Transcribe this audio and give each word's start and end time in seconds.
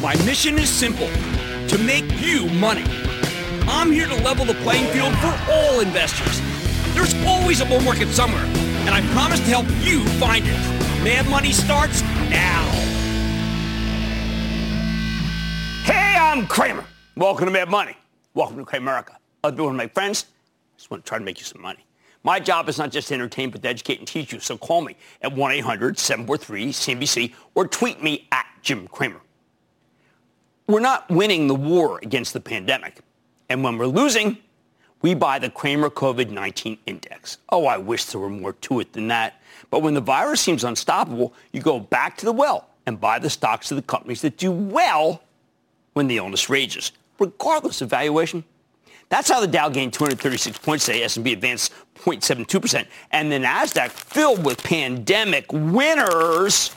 My 0.00 0.14
mission 0.26 0.58
is 0.58 0.68
simple 0.68 1.08
to 1.68 1.78
make 1.78 2.04
you 2.20 2.46
money. 2.50 2.84
I'm 3.66 3.90
here 3.90 4.06
to 4.06 4.14
level 4.16 4.44
the 4.44 4.52
playing 4.56 4.92
field 4.92 5.14
for 5.18 5.34
all 5.50 5.80
investors. 5.80 6.42
There's 6.94 7.14
always 7.24 7.62
a 7.62 7.64
bull 7.64 7.80
market 7.80 8.08
somewhere, 8.08 8.44
and 8.44 8.90
I 8.90 9.00
promise 9.14 9.40
to 9.40 9.46
help 9.46 9.66
you 9.80 10.04
find 10.20 10.44
it. 10.46 11.02
Mad 11.02 11.26
Money 11.30 11.50
starts 11.50 12.02
now. 12.28 12.62
Hey, 15.84 16.14
I'm 16.18 16.46
Cramer. 16.46 16.84
Welcome 17.16 17.46
to 17.46 17.50
Mad 17.50 17.70
Money. 17.70 17.96
Welcome 18.34 18.58
to 18.58 18.64
Cramerica. 18.64 19.16
I'll 19.42 19.52
be 19.52 19.62
one 19.62 19.70
of 19.70 19.76
my 19.76 19.88
friends. 19.88 20.26
I 20.28 20.76
just 20.76 20.90
want 20.90 21.06
to 21.06 21.08
try 21.08 21.16
to 21.16 21.24
make 21.24 21.38
you 21.38 21.46
some 21.46 21.62
money. 21.62 21.85
My 22.26 22.40
job 22.40 22.68
is 22.68 22.76
not 22.76 22.90
just 22.90 23.08
to 23.08 23.14
entertain, 23.14 23.48
but 23.50 23.62
to 23.62 23.68
educate 23.68 24.00
and 24.00 24.08
teach 24.08 24.32
you. 24.32 24.40
So 24.40 24.58
call 24.58 24.80
me 24.80 24.96
at 25.22 25.32
1-800-743-CNBC 25.32 27.32
or 27.54 27.68
tweet 27.68 28.02
me 28.02 28.26
at 28.32 28.46
Jim 28.62 28.88
Cramer. 28.88 29.20
We're 30.66 30.80
not 30.80 31.08
winning 31.08 31.46
the 31.46 31.54
war 31.54 32.00
against 32.02 32.32
the 32.32 32.40
pandemic. 32.40 32.98
And 33.48 33.62
when 33.62 33.78
we're 33.78 33.86
losing, 33.86 34.38
we 35.02 35.14
buy 35.14 35.38
the 35.38 35.50
Cramer 35.50 35.88
COVID-19 35.88 36.78
index. 36.86 37.38
Oh, 37.50 37.66
I 37.66 37.78
wish 37.78 38.06
there 38.06 38.20
were 38.20 38.28
more 38.28 38.54
to 38.54 38.80
it 38.80 38.92
than 38.92 39.06
that. 39.06 39.40
But 39.70 39.82
when 39.82 39.94
the 39.94 40.00
virus 40.00 40.40
seems 40.40 40.64
unstoppable, 40.64 41.32
you 41.52 41.60
go 41.60 41.78
back 41.78 42.16
to 42.16 42.26
the 42.26 42.32
well 42.32 42.70
and 42.86 43.00
buy 43.00 43.20
the 43.20 43.30
stocks 43.30 43.70
of 43.70 43.76
the 43.76 43.82
companies 43.82 44.22
that 44.22 44.36
do 44.36 44.50
well 44.50 45.22
when 45.92 46.08
the 46.08 46.16
illness 46.16 46.50
rages, 46.50 46.90
regardless 47.20 47.82
of 47.82 47.88
valuation. 47.88 48.42
That's 49.08 49.28
how 49.28 49.40
the 49.40 49.46
Dow 49.46 49.68
gained 49.68 49.92
236 49.92 50.58
points 50.58 50.86
today. 50.86 51.04
S&P 51.04 51.32
advanced 51.32 51.72
0.72%. 52.06 52.86
And 53.10 53.30
the 53.30 53.36
NASDAQ, 53.36 53.90
filled 53.90 54.44
with 54.44 54.62
pandemic 54.62 55.52
winners, 55.52 56.74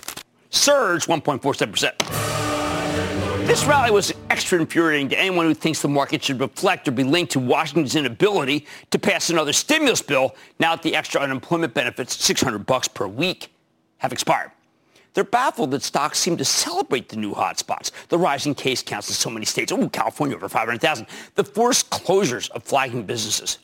surged 0.49 1.07
1.47%. 1.07 1.93
This 3.45 3.65
rally 3.65 3.89
was 3.89 4.13
extra 4.29 4.59
infuriating 4.59 5.09
to 5.09 5.19
anyone 5.19 5.45
who 5.45 5.55
thinks 5.55 5.81
the 5.81 5.87
market 5.87 6.23
should 6.23 6.39
reflect 6.39 6.87
or 6.87 6.91
be 6.91 7.03
linked 7.03 7.31
to 7.31 7.39
Washington's 7.39 7.95
inability 7.95 8.67
to 8.91 8.99
pass 8.99 9.31
another 9.31 9.53
stimulus 9.53 10.03
bill 10.03 10.35
now 10.59 10.75
that 10.75 10.83
the 10.83 10.95
extra 10.95 11.21
unemployment 11.21 11.73
benefits, 11.73 12.23
600 12.23 12.65
bucks 12.65 12.87
per 12.87 13.07
week, 13.07 13.51
have 13.97 14.13
expired. 14.13 14.51
They're 15.15 15.23
baffled 15.23 15.71
that 15.71 15.81
stocks 15.81 16.19
seem 16.19 16.37
to 16.37 16.45
celebrate 16.45 17.09
the 17.09 17.17
new 17.17 17.33
hotspots, 17.33 17.89
the 18.09 18.19
rising 18.19 18.53
case 18.53 18.83
counts 18.83 19.09
in 19.09 19.15
so 19.15 19.31
many 19.31 19.45
states. 19.45 19.71
Oh, 19.71 19.89
California 19.89 20.35
over 20.35 20.47
500,000. 20.47 21.07
The 21.33 21.43
forced 21.43 21.89
closures 21.89 22.51
of 22.51 22.63
flagging 22.63 23.03
businesses. 23.03 23.57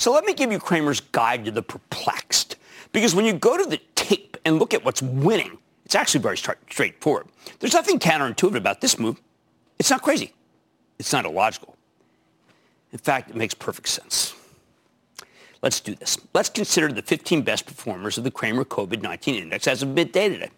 So 0.00 0.10
let 0.14 0.24
me 0.24 0.32
give 0.32 0.50
you 0.50 0.58
Cramer's 0.58 1.00
guide 1.00 1.44
to 1.44 1.50
the 1.50 1.60
perplexed. 1.60 2.56
Because 2.90 3.14
when 3.14 3.26
you 3.26 3.34
go 3.34 3.58
to 3.58 3.68
the 3.68 3.78
tape 3.94 4.38
and 4.46 4.58
look 4.58 4.72
at 4.72 4.82
what's 4.82 5.02
winning, 5.02 5.58
it's 5.84 5.94
actually 5.94 6.22
very 6.22 6.38
straightforward. 6.38 7.26
There's 7.58 7.74
nothing 7.74 7.98
counterintuitive 7.98 8.56
about 8.56 8.80
this 8.80 8.98
move. 8.98 9.20
It's 9.78 9.90
not 9.90 10.00
crazy. 10.00 10.32
It's 10.98 11.12
not 11.12 11.26
illogical. 11.26 11.76
In 12.92 12.98
fact, 12.98 13.28
it 13.28 13.36
makes 13.36 13.52
perfect 13.52 13.88
sense. 13.88 14.34
Let's 15.60 15.80
do 15.80 15.94
this. 15.94 16.16
Let's 16.32 16.48
consider 16.48 16.90
the 16.90 17.02
15 17.02 17.42
best 17.42 17.66
performers 17.66 18.16
of 18.16 18.24
the 18.24 18.30
Cramer 18.30 18.64
COVID-19 18.64 19.36
index 19.36 19.66
as 19.66 19.82
of 19.82 19.90
midday 19.90 20.30
today. 20.30 20.50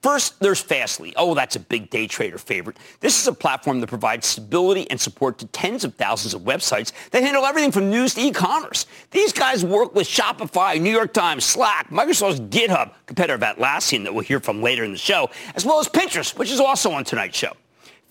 First, 0.00 0.38
there's 0.38 0.60
Fastly. 0.60 1.12
Oh, 1.16 1.34
that's 1.34 1.56
a 1.56 1.60
big 1.60 1.90
day 1.90 2.06
trader 2.06 2.38
favorite. 2.38 2.76
This 3.00 3.20
is 3.20 3.26
a 3.26 3.32
platform 3.32 3.80
that 3.80 3.88
provides 3.88 4.28
stability 4.28 4.88
and 4.90 5.00
support 5.00 5.38
to 5.38 5.46
tens 5.46 5.82
of 5.82 5.94
thousands 5.96 6.34
of 6.34 6.42
websites 6.42 6.92
that 7.10 7.24
handle 7.24 7.44
everything 7.44 7.72
from 7.72 7.90
news 7.90 8.14
to 8.14 8.20
e-commerce. 8.20 8.86
These 9.10 9.32
guys 9.32 9.64
work 9.64 9.96
with 9.96 10.06
Shopify, 10.06 10.80
New 10.80 10.92
York 10.92 11.12
Times, 11.12 11.44
Slack, 11.44 11.90
Microsoft's 11.90 12.38
GitHub, 12.40 12.92
competitor 13.06 13.34
of 13.34 13.40
Atlassian 13.40 14.04
that 14.04 14.14
we'll 14.14 14.22
hear 14.22 14.38
from 14.38 14.62
later 14.62 14.84
in 14.84 14.92
the 14.92 14.98
show, 14.98 15.30
as 15.56 15.64
well 15.64 15.80
as 15.80 15.88
Pinterest, 15.88 16.38
which 16.38 16.52
is 16.52 16.60
also 16.60 16.92
on 16.92 17.02
tonight's 17.02 17.36
show. 17.36 17.52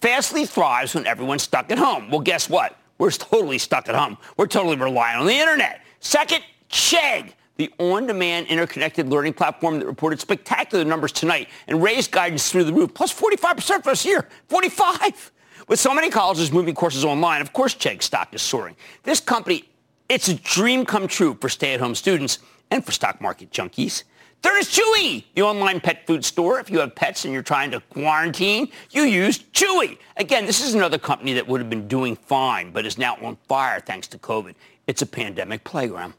Fastly 0.01 0.45
thrives 0.45 0.93
when 0.93 1.07
everyone's 1.07 1.43
stuck 1.43 1.71
at 1.71 1.77
home. 1.77 2.11
Well, 2.11 2.19
guess 2.19 2.49
what? 2.49 2.77
We're 2.97 3.11
totally 3.11 3.59
stuck 3.59 3.87
at 3.87 3.95
home. 3.95 4.17
We're 4.35 4.47
totally 4.47 4.75
relying 4.75 5.19
on 5.19 5.25
the 5.25 5.35
internet. 5.35 5.83
Second, 6.01 6.43
Chegg 6.69 7.33
the 7.57 7.71
on-demand 7.79 8.47
interconnected 8.47 9.09
learning 9.09 9.33
platform 9.33 9.79
that 9.79 9.85
reported 9.85 10.19
spectacular 10.19 10.85
numbers 10.85 11.11
tonight 11.11 11.49
and 11.67 11.81
raised 11.83 12.11
guidance 12.11 12.51
through 12.51 12.63
the 12.63 12.73
roof, 12.73 12.93
plus 12.93 13.13
45% 13.13 13.83
for 13.83 13.91
this 13.91 14.05
year. 14.05 14.27
45! 14.47 15.31
With 15.67 15.79
so 15.79 15.93
many 15.93 16.09
colleges 16.09 16.51
moving 16.51 16.75
courses 16.75 17.03
online, 17.03 17.41
of 17.41 17.51
course 17.51 17.75
Chegg 17.75 18.01
stock 18.01 18.33
is 18.33 18.41
soaring. 18.41 18.75
This 19.03 19.19
company, 19.19 19.65
it's 20.07 20.29
a 20.29 20.35
dream 20.35 20.85
come 20.85 21.07
true 21.07 21.37
for 21.41 21.49
stay-at-home 21.49 21.95
students 21.95 22.39
and 22.71 22.85
for 22.85 22.91
stock 22.91 23.19
market 23.19 23.51
junkies. 23.51 24.03
Third 24.43 24.59
is 24.59 24.67
Chewy, 24.69 25.25
the 25.35 25.41
online 25.41 25.81
pet 25.81 26.05
food 26.05 26.23
store. 26.23 26.59
If 26.59 26.69
you 26.69 26.79
have 26.79 26.93
pets 26.93 27.25
and 27.25 27.33
you're 27.33 27.41
trying 27.41 27.71
to 27.71 27.81
quarantine, 27.89 28.69
you 28.91 29.01
use 29.03 29.39
Chewy. 29.39 29.97
Again, 30.15 30.45
this 30.45 30.63
is 30.63 30.75
another 30.75 30.99
company 30.99 31.33
that 31.33 31.47
would 31.47 31.59
have 31.59 31.69
been 31.69 31.87
doing 31.87 32.15
fine, 32.15 32.71
but 32.71 32.85
is 32.85 32.97
now 32.97 33.17
on 33.21 33.37
fire 33.47 33.79
thanks 33.79 34.07
to 34.09 34.19
COVID. 34.19 34.53
It's 34.85 35.01
a 35.01 35.07
pandemic 35.07 35.63
playground. 35.63 36.13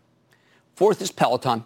Fourth 0.78 1.02
is 1.02 1.10
Peloton. 1.10 1.64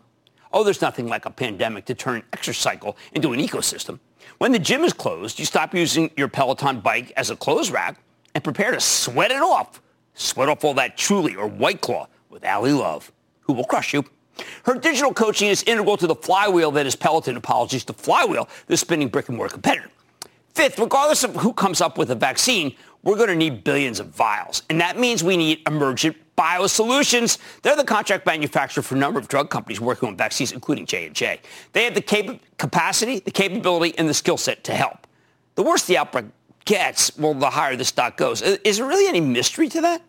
Oh, 0.55 0.65
there's 0.65 0.81
nothing 0.81 1.07
like 1.07 1.27
a 1.27 1.31
pandemic 1.31 1.85
to 1.85 1.95
turn 1.95 2.17
an 2.17 2.23
exercise 2.33 2.79
into 3.13 3.35
an 3.35 3.41
ecosystem. 3.41 3.99
When 4.39 4.53
the 4.53 4.59
gym 4.59 4.85
is 4.85 4.95
closed, 4.95 5.39
you 5.39 5.45
stop 5.45 5.75
using 5.75 6.11
your 6.17 6.29
Peloton 6.29 6.81
bike 6.81 7.13
as 7.15 7.29
a 7.29 7.37
clothes 7.37 7.71
rack 7.71 7.99
and 8.35 8.43
prepare 8.43 8.71
to 8.71 8.81
sweat 8.81 9.31
it 9.31 9.43
off. 9.43 9.83
Sweat 10.15 10.49
off 10.49 10.65
all 10.65 10.73
that 10.73 10.97
Truly 10.97 11.37
or 11.37 11.47
White 11.47 11.83
Claw 11.83 12.09
with 12.31 12.43
Ally 12.43 12.71
Love, 12.71 13.13
who 13.43 13.53
will 13.53 13.65
crush 13.65 13.93
you. 13.93 14.03
Her 14.65 14.77
digital 14.77 15.13
coaching 15.13 15.49
is 15.49 15.63
integral 15.65 15.99
to 15.99 16.07
the 16.07 16.15
flywheel 16.15 16.71
that 16.71 16.87
is 16.87 16.97
Peloton. 16.97 17.37
Apologies, 17.37 17.85
to 17.85 17.93
flywheel, 17.93 18.49
the 18.67 18.79
spinning 18.79 19.09
brick 19.09 19.29
and 19.29 19.37
mortar 19.37 19.53
competitor. 19.53 19.91
Fifth, 20.55 20.79
regardless 20.79 21.23
of 21.23 21.37
who 21.37 21.53
comes 21.53 21.83
up 21.83 21.99
with 21.99 22.11
a 22.11 22.15
vaccine, 22.15 22.75
we're 23.03 23.17
going 23.17 23.29
to 23.29 23.37
need 23.37 23.65
billions 23.65 24.01
of 24.01 24.09
vials. 24.09 24.63
And 24.71 24.81
that 24.81 24.99
means 24.99 25.25
we 25.25 25.37
need 25.37 25.61
Emergent 25.67 26.17
BioSolutions. 26.37 27.39
They're 27.63 27.77
the 27.77 27.85
contract 27.85 28.27
manufacturer 28.27 28.83
for 28.83 28.95
a 28.95 28.99
number 28.99 29.19
of 29.19 29.29
drug 29.29 29.51
companies 29.51 29.81
working 29.81 30.09
on 30.09 30.17
vaccines, 30.17 30.53
including 30.53 30.87
J&J. 30.87 31.41
They 31.73 31.85
have 31.85 31.95
the 31.95 32.03
cap- 32.03 32.41
capacity, 32.59 33.19
the 33.21 33.31
capability, 33.31 33.97
and 33.99 34.09
the 34.09 34.15
skill 34.15 34.37
set 34.37 34.65
to 34.65 34.75
help. 34.75 35.07
The 35.57 35.63
worse 35.63 35.85
the 35.85 35.99
outbreak 35.99 36.27
gets, 36.65 37.17
well, 37.19 37.35
the 37.35 37.51
higher 37.51 37.77
the 37.77 37.85
stock 37.85 38.17
goes. 38.17 38.41
Is 38.41 38.79
there 38.79 38.87
really 38.87 39.09
any 39.09 39.21
mystery 39.21 39.69
to 39.69 39.81
that? 39.83 40.03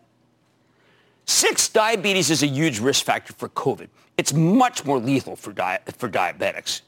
Six, 1.26 1.68
diabetes 1.68 2.30
is 2.30 2.42
a 2.42 2.46
huge 2.46 2.80
risk 2.80 3.04
factor 3.04 3.32
for 3.32 3.48
COVID. 3.48 3.88
It's 4.16 4.32
much 4.32 4.84
more 4.84 4.98
lethal 4.98 5.36
for, 5.36 5.52
di- 5.52 5.80
for 5.98 6.08
diabetics. 6.08 6.82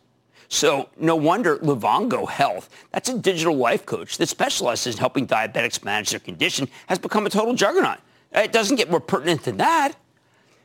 So 0.49 0.89
no 0.97 1.17
wonder 1.17 1.59
Livongo 1.59 2.29
Health, 2.29 2.69
that's 2.93 3.09
a 3.09 3.19
digital 3.19 3.57
life 3.57 3.84
coach 3.84 4.19
that 4.19 4.29
specializes 4.29 4.95
in 4.95 5.01
helping 5.01 5.27
diabetics 5.27 5.84
manage 5.84 6.11
their 6.11 6.21
condition, 6.21 6.69
has 6.87 6.99
become 6.99 7.27
a 7.27 7.31
total 7.31 7.55
juggernaut. 7.55 7.99
It 8.33 8.53
doesn't 8.53 8.77
get 8.77 8.91
more 8.91 9.01
pertinent 9.01 9.43
than 9.43 9.57
that. 9.57 9.95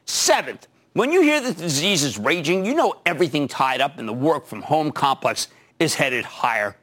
Seventh, 0.05 0.67
when 0.93 1.11
you 1.11 1.21
hear 1.21 1.39
that 1.39 1.55
the 1.55 1.63
disease 1.63 2.03
is 2.03 2.17
raging, 2.17 2.65
you 2.65 2.75
know 2.75 2.95
everything 3.05 3.47
tied 3.47 3.81
up 3.81 3.97
in 3.97 4.05
the 4.05 4.13
work 4.13 4.45
from 4.45 4.61
home 4.61 4.91
complex 4.91 5.47
is 5.79 5.95
headed 5.95 6.25
higher. 6.25 6.75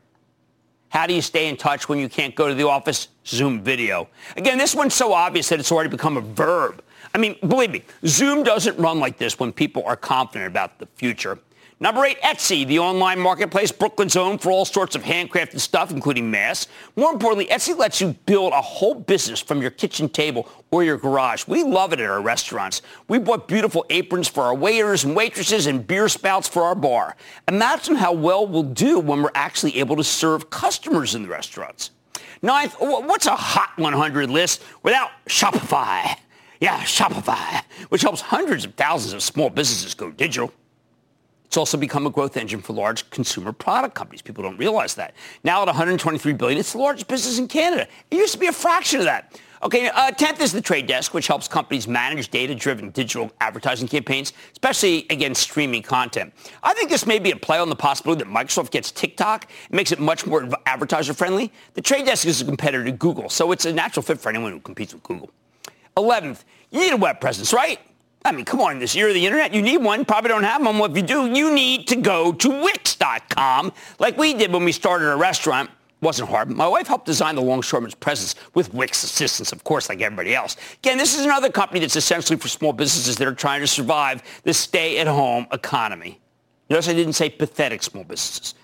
How 0.88 1.06
do 1.06 1.12
you 1.12 1.20
stay 1.20 1.48
in 1.48 1.56
touch 1.56 1.88
when 1.88 1.98
you 1.98 2.08
can't 2.08 2.34
go 2.34 2.48
to 2.48 2.54
the 2.54 2.66
office? 2.66 3.08
Zoom 3.26 3.62
video. 3.62 4.08
Again, 4.36 4.56
this 4.56 4.74
one's 4.74 4.94
so 4.94 5.12
obvious 5.12 5.50
that 5.50 5.60
it's 5.60 5.70
already 5.70 5.90
become 5.90 6.16
a 6.16 6.22
verb. 6.22 6.82
I 7.14 7.18
mean, 7.18 7.36
believe 7.46 7.70
me, 7.70 7.82
Zoom 8.06 8.42
doesn't 8.42 8.78
run 8.78 8.98
like 8.98 9.18
this 9.18 9.38
when 9.38 9.52
people 9.52 9.82
are 9.84 9.96
confident 9.96 10.46
about 10.46 10.78
the 10.78 10.86
future. 10.96 11.38
Number 11.80 12.04
eight, 12.04 12.20
Etsy, 12.22 12.66
the 12.66 12.80
online 12.80 13.20
marketplace, 13.20 13.70
Brooklyn's 13.70 14.16
own 14.16 14.38
for 14.38 14.50
all 14.50 14.64
sorts 14.64 14.96
of 14.96 15.04
handcrafted 15.04 15.60
stuff, 15.60 15.92
including 15.92 16.28
masks. 16.28 16.68
More 16.96 17.12
importantly, 17.12 17.46
Etsy 17.46 17.76
lets 17.76 18.00
you 18.00 18.16
build 18.26 18.52
a 18.52 18.60
whole 18.60 18.96
business 18.96 19.40
from 19.40 19.62
your 19.62 19.70
kitchen 19.70 20.08
table 20.08 20.48
or 20.72 20.82
your 20.82 20.96
garage. 20.96 21.46
We 21.46 21.62
love 21.62 21.92
it 21.92 22.00
at 22.00 22.10
our 22.10 22.20
restaurants. 22.20 22.82
We 23.06 23.20
bought 23.20 23.46
beautiful 23.46 23.86
aprons 23.90 24.26
for 24.26 24.42
our 24.42 24.56
waiters 24.56 25.04
and 25.04 25.14
waitresses 25.14 25.68
and 25.68 25.86
beer 25.86 26.08
spouts 26.08 26.48
for 26.48 26.64
our 26.64 26.74
bar. 26.74 27.14
Imagine 27.46 27.94
how 27.94 28.12
well 28.12 28.44
we'll 28.44 28.64
do 28.64 28.98
when 28.98 29.22
we're 29.22 29.30
actually 29.36 29.78
able 29.78 29.94
to 29.96 30.04
serve 30.04 30.50
customers 30.50 31.14
in 31.14 31.22
the 31.22 31.28
restaurants. 31.28 31.92
Ninth, 32.42 32.74
what's 32.80 33.26
a 33.26 33.36
hot 33.36 33.78
100 33.78 34.30
list 34.30 34.64
without 34.82 35.10
Shopify? 35.28 36.16
Yeah, 36.60 36.80
Shopify, 36.82 37.62
which 37.88 38.02
helps 38.02 38.20
hundreds 38.20 38.64
of 38.64 38.74
thousands 38.74 39.12
of 39.12 39.22
small 39.22 39.48
businesses 39.48 39.94
go 39.94 40.10
digital. 40.10 40.52
It's 41.48 41.56
also 41.56 41.78
become 41.78 42.06
a 42.06 42.10
growth 42.10 42.36
engine 42.36 42.60
for 42.60 42.74
large 42.74 43.08
consumer 43.08 43.52
product 43.52 43.94
companies. 43.94 44.20
People 44.20 44.44
don't 44.44 44.58
realize 44.58 44.94
that. 44.96 45.14
Now 45.44 45.62
at 45.62 45.66
123 45.66 46.34
billion, 46.34 46.60
it's 46.60 46.72
the 46.72 46.78
largest 46.78 47.08
business 47.08 47.38
in 47.38 47.48
Canada. 47.48 47.88
It 48.10 48.16
used 48.16 48.34
to 48.34 48.38
be 48.38 48.48
a 48.48 48.52
fraction 48.52 49.00
of 49.00 49.06
that. 49.06 49.40
Okay, 49.62 49.88
uh, 49.88 50.12
10th 50.12 50.40
is 50.42 50.52
the 50.52 50.60
Trade 50.60 50.86
Desk, 50.86 51.14
which 51.14 51.26
helps 51.26 51.48
companies 51.48 51.88
manage 51.88 52.28
data-driven 52.28 52.90
digital 52.90 53.32
advertising 53.40 53.88
campaigns, 53.88 54.34
especially 54.52 55.06
against 55.08 55.42
streaming 55.42 55.82
content. 55.82 56.34
I 56.62 56.74
think 56.74 56.90
this 56.90 57.06
may 57.06 57.18
be 57.18 57.30
a 57.30 57.36
play 57.36 57.58
on 57.58 57.70
the 57.70 57.74
possibility 57.74 58.22
that 58.22 58.30
Microsoft 58.30 58.70
gets 58.70 58.92
TikTok 58.92 59.50
and 59.70 59.74
makes 59.74 59.90
it 59.90 59.98
much 59.98 60.26
more 60.26 60.48
advertiser-friendly. 60.66 61.50
The 61.74 61.80
Trade 61.80 62.04
Desk 62.04 62.26
is 62.26 62.42
a 62.42 62.44
competitor 62.44 62.84
to 62.84 62.92
Google, 62.92 63.30
so 63.30 63.50
it's 63.50 63.64
a 63.64 63.72
natural 63.72 64.02
fit 64.02 64.20
for 64.20 64.28
anyone 64.28 64.52
who 64.52 64.60
competes 64.60 64.92
with 64.92 65.02
Google. 65.02 65.30
11th, 65.96 66.44
you 66.70 66.80
need 66.80 66.92
a 66.92 66.96
web 66.96 67.20
presence, 67.20 67.54
right? 67.54 67.80
I 68.24 68.32
mean, 68.32 68.44
come 68.44 68.60
on, 68.60 68.78
this 68.78 68.94
year 68.94 69.08
of 69.08 69.14
the 69.14 69.24
internet, 69.24 69.54
you 69.54 69.62
need 69.62 69.78
one. 69.78 70.04
Probably 70.04 70.28
don't 70.28 70.42
have 70.42 70.64
one. 70.64 70.78
Well, 70.78 70.90
if 70.90 70.96
you 70.96 71.02
do, 71.02 71.26
you 71.32 71.54
need 71.54 71.86
to 71.88 71.96
go 71.96 72.32
to 72.32 72.62
Wix.com 72.62 73.72
like 73.98 74.18
we 74.18 74.34
did 74.34 74.52
when 74.52 74.64
we 74.64 74.72
started 74.72 75.10
a 75.10 75.16
restaurant 75.16 75.70
wasn't 76.00 76.28
hard. 76.28 76.50
My 76.50 76.68
wife 76.68 76.86
helped 76.86 77.06
design 77.06 77.34
the 77.34 77.42
longshoreman's 77.42 77.94
presence 77.94 78.34
with 78.54 78.72
Wix 78.72 79.02
assistance, 79.02 79.52
of 79.52 79.64
course, 79.64 79.88
like 79.88 80.00
everybody 80.00 80.34
else. 80.34 80.56
Again, 80.74 80.98
this 80.98 81.18
is 81.18 81.24
another 81.24 81.50
company 81.50 81.80
that's 81.80 81.96
essentially 81.96 82.38
for 82.38 82.48
small 82.48 82.72
businesses 82.72 83.16
that 83.16 83.26
are 83.26 83.34
trying 83.34 83.60
to 83.60 83.66
survive 83.66 84.22
the 84.44 84.54
stay-at-home 84.54 85.46
economy. 85.52 86.20
Notice 86.70 86.88
I 86.88 86.92
didn't 86.92 87.14
say 87.14 87.30
pathetic 87.30 87.82
small 87.82 88.04
businesses. 88.04 88.54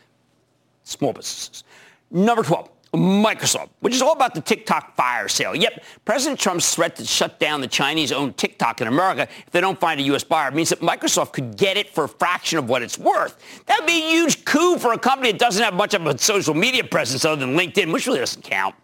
Small 0.84 1.12
businesses. 1.12 1.64
Number 2.10 2.42
12. 2.42 2.70
Microsoft, 2.96 3.70
which 3.80 3.94
is 3.94 4.02
all 4.02 4.12
about 4.12 4.34
the 4.34 4.40
TikTok 4.40 4.94
fire 4.96 5.28
sale. 5.28 5.54
Yep, 5.54 5.84
President 6.04 6.38
Trump's 6.38 6.74
threat 6.74 6.96
to 6.96 7.04
shut 7.04 7.38
down 7.38 7.60
the 7.60 7.68
Chinese-owned 7.68 8.36
TikTok 8.36 8.80
in 8.80 8.88
America 8.88 9.28
if 9.46 9.50
they 9.50 9.60
don't 9.60 9.78
find 9.78 10.00
a 10.00 10.02
U.S. 10.04 10.24
buyer 10.24 10.50
means 10.50 10.68
that 10.70 10.80
Microsoft 10.80 11.32
could 11.32 11.56
get 11.56 11.76
it 11.76 11.90
for 11.90 12.04
a 12.04 12.08
fraction 12.08 12.58
of 12.58 12.68
what 12.68 12.82
it's 12.82 12.98
worth. 12.98 13.36
That 13.66 13.80
would 13.80 13.86
be 13.86 14.02
a 14.02 14.10
huge 14.10 14.44
coup 14.44 14.78
for 14.78 14.92
a 14.92 14.98
company 14.98 15.32
that 15.32 15.38
doesn't 15.38 15.62
have 15.62 15.74
much 15.74 15.94
of 15.94 16.06
a 16.06 16.16
social 16.18 16.54
media 16.54 16.84
presence 16.84 17.24
other 17.24 17.44
than 17.44 17.56
LinkedIn, 17.56 17.92
which 17.92 18.06
really 18.06 18.20
doesn't 18.20 18.42
count. 18.42 18.74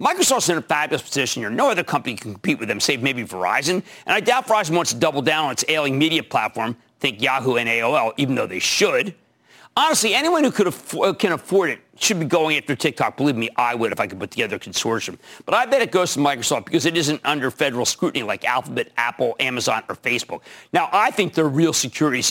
Microsoft's 0.00 0.48
in 0.48 0.58
a 0.58 0.62
fabulous 0.62 1.02
position 1.02 1.42
here. 1.42 1.50
No 1.50 1.70
other 1.70 1.84
company 1.84 2.16
can 2.16 2.32
compete 2.32 2.58
with 2.58 2.68
them, 2.68 2.80
save 2.80 3.02
maybe 3.02 3.24
Verizon. 3.24 3.82
And 4.06 4.14
I 4.14 4.20
doubt 4.20 4.46
Verizon 4.46 4.74
wants 4.74 4.92
to 4.92 4.98
double 4.98 5.22
down 5.22 5.46
on 5.46 5.52
its 5.52 5.64
ailing 5.68 5.98
media 5.98 6.22
platform, 6.22 6.76
think 6.98 7.22
Yahoo 7.22 7.56
and 7.56 7.68
AOL, 7.68 8.12
even 8.16 8.34
though 8.34 8.46
they 8.46 8.58
should. 8.58 9.14
Honestly, 9.76 10.14
anyone 10.14 10.44
who 10.44 10.52
could 10.52 10.68
afford, 10.68 11.18
can 11.18 11.32
afford 11.32 11.70
it 11.70 11.80
should 11.98 12.20
be 12.20 12.26
going 12.26 12.56
after 12.56 12.76
TikTok. 12.76 13.16
Believe 13.16 13.36
me, 13.36 13.48
I 13.56 13.74
would 13.74 13.90
if 13.90 13.98
I 13.98 14.06
could 14.06 14.20
put 14.20 14.30
together 14.30 14.56
a 14.56 14.58
consortium. 14.58 15.18
But 15.44 15.54
I 15.54 15.66
bet 15.66 15.82
it 15.82 15.90
goes 15.90 16.14
to 16.14 16.20
Microsoft 16.20 16.66
because 16.66 16.86
it 16.86 16.96
isn't 16.96 17.20
under 17.24 17.50
federal 17.50 17.84
scrutiny 17.84 18.22
like 18.22 18.44
Alphabet, 18.44 18.90
Apple, 18.96 19.34
Amazon, 19.40 19.82
or 19.88 19.96
Facebook. 19.96 20.42
Now, 20.72 20.88
I 20.92 21.10
think 21.10 21.34
there 21.34 21.44
are 21.44 21.48
real 21.48 21.72
security 21.72 22.22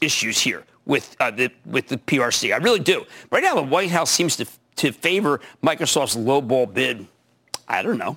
issues 0.00 0.40
here 0.40 0.64
with, 0.86 1.16
uh, 1.20 1.30
the, 1.30 1.50
with 1.66 1.86
the 1.86 1.98
PRC. 1.98 2.52
I 2.52 2.56
really 2.56 2.80
do. 2.80 3.04
Right 3.30 3.44
now, 3.44 3.54
the 3.54 3.62
White 3.62 3.90
House 3.90 4.10
seems 4.10 4.36
to, 4.36 4.46
to 4.76 4.90
favor 4.90 5.40
Microsoft's 5.62 6.16
lowball 6.16 6.72
bid. 6.72 7.06
I 7.68 7.82
don't 7.82 7.98
know. 7.98 8.16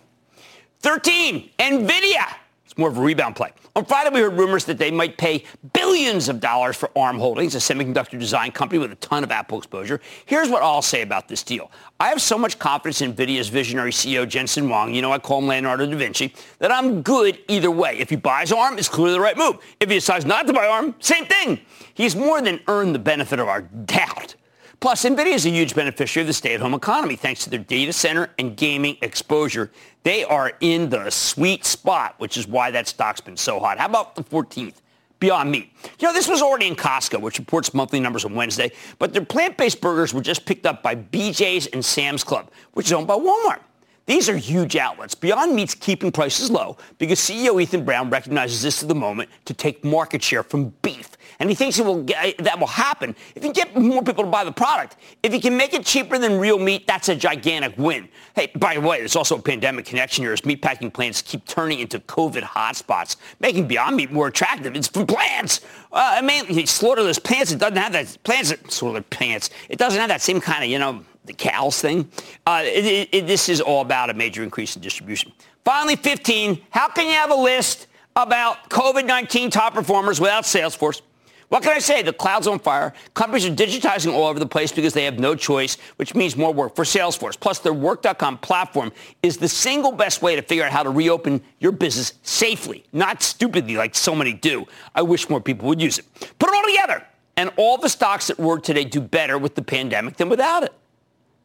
13, 0.79 1.51
NVIDIA. 1.59 2.35
It's 2.71 2.77
more 2.77 2.87
of 2.87 2.97
a 2.97 3.01
rebound 3.01 3.35
play. 3.35 3.51
On 3.75 3.83
Friday, 3.83 4.11
we 4.11 4.21
heard 4.21 4.37
rumors 4.37 4.63
that 4.63 4.77
they 4.77 4.91
might 4.91 5.17
pay 5.17 5.43
billions 5.73 6.29
of 6.29 6.39
dollars 6.39 6.77
for 6.77 6.89
ARM 6.97 7.19
Holdings, 7.19 7.53
a 7.53 7.57
semiconductor 7.57 8.17
design 8.17 8.53
company 8.53 8.79
with 8.79 8.93
a 8.93 8.95
ton 8.95 9.25
of 9.25 9.31
Apple 9.31 9.57
exposure. 9.57 9.99
Here's 10.25 10.47
what 10.47 10.63
I'll 10.63 10.81
say 10.81 11.01
about 11.01 11.27
this 11.27 11.43
deal. 11.43 11.69
I 11.99 12.07
have 12.07 12.21
so 12.21 12.37
much 12.37 12.59
confidence 12.59 13.01
in 13.01 13.13
NVIDIA's 13.13 13.49
visionary 13.49 13.91
CEO, 13.91 14.25
Jensen 14.25 14.67
Huang, 14.67 14.93
you 14.93 15.01
know 15.01 15.11
I 15.11 15.19
call 15.19 15.39
him 15.39 15.47
Leonardo 15.47 15.85
da 15.85 15.97
Vinci, 15.97 16.33
that 16.59 16.71
I'm 16.71 17.01
good 17.01 17.39
either 17.49 17.69
way. 17.69 17.97
If 17.99 18.09
he 18.09 18.15
buys 18.15 18.53
ARM, 18.53 18.77
it's 18.77 18.87
clearly 18.87 19.15
the 19.15 19.19
right 19.19 19.37
move. 19.37 19.57
If 19.81 19.89
he 19.89 19.95
decides 19.95 20.25
not 20.25 20.47
to 20.47 20.53
buy 20.53 20.67
ARM, 20.67 20.95
same 20.99 21.25
thing. 21.25 21.59
He's 21.93 22.15
more 22.15 22.41
than 22.41 22.61
earned 22.69 22.95
the 22.95 22.99
benefit 22.99 23.39
of 23.39 23.49
our 23.49 23.61
doubt. 23.85 24.35
Plus, 24.81 25.05
NVIDIA 25.05 25.35
is 25.35 25.45
a 25.45 25.51
huge 25.51 25.75
beneficiary 25.75 26.23
of 26.23 26.27
the 26.27 26.33
stay-at-home 26.33 26.73
economy 26.73 27.15
thanks 27.15 27.43
to 27.43 27.51
their 27.51 27.59
data 27.59 27.93
center 27.93 28.31
and 28.39 28.57
gaming 28.57 28.97
exposure. 29.03 29.69
They 30.01 30.23
are 30.23 30.53
in 30.59 30.89
the 30.89 31.11
sweet 31.11 31.65
spot, 31.65 32.15
which 32.17 32.35
is 32.35 32.47
why 32.47 32.71
that 32.71 32.87
stock's 32.87 33.21
been 33.21 33.37
so 33.37 33.59
hot. 33.59 33.77
How 33.77 33.85
about 33.85 34.15
the 34.15 34.23
14th? 34.23 34.73
Beyond 35.19 35.51
Meat. 35.51 35.71
You 35.99 36.07
know, 36.07 36.13
this 36.15 36.27
was 36.27 36.41
already 36.41 36.65
in 36.65 36.75
Costco, 36.75 37.21
which 37.21 37.37
reports 37.37 37.75
monthly 37.75 37.99
numbers 37.99 38.25
on 38.25 38.33
Wednesday, 38.33 38.71
but 38.97 39.13
their 39.13 39.23
plant-based 39.23 39.79
burgers 39.81 40.15
were 40.15 40.21
just 40.21 40.47
picked 40.47 40.65
up 40.65 40.81
by 40.81 40.95
BJ's 40.95 41.67
and 41.67 41.85
Sam's 41.85 42.23
Club, 42.23 42.49
which 42.73 42.87
is 42.87 42.93
owned 42.93 43.05
by 43.05 43.13
Walmart. 43.13 43.59
These 44.07 44.29
are 44.29 44.35
huge 44.35 44.75
outlets. 44.77 45.13
Beyond 45.13 45.55
Meat's 45.55 45.75
keeping 45.75 46.11
prices 46.11 46.49
low 46.49 46.77
because 46.97 47.19
CEO 47.19 47.61
Ethan 47.61 47.85
Brown 47.85 48.09
recognizes 48.09 48.63
this 48.63 48.81
at 48.81 48.89
the 48.89 48.95
moment 48.95 49.29
to 49.45 49.53
take 49.53 49.85
market 49.85 50.23
share 50.23 50.41
from 50.41 50.69
beef. 50.81 51.11
And 51.41 51.49
he 51.49 51.55
thinks 51.55 51.79
will 51.79 52.03
get, 52.03 52.37
that 52.37 52.59
will 52.59 52.67
happen 52.67 53.15
if 53.33 53.43
you 53.43 53.51
get 53.51 53.75
more 53.75 54.03
people 54.03 54.23
to 54.23 54.29
buy 54.29 54.43
the 54.43 54.51
product. 54.51 54.97
If 55.23 55.33
you 55.33 55.41
can 55.41 55.57
make 55.57 55.73
it 55.73 55.83
cheaper 55.83 56.19
than 56.19 56.37
real 56.37 56.59
meat, 56.59 56.85
that's 56.85 57.09
a 57.09 57.15
gigantic 57.15 57.75
win. 57.79 58.09
Hey, 58.35 58.51
by 58.55 58.75
the 58.75 58.81
way, 58.81 58.99
there's 58.99 59.15
also 59.15 59.39
a 59.39 59.41
pandemic 59.41 59.85
connection 59.85 60.23
here 60.23 60.33
as 60.33 60.41
meatpacking 60.41 60.93
plants 60.93 61.23
keep 61.23 61.43
turning 61.45 61.79
into 61.79 61.99
COVID 61.99 62.43
hotspots, 62.43 63.15
making 63.39 63.67
Beyond 63.67 63.95
Meat 63.95 64.11
more 64.11 64.27
attractive. 64.27 64.75
It's 64.75 64.87
from 64.87 65.07
plants. 65.07 65.61
Uh, 65.91 66.17
I 66.17 66.21
mean, 66.21 66.45
slaughterless 66.67 67.17
plants, 67.17 67.51
it 67.51 67.57
doesn't 67.57 67.75
have 67.75 67.93
that, 67.93 68.19
plants, 68.23 68.53
slaughterless 68.67 69.09
plants, 69.09 69.49
it 69.67 69.79
doesn't 69.79 69.99
have 69.99 70.09
that 70.09 70.21
same 70.21 70.41
kind 70.41 70.63
of, 70.63 70.69
you 70.69 70.77
know, 70.77 71.03
the 71.25 71.33
cows 71.33 71.81
thing. 71.81 72.07
Uh, 72.45 72.61
it, 72.63 72.85
it, 72.85 73.09
it, 73.11 73.25
this 73.25 73.49
is 73.49 73.61
all 73.61 73.81
about 73.81 74.11
a 74.11 74.13
major 74.13 74.43
increase 74.43 74.75
in 74.75 74.81
distribution. 74.83 75.31
Finally, 75.65 75.95
15, 75.95 76.61
how 76.69 76.87
can 76.87 77.07
you 77.07 77.13
have 77.13 77.31
a 77.31 77.35
list 77.35 77.87
about 78.15 78.69
COVID-19 78.69 79.49
top 79.49 79.73
performers 79.73 80.21
without 80.21 80.43
Salesforce? 80.43 81.01
What 81.51 81.63
can 81.63 81.73
I 81.73 81.79
say? 81.79 82.01
The 82.01 82.13
cloud's 82.13 82.47
on 82.47 82.59
fire. 82.59 82.93
Companies 83.13 83.45
are 83.45 83.53
digitizing 83.53 84.13
all 84.13 84.25
over 84.25 84.39
the 84.39 84.45
place 84.45 84.71
because 84.71 84.93
they 84.93 85.03
have 85.03 85.19
no 85.19 85.35
choice, 85.35 85.75
which 85.97 86.15
means 86.15 86.37
more 86.37 86.53
work 86.53 86.77
for 86.77 86.85
Salesforce. 86.85 87.37
Plus, 87.37 87.59
their 87.59 87.73
Work.com 87.73 88.37
platform 88.37 88.93
is 89.21 89.35
the 89.35 89.49
single 89.49 89.91
best 89.91 90.21
way 90.21 90.37
to 90.37 90.41
figure 90.41 90.63
out 90.63 90.71
how 90.71 90.81
to 90.81 90.89
reopen 90.89 91.41
your 91.59 91.73
business 91.73 92.13
safely, 92.23 92.85
not 92.93 93.21
stupidly 93.21 93.75
like 93.75 93.95
so 93.95 94.15
many 94.15 94.31
do. 94.31 94.65
I 94.95 95.01
wish 95.01 95.29
more 95.29 95.41
people 95.41 95.67
would 95.67 95.81
use 95.81 95.99
it. 95.99 96.05
Put 96.39 96.47
it 96.47 96.55
all 96.55 96.63
together, 96.63 97.05
and 97.35 97.51
all 97.57 97.77
the 97.77 97.89
stocks 97.89 98.27
that 98.27 98.39
work 98.39 98.63
today 98.63 98.85
do 98.85 99.01
better 99.01 99.37
with 99.37 99.55
the 99.55 99.61
pandemic 99.61 100.15
than 100.15 100.29
without 100.29 100.63
it. 100.63 100.71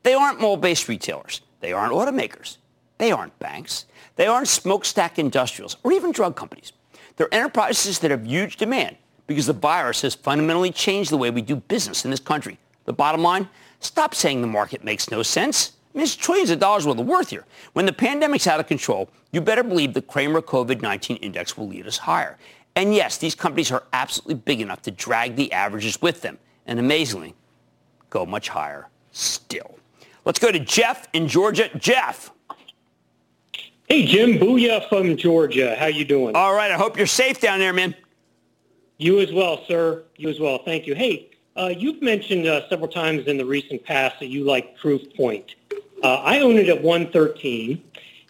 They 0.04 0.14
aren't 0.14 0.40
mall-based 0.40 0.86
retailers. 0.86 1.40
They 1.58 1.72
aren't 1.72 1.92
automakers. 1.92 2.58
They 2.98 3.10
aren't 3.10 3.36
banks. 3.40 3.86
They 4.14 4.28
aren't 4.28 4.46
smokestack 4.46 5.18
industrials 5.18 5.78
or 5.82 5.90
even 5.90 6.12
drug 6.12 6.36
companies. 6.36 6.72
They're 7.16 7.34
enterprises 7.34 7.98
that 7.98 8.12
have 8.12 8.24
huge 8.24 8.56
demand 8.56 8.98
because 9.26 9.46
the 9.46 9.52
virus 9.52 10.02
has 10.02 10.14
fundamentally 10.14 10.70
changed 10.70 11.10
the 11.10 11.16
way 11.16 11.30
we 11.30 11.42
do 11.42 11.56
business 11.56 12.04
in 12.04 12.10
this 12.10 12.20
country. 12.20 12.58
The 12.84 12.92
bottom 12.92 13.22
line, 13.22 13.48
stop 13.80 14.14
saying 14.14 14.40
the 14.40 14.46
market 14.46 14.84
makes 14.84 15.10
no 15.10 15.22
sense. 15.22 15.72
I 15.94 15.98
mean, 15.98 16.04
it's 16.04 16.14
trillions 16.14 16.50
of 16.50 16.58
dollars 16.58 16.86
worth 16.86 16.98
of 16.98 17.06
worth 17.06 17.30
here. 17.30 17.44
When 17.72 17.86
the 17.86 17.92
pandemic's 17.92 18.46
out 18.46 18.60
of 18.60 18.66
control, 18.66 19.08
you 19.32 19.40
better 19.40 19.62
believe 19.62 19.94
the 19.94 20.02
Cramer 20.02 20.42
COVID-19 20.42 21.18
index 21.22 21.56
will 21.56 21.68
lead 21.68 21.86
us 21.86 21.98
higher. 21.98 22.38
And 22.76 22.94
yes, 22.94 23.16
these 23.16 23.34
companies 23.34 23.72
are 23.72 23.82
absolutely 23.92 24.34
big 24.34 24.60
enough 24.60 24.82
to 24.82 24.90
drag 24.90 25.36
the 25.36 25.50
averages 25.52 26.00
with 26.02 26.20
them. 26.20 26.38
And 26.66 26.78
amazingly, 26.78 27.34
go 28.10 28.26
much 28.26 28.50
higher 28.50 28.88
still. 29.12 29.78
Let's 30.26 30.38
go 30.38 30.52
to 30.52 30.58
Jeff 30.58 31.08
in 31.12 31.28
Georgia. 31.28 31.70
Jeff. 31.78 32.30
Hey, 33.88 34.04
Jim. 34.04 34.32
Booyah 34.32 34.88
from 34.88 35.16
Georgia. 35.16 35.76
How 35.76 35.86
you 35.86 36.04
doing? 36.04 36.36
All 36.36 36.54
right. 36.54 36.70
I 36.70 36.74
hope 36.74 36.98
you're 36.98 37.06
safe 37.06 37.40
down 37.40 37.58
there, 37.60 37.72
man. 37.72 37.94
You 38.98 39.20
as 39.20 39.32
well, 39.32 39.64
sir. 39.66 40.04
You 40.16 40.28
as 40.28 40.40
well. 40.40 40.58
Thank 40.64 40.86
you. 40.86 40.94
Hey, 40.94 41.30
uh, 41.56 41.72
you've 41.76 42.02
mentioned 42.02 42.46
uh, 42.46 42.68
several 42.68 42.88
times 42.88 43.26
in 43.26 43.36
the 43.36 43.44
recent 43.44 43.84
past 43.84 44.20
that 44.20 44.28
you 44.28 44.44
like 44.44 44.78
Proofpoint. 44.78 45.54
Uh, 46.02 46.16
I 46.16 46.40
own 46.40 46.56
it 46.56 46.68
at 46.68 46.82
113. 46.82 47.82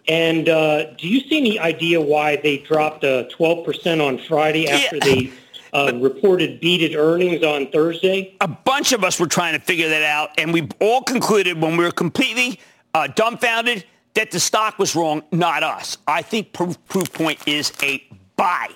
And 0.08 0.48
uh, 0.48 0.94
do 0.94 1.08
you 1.08 1.20
see 1.20 1.38
any 1.38 1.58
idea 1.58 2.00
why 2.00 2.36
they 2.36 2.58
dropped 2.58 3.02
12% 3.02 4.06
on 4.06 4.18
Friday 4.18 4.68
after 4.68 4.96
yeah. 4.96 5.04
they 5.04 5.32
uh, 5.72 5.92
reported 6.00 6.60
beated 6.60 6.94
earnings 6.94 7.42
on 7.42 7.70
Thursday? 7.72 8.36
A 8.40 8.48
bunch 8.48 8.92
of 8.92 9.02
us 9.02 9.18
were 9.18 9.26
trying 9.26 9.58
to 9.58 9.64
figure 9.64 9.88
that 9.88 10.04
out, 10.04 10.30
and 10.38 10.52
we 10.52 10.68
all 10.80 11.02
concluded 11.02 11.60
when 11.60 11.76
we 11.76 11.84
were 11.84 11.90
completely 11.90 12.60
uh, 12.94 13.08
dumbfounded 13.08 13.84
that 14.14 14.30
the 14.30 14.40
stock 14.40 14.78
was 14.78 14.94
wrong, 14.94 15.22
not 15.32 15.62
us. 15.62 15.98
I 16.06 16.22
think 16.22 16.52
Proof, 16.52 16.78
Proofpoint 16.88 17.46
is 17.46 17.72
a 17.82 18.02
buy. 18.36 18.68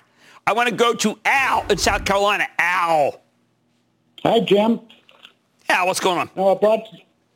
I 0.47 0.53
want 0.53 0.69
to 0.69 0.75
go 0.75 0.95
to 0.95 1.19
Al 1.25 1.65
in 1.71 1.79
South 1.79 2.05
Carolina. 2.05 2.47
Al. 2.59 3.21
Hi, 4.23 4.41
Jim. 4.41 4.81
Al, 5.69 5.87
what's 5.87 6.01
going 6.01 6.19
on? 6.19 6.31
No, 6.37 6.57
I 6.57 6.59
bought 6.59 6.87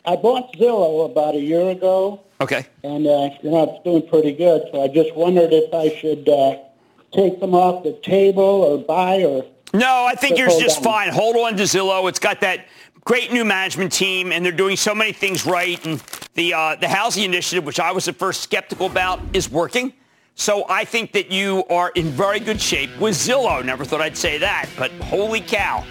I 0.05 0.17
bought 0.17 0.53
Zillow 0.55 1.11
about 1.11 1.35
a 1.35 1.41
year 1.41 1.71
ago. 1.71 2.21
Okay. 2.41 2.67
And 2.83 3.07
uh, 3.07 3.31
you 3.43 3.51
know 3.51 3.75
it's 3.75 3.85
doing 3.85 4.07
pretty 4.07 4.33
good. 4.33 4.63
So 4.73 4.83
I 4.83 4.89
just 4.89 5.15
wondered 5.15 5.53
if 5.53 5.73
I 5.73 5.95
should 5.97 6.29
uh, 6.29 6.57
take 7.13 7.41
them 7.41 7.55
off 7.55 7.85
the 7.85 7.93
table 8.03 8.43
or 8.43 8.79
buy 8.79 9.25
or. 9.25 9.47
No, 9.73 10.07
I 10.09 10.15
think 10.15 10.39
you're 10.39 10.49
just 10.49 10.79
on. 10.79 10.85
fine. 10.85 11.09
Hold 11.11 11.37
on 11.37 11.57
to 11.57 11.63
Zillow. 11.65 12.09
It's 12.09 12.19
got 12.19 12.41
that 12.43 12.67
great 13.05 13.33
new 13.33 13.45
management 13.45 13.93
team, 13.93 14.31
and 14.31 14.45
they're 14.45 14.53
doing 14.53 14.77
so 14.77 14.95
many 14.95 15.13
things 15.13 15.47
right. 15.47 15.85
And 15.87 16.03
the 16.35 16.55
uh, 16.55 16.77
the 16.77 16.89
housing 16.89 17.25
initiative, 17.25 17.65
which 17.65 17.81
I 17.81 17.93
was 17.93 18.09
at 18.09 18.17
first 18.17 18.43
skeptical 18.43 18.87
about, 18.87 19.21
is 19.33 19.51
working. 19.51 19.93
So 20.37 20.65
I 20.69 20.85
think 20.85 21.13
that 21.13 21.31
you 21.31 21.65
are 21.71 21.91
in 21.95 22.07
very 22.07 22.41
good 22.41 22.61
shape 22.61 22.91
with 22.99 23.15
Zillow. 23.15 23.65
Never 23.65 23.85
thought 23.85 24.01
I'd 24.01 24.17
say 24.17 24.37
that, 24.39 24.69
but 24.77 24.91
holy 24.95 25.41
cow. 25.41 25.85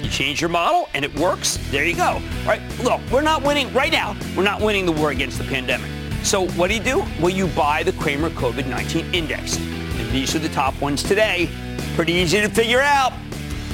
You 0.00 0.08
change 0.08 0.40
your 0.40 0.48
model 0.48 0.88
and 0.94 1.04
it 1.04 1.14
works. 1.18 1.58
There 1.70 1.84
you 1.84 1.94
go. 1.94 2.20
Right? 2.46 2.62
Look, 2.82 3.00
we're 3.12 3.20
not 3.20 3.42
winning 3.42 3.72
right 3.74 3.92
now. 3.92 4.16
We're 4.34 4.42
not 4.42 4.62
winning 4.62 4.86
the 4.86 4.92
war 4.92 5.10
against 5.10 5.36
the 5.36 5.44
pandemic. 5.44 5.90
So 6.22 6.48
what 6.48 6.68
do 6.68 6.74
you 6.74 6.82
do? 6.82 7.04
Well, 7.20 7.28
you 7.28 7.46
buy 7.48 7.82
the 7.82 7.92
Cramer 7.92 8.30
COVID-19 8.30 9.14
index. 9.14 9.58
And 9.58 10.10
these 10.10 10.34
are 10.34 10.38
the 10.38 10.48
top 10.48 10.80
ones 10.80 11.02
today. 11.02 11.50
Pretty 11.94 12.14
easy 12.14 12.40
to 12.40 12.48
figure 12.48 12.80
out. 12.80 13.12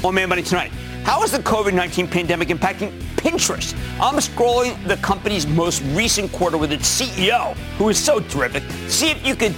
On 0.02 0.14
Mad 0.14 0.28
Money 0.28 0.42
tonight. 0.42 0.72
How 1.04 1.22
is 1.22 1.30
the 1.30 1.38
COVID-19 1.38 2.10
pandemic 2.10 2.48
impacting 2.48 2.90
Pinterest? 3.14 3.74
I'm 4.00 4.16
scrolling 4.16 4.86
the 4.88 4.96
company's 4.96 5.46
most 5.46 5.82
recent 5.94 6.32
quarter 6.32 6.58
with 6.58 6.72
its 6.72 7.00
CEO, 7.00 7.54
who 7.78 7.88
is 7.88 7.98
so 8.02 8.20
terrific. 8.20 8.64
See 8.88 9.10
if 9.10 9.24
you 9.26 9.36
could 9.36 9.54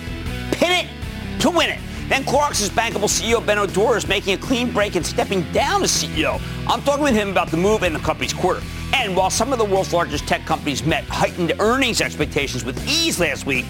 pin 0.53 0.87
it 0.87 1.41
to 1.41 1.51
win 1.51 1.71
it. 1.71 1.81
Then 2.09 2.25
Clorox's 2.25 2.69
bankable 2.69 3.09
CEO 3.09 3.45
Benno 3.45 3.67
Dorer 3.67 3.97
is 3.97 4.07
making 4.07 4.35
a 4.35 4.37
clean 4.37 4.71
break 4.71 4.97
and 4.97 5.07
stepping 5.07 5.51
down 5.53 5.83
as 5.83 5.91
CEO. 5.91 6.41
I'm 6.69 6.83
talking 6.83 7.05
with 7.05 7.15
him 7.15 7.31
about 7.31 7.51
the 7.51 7.57
move 7.57 7.83
in 7.85 7.93
the 7.93 7.99
company's 7.99 8.33
quarter. 8.33 8.61
And 8.95 9.17
while 9.17 9.31
some 9.31 9.53
of 9.53 9.59
the 9.59 9.65
world's 9.65 9.93
largest 9.93 10.29
tech 10.29 10.45
companies 10.45 10.85
met 10.85 11.05
heightened 11.05 11.55
earnings 11.59 12.01
expectations 12.01 12.65
with 12.65 12.87
ease 12.87 13.19
last 13.19 13.47
week, 13.47 13.65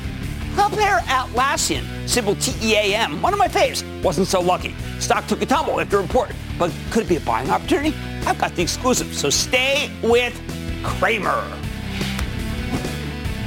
compare 0.57 0.99
Atlassian, 1.01 1.85
symbol 2.09 2.35
TEAM, 2.35 3.23
one 3.23 3.33
of 3.33 3.39
my 3.39 3.49
faves, 3.49 3.85
wasn't 4.03 4.27
so 4.27 4.41
lucky. 4.41 4.75
Stock 4.99 5.27
took 5.27 5.41
a 5.43 5.47
tumble 5.47 5.81
after 5.81 6.01
report, 6.01 6.33
but 6.59 6.73
could 6.91 7.05
it 7.05 7.09
be 7.09 7.17
a 7.17 7.21
buying 7.21 7.49
opportunity? 7.49 7.95
I've 8.27 8.39
got 8.39 8.55
the 8.57 8.63
exclusive, 8.63 9.15
so 9.15 9.31
stay 9.31 9.91
with 10.03 10.39
Cramer. 10.83 11.47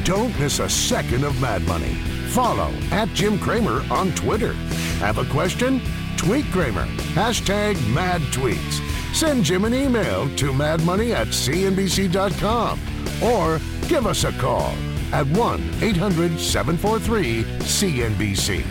Don't 0.06 0.38
miss 0.39 0.60
a 0.60 0.70
second 0.70 1.24
of 1.24 1.39
Mad 1.42 1.63
Money. 1.68 2.15
Follow 2.36 2.70
at 2.92 3.08
Jim 3.13 3.39
Cramer 3.39 3.82
on 3.89 4.12
Twitter. 4.12 4.51
Have 5.00 5.20
a 5.20 5.25
question? 5.32 5.80
Tweet 6.18 6.44
Cramer. 6.51 6.86
Hashtag 7.15 7.75
mad 7.94 8.20
tweets. 8.24 8.82
Send 9.15 9.46
Jim 9.46 9.63
an 9.63 9.74
email 9.74 10.27
to 10.36 10.51
madmoney 10.51 11.13
at 11.13 11.27
cnbc.com 11.27 12.77
or 13.24 13.62
give 13.88 14.06
us 14.06 14.25
a 14.25 14.34
call 14.34 14.75
at 15.13 15.25
1 15.27 15.62
800 15.82 16.38
743 16.38 17.44
CNBC. 17.44 18.65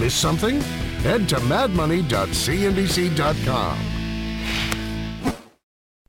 Miss 0.00 0.12
something? 0.12 0.60
Head 1.06 1.28
to 1.28 1.36
madmoney.cnbc.com. 1.36 3.78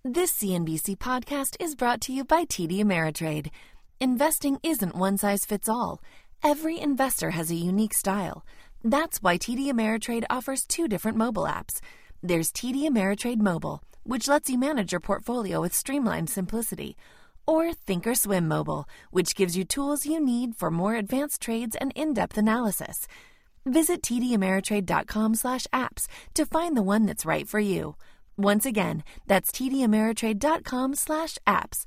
This 0.04 0.32
CNBC 0.32 0.98
podcast 0.98 1.58
is 1.60 1.76
brought 1.76 2.02
to 2.02 2.12
you 2.12 2.24
by 2.24 2.46
TD 2.46 2.80
Ameritrade. 2.80 3.52
Investing 4.00 4.58
isn't 4.64 4.96
one 4.96 5.20
size 5.20 5.46
fits 5.46 5.70
all. 5.70 6.02
Every 6.44 6.80
investor 6.80 7.32
has 7.32 7.52
a 7.52 7.56
unique 7.56 7.94
style. 7.94 8.46
That's 8.84 9.22
why 9.22 9.38
TD 9.38 9.72
Ameritrade 9.72 10.24
offers 10.30 10.66
two 10.66 10.88
different 10.88 11.18
mobile 11.18 11.44
apps. 11.44 11.80
There's 12.22 12.52
TD 12.52 12.88
Ameritrade 12.88 13.40
Mobile, 13.40 13.82
which 14.04 14.28
lets 14.28 14.50
you 14.50 14.58
manage 14.58 14.92
your 14.92 15.02
portfolio 15.02 15.62
with 15.62 15.74
streamlined 15.74 16.30
simplicity, 16.30 16.96
or 17.46 17.74
Thinkorswim 17.74 18.46
Mobile, 18.46 18.86
which 19.12 19.36
gives 19.36 19.58
you 19.58 19.64
tools 19.64 20.06
you 20.06 20.24
need 20.24 20.56
for 20.56 20.70
more 20.70 20.96
advanced 20.96 21.42
trades 21.42 21.76
and 21.76 21.92
in-depth 21.96 22.38
analysis. 22.38 23.08
Visit 23.66 24.02
tdameritrade.com/apps 24.02 26.08
to 26.34 26.46
find 26.46 26.78
the 26.78 26.82
one 26.82 27.06
that's 27.06 27.26
right 27.26 27.48
for 27.48 27.60
you. 27.60 27.96
Once 28.38 28.66
again, 28.66 29.04
that's 29.26 29.52
tdameritrade.com/apps. 29.52 31.86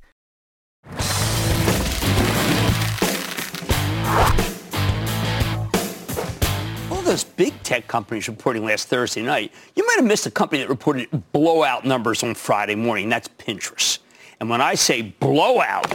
All 6.91 7.01
those 7.01 7.23
big 7.23 7.61
tech 7.63 7.87
companies 7.87 8.27
reporting 8.27 8.65
last 8.65 8.87
Thursday 8.87 9.21
night, 9.21 9.53
you 9.75 9.85
might 9.85 9.97
have 9.97 10.05
missed 10.05 10.25
a 10.25 10.31
company 10.31 10.61
that 10.61 10.69
reported 10.69 11.09
blowout 11.31 11.85
numbers 11.85 12.23
on 12.23 12.35
Friday 12.35 12.75
morning. 12.75 13.09
That's 13.09 13.27
Pinterest. 13.27 13.99
And 14.39 14.49
when 14.49 14.61
I 14.61 14.75
say 14.75 15.01
blowout, 15.01 15.85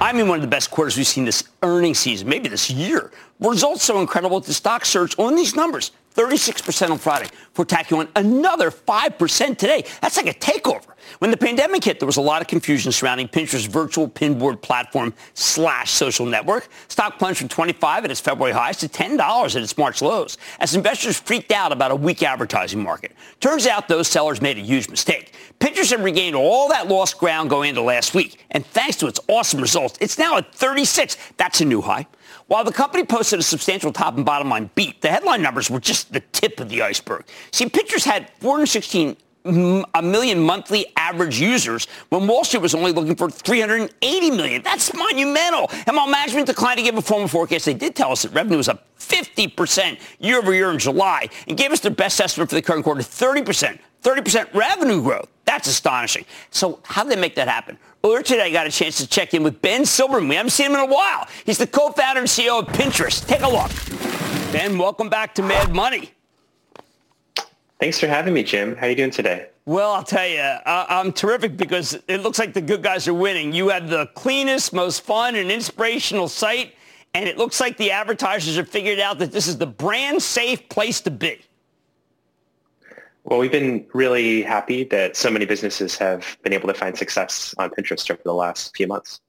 I 0.00 0.12
mean 0.12 0.28
one 0.28 0.36
of 0.36 0.42
the 0.42 0.48
best 0.48 0.70
quarters 0.70 0.96
we've 0.96 1.06
seen 1.06 1.24
this 1.24 1.44
earnings 1.62 1.98
season, 1.98 2.28
maybe 2.28 2.48
this 2.48 2.70
year. 2.70 3.10
Results 3.40 3.82
so 3.82 4.00
incredible 4.00 4.38
that 4.38 4.46
the 4.46 4.54
stock 4.54 4.84
surged 4.84 5.18
on 5.18 5.34
these 5.34 5.56
numbers. 5.56 5.90
36% 6.18 6.90
on 6.90 6.98
Friday 6.98 7.28
for 7.52 7.64
tacking 7.64 7.96
on 7.96 8.08
another 8.16 8.72
5% 8.72 9.56
today. 9.56 9.84
That's 10.02 10.16
like 10.16 10.26
a 10.26 10.34
takeover. 10.34 10.84
When 11.20 11.30
the 11.30 11.36
pandemic 11.36 11.84
hit, 11.84 12.00
there 12.00 12.06
was 12.06 12.16
a 12.16 12.20
lot 12.20 12.42
of 12.42 12.48
confusion 12.48 12.90
surrounding 12.90 13.28
Pinterest's 13.28 13.66
virtual 13.66 14.08
pinboard 14.08 14.60
platform 14.60 15.14
slash 15.34 15.92
social 15.92 16.26
network. 16.26 16.68
Stock 16.88 17.20
plunged 17.20 17.38
from 17.38 17.48
25 17.48 18.04
at 18.04 18.10
its 18.10 18.20
February 18.20 18.52
highs 18.52 18.78
to 18.78 18.88
$10 18.88 19.56
at 19.56 19.62
its 19.62 19.78
March 19.78 20.02
lows 20.02 20.38
as 20.58 20.74
investors 20.74 21.20
freaked 21.20 21.52
out 21.52 21.70
about 21.70 21.92
a 21.92 21.96
weak 21.96 22.24
advertising 22.24 22.82
market. 22.82 23.12
Turns 23.38 23.68
out 23.68 23.86
those 23.86 24.08
sellers 24.08 24.42
made 24.42 24.58
a 24.58 24.60
huge 24.60 24.88
mistake. 24.88 25.34
Pinterest 25.60 25.92
had 25.92 26.02
regained 26.02 26.34
all 26.34 26.68
that 26.68 26.88
lost 26.88 27.18
ground 27.18 27.48
going 27.48 27.70
into 27.70 27.82
last 27.82 28.12
week, 28.12 28.44
and 28.50 28.66
thanks 28.66 28.96
to 28.96 29.06
its 29.06 29.20
awesome 29.28 29.60
results, 29.60 29.96
it's 30.00 30.18
now 30.18 30.36
at 30.36 30.52
36. 30.52 31.16
That's 31.36 31.60
a 31.60 31.64
new 31.64 31.80
high. 31.80 32.08
While 32.48 32.64
the 32.64 32.72
company 32.72 33.04
posted 33.04 33.38
a 33.38 33.42
substantial 33.42 33.92
top 33.92 34.16
and 34.16 34.24
bottom 34.24 34.48
line 34.48 34.70
beat, 34.74 35.02
the 35.02 35.08
headline 35.08 35.42
numbers 35.42 35.68
were 35.70 35.80
just 35.80 36.14
the 36.14 36.20
tip 36.32 36.60
of 36.60 36.70
the 36.70 36.80
iceberg. 36.80 37.26
See, 37.52 37.66
Pinterest 37.66 38.06
had 38.06 38.30
416 38.40 39.18
mm, 39.44 39.84
a 39.94 40.00
million 40.00 40.40
monthly 40.40 40.86
average 40.96 41.38
users 41.38 41.86
when 42.08 42.26
Wall 42.26 42.44
Street 42.44 42.62
was 42.62 42.74
only 42.74 42.90
looking 42.90 43.16
for 43.16 43.30
380 43.30 44.30
million. 44.30 44.62
That's 44.62 44.94
monumental. 44.94 45.70
And 45.86 45.94
while 45.94 46.08
management 46.08 46.46
declined 46.46 46.78
to 46.78 46.84
give 46.84 46.96
a 46.96 47.02
formal 47.02 47.28
forecast, 47.28 47.66
they 47.66 47.74
did 47.74 47.94
tell 47.94 48.12
us 48.12 48.22
that 48.22 48.32
revenue 48.32 48.56
was 48.56 48.70
up 48.70 48.86
50% 48.98 50.00
year 50.18 50.38
over 50.38 50.54
year 50.54 50.70
in 50.70 50.78
July 50.78 51.28
and 51.46 51.54
gave 51.58 51.70
us 51.70 51.80
their 51.80 51.90
best 51.90 52.18
estimate 52.18 52.48
for 52.48 52.54
the 52.54 52.62
current 52.62 52.82
quarter, 52.82 53.02
30%. 53.02 53.78
30% 54.02 54.54
revenue 54.54 55.02
growth. 55.02 55.28
That's 55.44 55.68
astonishing. 55.68 56.24
So 56.50 56.80
how 56.84 57.02
did 57.02 57.12
they 57.12 57.20
make 57.20 57.34
that 57.34 57.48
happen? 57.48 57.78
Earlier 58.04 58.22
today, 58.22 58.42
I 58.42 58.50
got 58.50 58.66
a 58.66 58.70
chance 58.70 58.98
to 58.98 59.08
check 59.08 59.34
in 59.34 59.42
with 59.42 59.60
Ben 59.60 59.82
Silbermann. 59.82 60.28
We 60.28 60.36
haven't 60.36 60.50
seen 60.50 60.66
him 60.66 60.74
in 60.74 60.80
a 60.80 60.86
while. 60.86 61.26
He's 61.44 61.58
the 61.58 61.66
co-founder 61.66 62.20
and 62.20 62.28
CEO 62.28 62.60
of 62.60 62.68
Pinterest. 62.68 63.26
Take 63.26 63.42
a 63.42 63.48
look. 63.48 63.72
Ben, 64.52 64.78
welcome 64.78 65.08
back 65.08 65.34
to 65.34 65.42
Mad 65.42 65.74
Money. 65.74 66.12
Thanks 67.80 67.98
for 67.98 68.06
having 68.06 68.34
me, 68.34 68.44
Jim. 68.44 68.76
How 68.76 68.86
are 68.86 68.90
you 68.90 68.96
doing 68.96 69.10
today? 69.10 69.48
Well, 69.66 69.92
I'll 69.92 70.04
tell 70.04 70.26
you, 70.26 70.38
uh, 70.38 70.86
I'm 70.88 71.12
terrific 71.12 71.56
because 71.56 71.98
it 72.06 72.18
looks 72.18 72.38
like 72.38 72.54
the 72.54 72.60
good 72.60 72.82
guys 72.84 73.08
are 73.08 73.14
winning. 73.14 73.52
You 73.52 73.68
have 73.70 73.90
the 73.90 74.06
cleanest, 74.14 74.72
most 74.72 75.00
fun 75.00 75.34
and 75.34 75.50
inspirational 75.50 76.28
site, 76.28 76.74
and 77.14 77.28
it 77.28 77.36
looks 77.36 77.60
like 77.60 77.76
the 77.78 77.90
advertisers 77.90 78.56
have 78.56 78.68
figured 78.68 79.00
out 79.00 79.18
that 79.18 79.32
this 79.32 79.48
is 79.48 79.58
the 79.58 79.66
brand 79.66 80.22
safe 80.22 80.68
place 80.68 81.00
to 81.02 81.10
be. 81.10 81.40
Well, 83.28 83.40
we've 83.40 83.52
been 83.52 83.84
really 83.92 84.40
happy 84.40 84.84
that 84.84 85.14
so 85.14 85.30
many 85.30 85.44
businesses 85.44 85.98
have 85.98 86.38
been 86.42 86.54
able 86.54 86.66
to 86.68 86.72
find 86.72 86.96
success 86.96 87.54
on 87.58 87.68
Pinterest 87.68 88.10
over 88.10 88.22
the 88.24 88.32
last 88.32 88.74
few 88.74 88.86
months. 88.86 89.20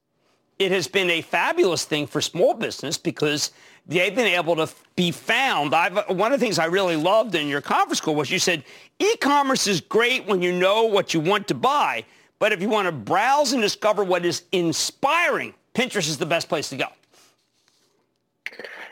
It 0.58 0.72
has 0.72 0.88
been 0.88 1.10
a 1.10 1.22
fabulous 1.22 1.84
thing 1.84 2.08
for 2.08 2.22
small 2.22 2.54
business 2.54 2.98
because 2.98 3.52
they've 3.88 4.16
been 4.16 4.26
able 4.26 4.56
to 4.56 4.70
be 4.96 5.12
found. 5.12 5.76
I've, 5.76 5.98
one 6.16 6.32
of 6.32 6.40
the 6.40 6.46
things 6.46 6.60
I 6.60 6.66
really 6.66 6.96
loved 6.96 7.36
in 7.36 7.50
your 7.50 7.60
conference 7.60 8.00
call 8.00 8.16
was 8.16 8.32
you 8.32 8.40
said 8.40 8.64
e-commerce 9.00 9.68
is 9.68 9.82
great 9.82 10.26
when 10.26 10.42
you 10.42 10.54
know 10.54 10.86
what 10.86 11.14
you 11.14 11.20
want 11.20 11.50
to 11.50 11.54
buy, 11.54 12.06
but 12.40 12.54
if 12.54 12.62
you 12.62 12.70
want 12.70 12.86
to 12.86 12.94
browse 12.94 13.52
and 13.52 13.62
discover 13.62 14.06
what 14.06 14.26
is 14.26 14.44
inspiring, 14.54 15.54
Pinterest 15.74 16.08
is 16.08 16.18
the 16.18 16.26
best 16.26 16.48
place 16.48 16.70
to 16.70 16.78
go. 16.78 16.88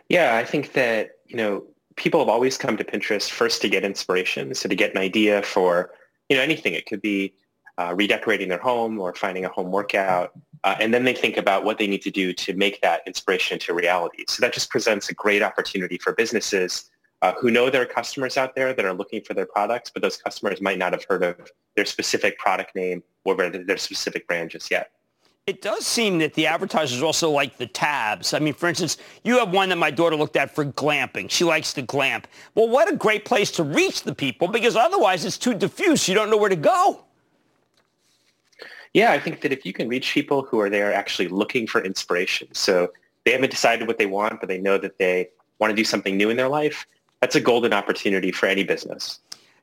Yeah, 0.10 0.36
I 0.36 0.44
think 0.44 0.74
that, 0.74 1.12
you 1.28 1.38
know, 1.38 1.64
people 1.98 2.20
have 2.22 2.30
always 2.30 2.58
come 2.58 2.78
to 2.78 2.84
Pinterest 2.84 3.30
first 3.30 3.62
to 3.64 3.70
get 3.70 3.84
inspiration, 3.84 4.54
so 4.54 4.70
to 4.70 4.76
get 4.76 4.92
an 4.92 4.98
idea 4.98 5.42
for, 5.42 5.92
you 6.30 6.38
know, 6.38 6.44
anything. 6.44 6.74
It 6.74 6.86
could 6.86 7.02
be 7.02 7.34
uh, 7.78 7.94
redecorating 7.96 8.50
their 8.50 8.60
home 8.60 9.00
or 9.00 9.14
finding 9.14 9.46
a 9.46 9.50
home 9.50 9.72
workout. 9.72 10.32
Uh, 10.64 10.76
and 10.80 10.94
then 10.94 11.04
they 11.04 11.14
think 11.14 11.38
about 11.38 11.64
what 11.64 11.78
they 11.78 11.88
need 11.88 12.02
to 12.04 12.12
do 12.12 12.34
to 12.34 12.54
make 12.54 12.82
that 12.82 13.02
inspiration 13.06 13.56
into 13.56 13.74
reality. 13.74 14.24
So 14.28 14.42
that 14.42 14.54
just 14.54 14.70
presents 14.70 15.10
a 15.10 15.14
great 15.14 15.44
opportunity 15.44 15.98
for 15.98 16.14
businesses 16.14 16.90
uh, 17.22 17.34
who 17.40 17.52
know 17.52 17.70
there 17.70 17.82
are 17.82 17.86
customers 17.86 18.38
out 18.38 18.56
there 18.56 18.74
that 18.74 18.86
are 18.86 18.94
looking 18.94 19.22
for 19.22 19.34
their 19.34 19.46
products, 19.46 19.90
but 19.90 20.02
those 20.02 20.18
customers 20.18 20.62
might 20.62 20.78
not 20.78 20.94
have 20.94 21.04
heard 21.10 21.24
of 21.24 21.52
their 21.76 21.86
specific 21.86 22.38
product 22.38 22.76
name 22.76 23.04
or 23.26 23.36
their 23.36 23.78
specific 23.78 24.28
brand 24.28 24.52
just 24.52 24.70
yet. 24.70 24.92
It 25.48 25.62
does 25.62 25.88
seem 25.88 26.18
that 26.18 26.34
the 26.34 26.46
advertisers 26.46 27.02
also 27.02 27.32
like 27.32 27.56
the 27.56 27.68
tabs. 27.68 28.34
I 28.34 28.40
mean, 28.40 28.54
for 28.54 28.68
instance, 28.68 28.98
you 29.24 29.40
have 29.40 29.54
one 29.54 29.70
that 29.70 29.78
my 29.78 29.90
daughter 29.90 30.18
looked 30.18 30.36
at 30.36 30.54
for 30.54 30.66
glamping. 30.66 31.32
She 31.32 31.46
likes 31.46 31.72
to 31.76 31.82
glamp. 31.82 32.28
Well, 32.54 32.68
what 32.68 32.92
a 32.92 32.96
great 32.98 33.24
place 33.24 33.50
to 33.52 33.64
reach 33.64 34.04
the 34.04 34.14
people 34.14 34.50
because 34.50 34.76
otherwise 34.76 35.24
it's 35.24 35.38
too 35.38 35.54
diffuse. 35.54 36.10
You 36.10 36.16
don't 36.16 36.30
know 36.30 36.36
where 36.36 36.50
to 36.50 36.58
go. 36.58 37.06
Yeah, 38.94 39.14
I 39.14 39.20
think 39.20 39.40
that 39.40 39.54
if 39.54 39.66
you 39.66 39.72
can 39.72 39.88
reach 39.88 40.14
people 40.14 40.42
who 40.42 40.60
are 40.60 40.70
there 40.70 40.94
actually 40.94 41.30
looking 41.30 41.66
for 41.66 41.82
inspiration, 41.82 42.50
so 42.52 42.92
they 43.24 43.32
haven't 43.32 43.52
decided 43.52 43.88
what 43.88 43.98
they 43.98 44.06
want, 44.06 44.42
but 44.42 44.50
they 44.50 44.58
know 44.58 44.78
that 44.78 44.98
they 44.98 45.30
want 45.60 45.72
to 45.72 45.76
do 45.76 45.86
something 45.86 46.18
new 46.18 46.30
in 46.30 46.36
their 46.36 46.50
life, 46.50 46.86
that's 47.22 47.38
a 47.38 47.42
golden 47.42 47.72
opportunity 47.72 48.34
for 48.34 48.48
any 48.48 48.66
business. 48.66 49.20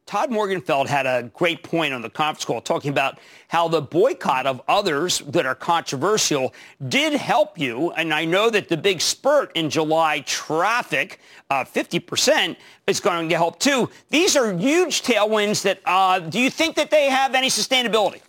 Todd 0.06 0.30
Morgenfeld 0.30 0.86
had 0.86 1.06
a 1.06 1.30
great 1.32 1.62
point 1.62 1.94
on 1.94 2.02
the 2.02 2.10
conference 2.10 2.44
call 2.44 2.60
talking 2.60 2.90
about 2.90 3.18
how 3.48 3.68
the 3.68 3.80
boycott 3.80 4.46
of 4.46 4.60
others 4.68 5.20
that 5.20 5.46
are 5.46 5.54
controversial 5.54 6.52
did 6.88 7.14
help 7.14 7.58
you. 7.58 7.90
And 7.92 8.12
I 8.12 8.26
know 8.26 8.50
that 8.50 8.68
the 8.68 8.76
big 8.76 9.00
spurt 9.00 9.50
in 9.54 9.70
July 9.70 10.20
traffic, 10.20 11.20
uh, 11.48 11.64
50%, 11.64 12.56
is 12.86 13.00
going 13.00 13.30
to 13.30 13.36
help 13.36 13.58
too. 13.58 13.88
These 14.10 14.36
are 14.36 14.52
huge 14.52 15.02
tailwinds 15.02 15.62
that, 15.62 15.80
uh, 15.86 16.18
do 16.18 16.38
you 16.38 16.50
think 16.50 16.76
that 16.76 16.90
they 16.90 17.08
have 17.08 17.34
any 17.34 17.48
sustainability? 17.48 18.20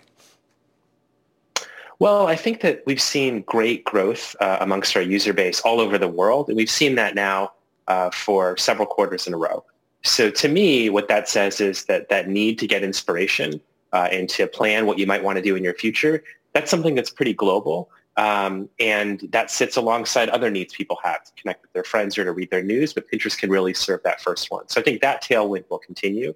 Well, 2.00 2.27
I 2.27 2.38
think 2.38 2.62
that 2.62 2.84
we've 2.86 3.01
seen 3.01 3.41
great 3.41 3.84
growth 3.84 4.34
uh, 4.39 4.58
amongst 4.62 4.96
our 4.96 5.01
user 5.01 5.34
base 5.34 5.60
all 5.62 5.82
over 5.82 5.98
the 5.98 6.08
world. 6.08 6.48
And 6.48 6.55
we've 6.55 6.70
seen 6.70 6.96
that 6.96 7.15
now 7.15 7.51
uh, 7.89 8.12
for 8.12 8.55
several 8.55 8.88
quarters 8.88 9.27
in 9.27 9.34
a 9.34 9.38
row. 9.38 9.65
So 10.05 10.29
to 10.29 10.47
me, 10.47 10.89
what 10.89 11.07
that 11.07 11.27
says 11.27 11.59
is 11.59 11.85
that 11.85 12.09
that 12.09 12.29
need 12.29 12.59
to 12.59 12.67
get 12.67 12.83
inspiration 12.83 13.59
uh, 13.91 14.07
and 14.12 14.29
to 14.29 14.45
plan 14.45 14.85
what 14.85 15.00
you 15.00 15.07
might 15.07 15.24
want 15.24 15.38
to 15.38 15.41
do 15.41 15.55
in 15.55 15.63
your 15.63 15.74
future, 15.74 16.24
that's 16.53 16.69
something 16.69 16.93
that's 16.93 17.09
pretty 17.09 17.33
global. 17.33 17.89
Um, 18.17 18.69
and 18.79 19.27
that 19.31 19.51
sits 19.51 19.75
alongside 19.75 20.29
other 20.29 20.50
needs 20.50 20.74
people 20.74 20.97
have 21.03 21.24
to 21.25 21.31
connect 21.35 21.63
with 21.63 21.74
their 21.74 21.83
friends 21.83 22.17
or 22.17 22.24
to 22.24 22.31
read 22.31 22.50
their 22.50 22.63
news, 22.63 22.93
but 22.93 23.09
Pinterest 23.12 23.38
can 23.38 23.50
really 23.50 23.74
serve 23.74 24.03
that 24.03 24.21
first 24.21 24.51
one. 24.51 24.69
So 24.69 24.79
I 24.79 24.83
think 24.83 25.01
that 25.01 25.21
tailwind 25.24 25.65
will 25.69 25.79
continue. 25.79 26.33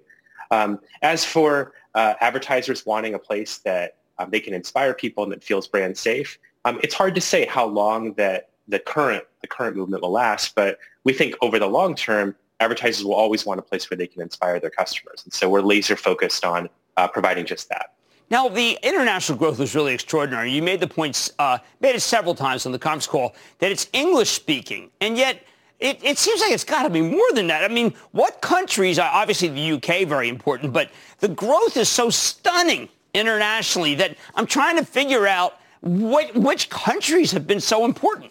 Um, 0.50 0.80
as 1.02 1.24
for 1.24 1.72
uh, 1.94 2.14
advertisers 2.20 2.84
wanting 2.84 3.14
a 3.14 3.18
place 3.18 3.58
that 3.58 3.96
um, 4.18 4.30
they 4.30 4.40
can 4.40 4.52
inspire 4.52 4.92
people 4.92 5.22
and 5.22 5.32
that 5.32 5.44
feels 5.44 5.68
brand 5.68 5.96
safe, 5.96 6.38
um, 6.64 6.80
it's 6.82 6.92
hard 6.94 7.14
to 7.14 7.20
say 7.20 7.46
how 7.46 7.66
long 7.66 8.14
that 8.14 8.50
the 8.68 8.78
current 8.78 9.24
the 9.40 9.48
current 9.48 9.76
movement 9.76 10.02
will 10.02 10.10
last, 10.10 10.54
but 10.54 10.78
we 11.04 11.12
think 11.12 11.34
over 11.40 11.58
the 11.58 11.66
long 11.66 11.94
term, 11.94 12.36
advertisers 12.60 13.04
will 13.04 13.14
always 13.14 13.44
want 13.44 13.58
a 13.58 13.62
place 13.62 13.90
where 13.90 13.96
they 13.96 14.06
can 14.06 14.22
inspire 14.22 14.60
their 14.60 14.70
customers. 14.70 15.22
And 15.24 15.32
so 15.32 15.48
we're 15.48 15.62
laser 15.62 15.96
focused 15.96 16.44
on 16.44 16.68
uh, 16.96 17.08
providing 17.08 17.46
just 17.46 17.68
that. 17.70 17.94
Now, 18.30 18.48
the 18.48 18.78
international 18.84 19.36
growth 19.36 19.58
was 19.58 19.74
really 19.74 19.92
extraordinary. 19.92 20.52
You 20.52 20.62
made 20.62 20.78
the 20.78 20.86
point, 20.86 21.32
uh, 21.40 21.58
made 21.80 21.96
it 21.96 22.00
several 22.00 22.34
times 22.34 22.64
on 22.64 22.70
the 22.70 22.78
conference 22.78 23.08
call, 23.08 23.34
that 23.58 23.72
it's 23.72 23.88
English 23.92 24.30
speaking. 24.30 24.90
And 25.00 25.16
yet, 25.16 25.42
it, 25.80 25.98
it 26.04 26.18
seems 26.18 26.40
like 26.40 26.52
it's 26.52 26.62
got 26.62 26.84
to 26.84 26.90
be 26.90 27.00
more 27.00 27.26
than 27.34 27.48
that. 27.48 27.68
I 27.68 27.72
mean, 27.72 27.92
what 28.12 28.40
countries, 28.40 28.98
uh, 28.98 29.08
obviously 29.10 29.48
the 29.48 29.72
UK, 29.72 30.06
very 30.06 30.28
important, 30.28 30.72
but 30.72 30.90
the 31.18 31.28
growth 31.28 31.76
is 31.76 31.88
so 31.88 32.08
stunning 32.10 32.88
internationally 33.14 33.96
that 33.96 34.16
I'm 34.36 34.46
trying 34.46 34.76
to 34.76 34.84
figure 34.84 35.26
out 35.26 35.58
what, 35.80 36.32
which 36.34 36.70
countries 36.70 37.32
have 37.32 37.46
been 37.46 37.60
so 37.60 37.84
important. 37.84 38.30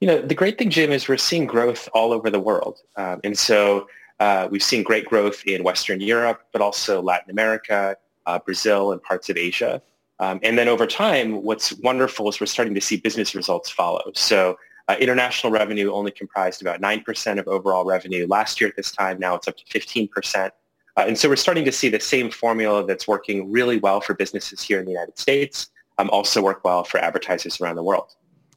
You 0.00 0.06
know, 0.06 0.20
the 0.20 0.34
great 0.34 0.56
thing, 0.56 0.70
Jim, 0.70 0.92
is 0.92 1.08
we're 1.08 1.18
seeing 1.18 1.46
growth 1.46 1.88
all 1.92 2.12
over 2.12 2.30
the 2.30 2.40
world. 2.40 2.78
Um, 2.96 3.20
and 3.22 3.38
so 3.38 3.86
uh, 4.18 4.48
we've 4.50 4.62
seen 4.62 4.82
great 4.82 5.04
growth 5.04 5.42
in 5.46 5.62
Western 5.62 6.00
Europe, 6.00 6.40
but 6.52 6.62
also 6.62 7.02
Latin 7.02 7.30
America, 7.30 7.96
uh, 8.24 8.38
Brazil, 8.38 8.92
and 8.92 9.02
parts 9.02 9.28
of 9.28 9.36
Asia. 9.36 9.82
Um, 10.18 10.40
and 10.42 10.56
then 10.56 10.68
over 10.68 10.86
time, 10.86 11.42
what's 11.42 11.74
wonderful 11.78 12.28
is 12.30 12.40
we're 12.40 12.46
starting 12.46 12.74
to 12.74 12.80
see 12.80 12.96
business 12.96 13.34
results 13.34 13.68
follow. 13.68 14.10
So 14.14 14.58
uh, 14.88 14.96
international 14.98 15.52
revenue 15.52 15.92
only 15.92 16.10
comprised 16.10 16.62
about 16.62 16.80
9% 16.80 17.38
of 17.38 17.46
overall 17.46 17.84
revenue 17.84 18.26
last 18.26 18.60
year 18.60 18.68
at 18.68 18.76
this 18.76 18.90
time. 18.90 19.18
Now 19.18 19.34
it's 19.34 19.48
up 19.48 19.56
to 19.58 19.64
15%. 19.64 20.50
Uh, 20.96 21.04
and 21.06 21.18
so 21.18 21.28
we're 21.28 21.36
starting 21.36 21.64
to 21.66 21.72
see 21.72 21.90
the 21.90 22.00
same 22.00 22.30
formula 22.30 22.86
that's 22.86 23.06
working 23.06 23.50
really 23.50 23.78
well 23.78 24.00
for 24.00 24.14
businesses 24.14 24.62
here 24.62 24.78
in 24.78 24.86
the 24.86 24.92
United 24.92 25.18
States 25.18 25.70
um, 25.98 26.08
also 26.10 26.42
work 26.42 26.64
well 26.64 26.84
for 26.84 26.98
advertisers 26.98 27.60
around 27.60 27.76
the 27.76 27.82
world. 27.82 28.14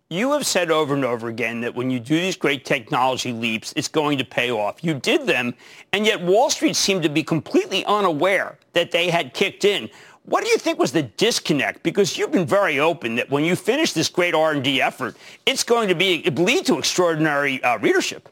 You 0.10 0.34
have 0.34 0.46
said 0.46 0.70
over 0.70 0.94
and 0.94 1.06
over 1.06 1.28
again 1.28 1.62
that 1.62 1.74
when 1.74 1.90
you 1.90 2.00
do 2.00 2.16
these 2.20 2.36
great 2.36 2.66
technology 2.66 3.32
leaps, 3.32 3.74
it's 3.76 3.88
going 3.88 4.18
to 4.18 4.26
pay 4.26 4.52
off. 4.52 4.84
You 4.84 4.94
did 4.94 5.26
them, 5.26 5.56
and 5.92 6.06
yet 6.06 6.22
Wall 6.22 6.50
Street 6.50 6.76
seemed 6.76 7.04
to 7.04 7.10
be 7.10 7.24
completely 7.24 7.86
unaware 7.86 8.58
that 8.74 8.92
they 8.92 9.10
had 9.10 9.34
kicked 9.34 9.66
in. 9.66 9.90
What 10.26 10.44
do 10.44 10.50
you 10.50 10.58
think 10.58 10.78
was 10.78 10.92
the 10.92 11.04
disconnect? 11.04 11.84
Because 11.84 12.18
you've 12.18 12.32
been 12.32 12.46
very 12.46 12.80
open 12.80 13.16
that 13.16 13.30
when 13.30 13.44
you 13.44 13.56
finish 13.56 13.94
this 13.94 14.08
great 14.08 14.34
R&D 14.34 14.82
effort, 14.82 15.18
it's 15.46 15.64
going 15.64 15.90
to 15.90 15.96
be 15.96 16.24
lead 16.30 16.66
to 16.68 16.78
extraordinary 16.78 17.62
uh, 17.64 17.78
readership. 17.80 18.30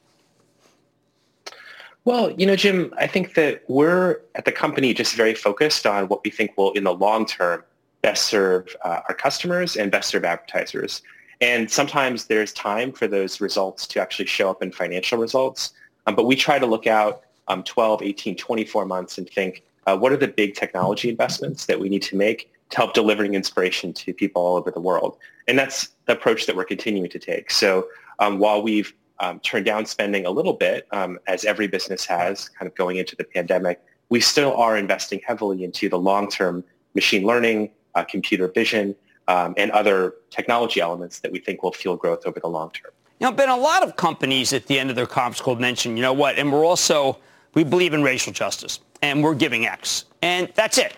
Well, 2.06 2.32
you 2.32 2.46
know, 2.46 2.56
Jim, 2.56 2.94
I 2.98 3.08
think 3.08 3.36
that 3.36 3.64
we're 3.68 4.22
at 4.36 4.46
the 4.46 4.52
company 4.52 4.94
just 4.94 5.16
very 5.16 5.36
focused 5.36 5.86
on 5.86 6.08
what 6.08 6.24
we 6.24 6.32
think 6.32 6.58
will, 6.58 6.72
in 6.74 6.84
the 6.84 6.94
long 6.94 7.26
term, 7.26 7.64
best 8.02 8.26
serve 8.26 8.76
uh, 8.84 9.02
our 9.08 9.16
customers 9.16 9.76
and 9.76 9.92
best 9.92 10.10
serve 10.10 10.26
advertisers. 10.26 11.02
And 11.42 11.70
sometimes 11.70 12.26
there's 12.26 12.54
time 12.54 12.92
for 12.92 13.08
those 13.08 13.42
results 13.42 13.88
to 13.88 14.00
actually 14.00 14.28
show 14.28 14.50
up 14.50 14.62
in 14.62 14.72
financial 14.72 15.18
results. 15.18 15.74
Um, 16.06 16.16
but 16.16 16.26
we 16.26 16.36
try 16.36 16.60
to 16.60 16.66
look 16.66 16.86
out 16.88 17.24
um, 17.48 17.64
12, 17.64 18.04
18, 18.04 18.38
24 18.38 18.86
months 18.86 19.18
and 19.18 19.28
think, 19.28 19.64
uh, 19.88 19.98
what 19.98 20.12
are 20.12 20.18
the 20.18 20.28
big 20.28 20.54
technology 20.54 21.10
investments 21.10 21.66
that 21.66 21.80
we 21.80 21.90
need 21.90 22.04
to 22.04 22.16
make 22.16 22.52
to 22.70 22.78
help 22.78 22.94
delivering 22.94 23.34
inspiration 23.34 23.92
to 23.92 24.14
people 24.14 24.42
all 24.42 24.56
over 24.56 24.70
the 24.70 24.80
world? 24.80 25.18
And 25.48 25.58
that's 25.58 25.90
the 26.06 26.14
approach 26.14 26.46
that 26.46 26.56
we're 26.56 26.64
continuing 26.66 27.10
to 27.10 27.20
take. 27.20 27.50
So 27.50 27.88
um, 28.20 28.38
while 28.38 28.62
we've 28.62 28.94
um, 29.20 29.40
turned 29.40 29.66
down 29.66 29.88
spending 29.88 30.26
a 30.28 30.32
little 30.32 30.54
bit, 30.54 30.88
um, 30.92 31.20
as 31.28 31.44
every 31.44 31.68
business 31.68 32.06
has 32.06 32.50
kind 32.50 32.68
of 32.68 32.76
going 32.76 32.98
into 32.98 33.16
the 33.16 33.24
pandemic, 33.24 33.82
we 34.10 34.20
still 34.20 34.56
are 34.56 34.78
investing 34.78 35.22
heavily 35.26 35.64
into 35.64 35.90
the 35.90 35.98
long-term 35.98 36.64
machine 36.94 37.26
learning, 37.26 37.72
uh, 37.96 38.04
computer 38.04 38.48
vision, 38.48 38.96
um, 39.28 39.54
and 39.58 39.72
other 39.72 40.16
technology 40.30 40.82
elements 40.82 41.20
that 41.20 41.32
we 41.32 41.40
think 41.40 41.64
will 41.64 41.72
fuel 41.72 41.96
growth 41.96 42.26
over 42.26 42.40
the 42.40 42.48
long 42.48 42.72
term. 42.72 42.92
You 43.20 43.28
know, 43.28 43.34
Ben, 43.34 43.50
a 43.50 43.56
lot 43.56 43.84
of 43.84 43.96
companies 43.96 44.52
at 44.52 44.66
the 44.66 44.80
end 44.80 44.90
of 44.90 44.96
their 44.96 45.06
conference 45.06 45.42
call 45.42 45.56
mention, 45.56 45.96
you 45.96 46.02
know 46.02 46.14
what, 46.14 46.40
and 46.40 46.52
we're 46.52 46.66
also, 46.66 47.20
we 47.54 47.64
believe 47.64 47.94
in 47.94 48.02
racial 48.02 48.34
justice, 48.34 48.80
and 49.02 49.24
we're 49.24 49.36
giving 49.36 49.68
X. 49.68 50.06
And 50.22 50.52
that's 50.56 50.78
it. 50.78 50.98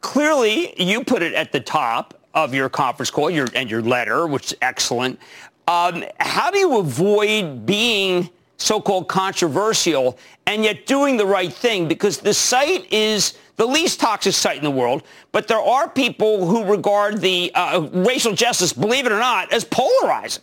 Clearly, 0.00 0.80
you 0.80 1.02
put 1.02 1.22
it 1.22 1.34
at 1.34 1.52
the 1.52 1.60
top 1.60 2.14
of 2.34 2.54
your 2.54 2.68
conference 2.68 3.10
call 3.10 3.30
your, 3.30 3.48
and 3.54 3.70
your 3.70 3.82
letter, 3.82 4.26
which 4.26 4.52
is 4.52 4.58
excellent. 4.62 5.18
Um, 5.66 6.04
how 6.20 6.50
do 6.50 6.58
you 6.58 6.78
avoid 6.78 7.66
being 7.66 8.30
so-called 8.58 9.08
controversial 9.08 10.18
and 10.46 10.64
yet 10.64 10.86
doing 10.86 11.16
the 11.16 11.26
right 11.26 11.52
thing? 11.52 11.88
Because 11.88 12.18
the 12.18 12.34
site 12.34 12.90
is 12.92 13.34
the 13.56 13.66
least 13.66 14.00
toxic 14.00 14.34
site 14.34 14.58
in 14.58 14.64
the 14.64 14.70
world, 14.70 15.02
but 15.32 15.48
there 15.48 15.60
are 15.60 15.88
people 15.88 16.46
who 16.46 16.64
regard 16.64 17.20
the 17.20 17.50
uh, 17.54 17.88
racial 17.92 18.34
justice, 18.34 18.72
believe 18.72 19.06
it 19.06 19.12
or 19.12 19.18
not, 19.18 19.52
as 19.52 19.64
polarizing. 19.64 20.42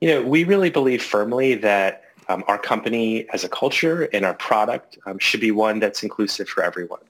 You 0.00 0.08
know, 0.08 0.22
we 0.22 0.44
really 0.44 0.70
believe 0.70 1.02
firmly 1.02 1.54
that 1.56 2.04
um, 2.28 2.42
our 2.48 2.58
company 2.58 3.28
as 3.30 3.44
a 3.44 3.48
culture 3.48 4.08
and 4.12 4.24
our 4.24 4.34
product 4.34 4.98
um, 5.06 5.18
should 5.18 5.40
be 5.40 5.50
one 5.50 5.78
that's 5.78 6.02
inclusive 6.02 6.48
for 6.48 6.62
everyone. 6.62 7.00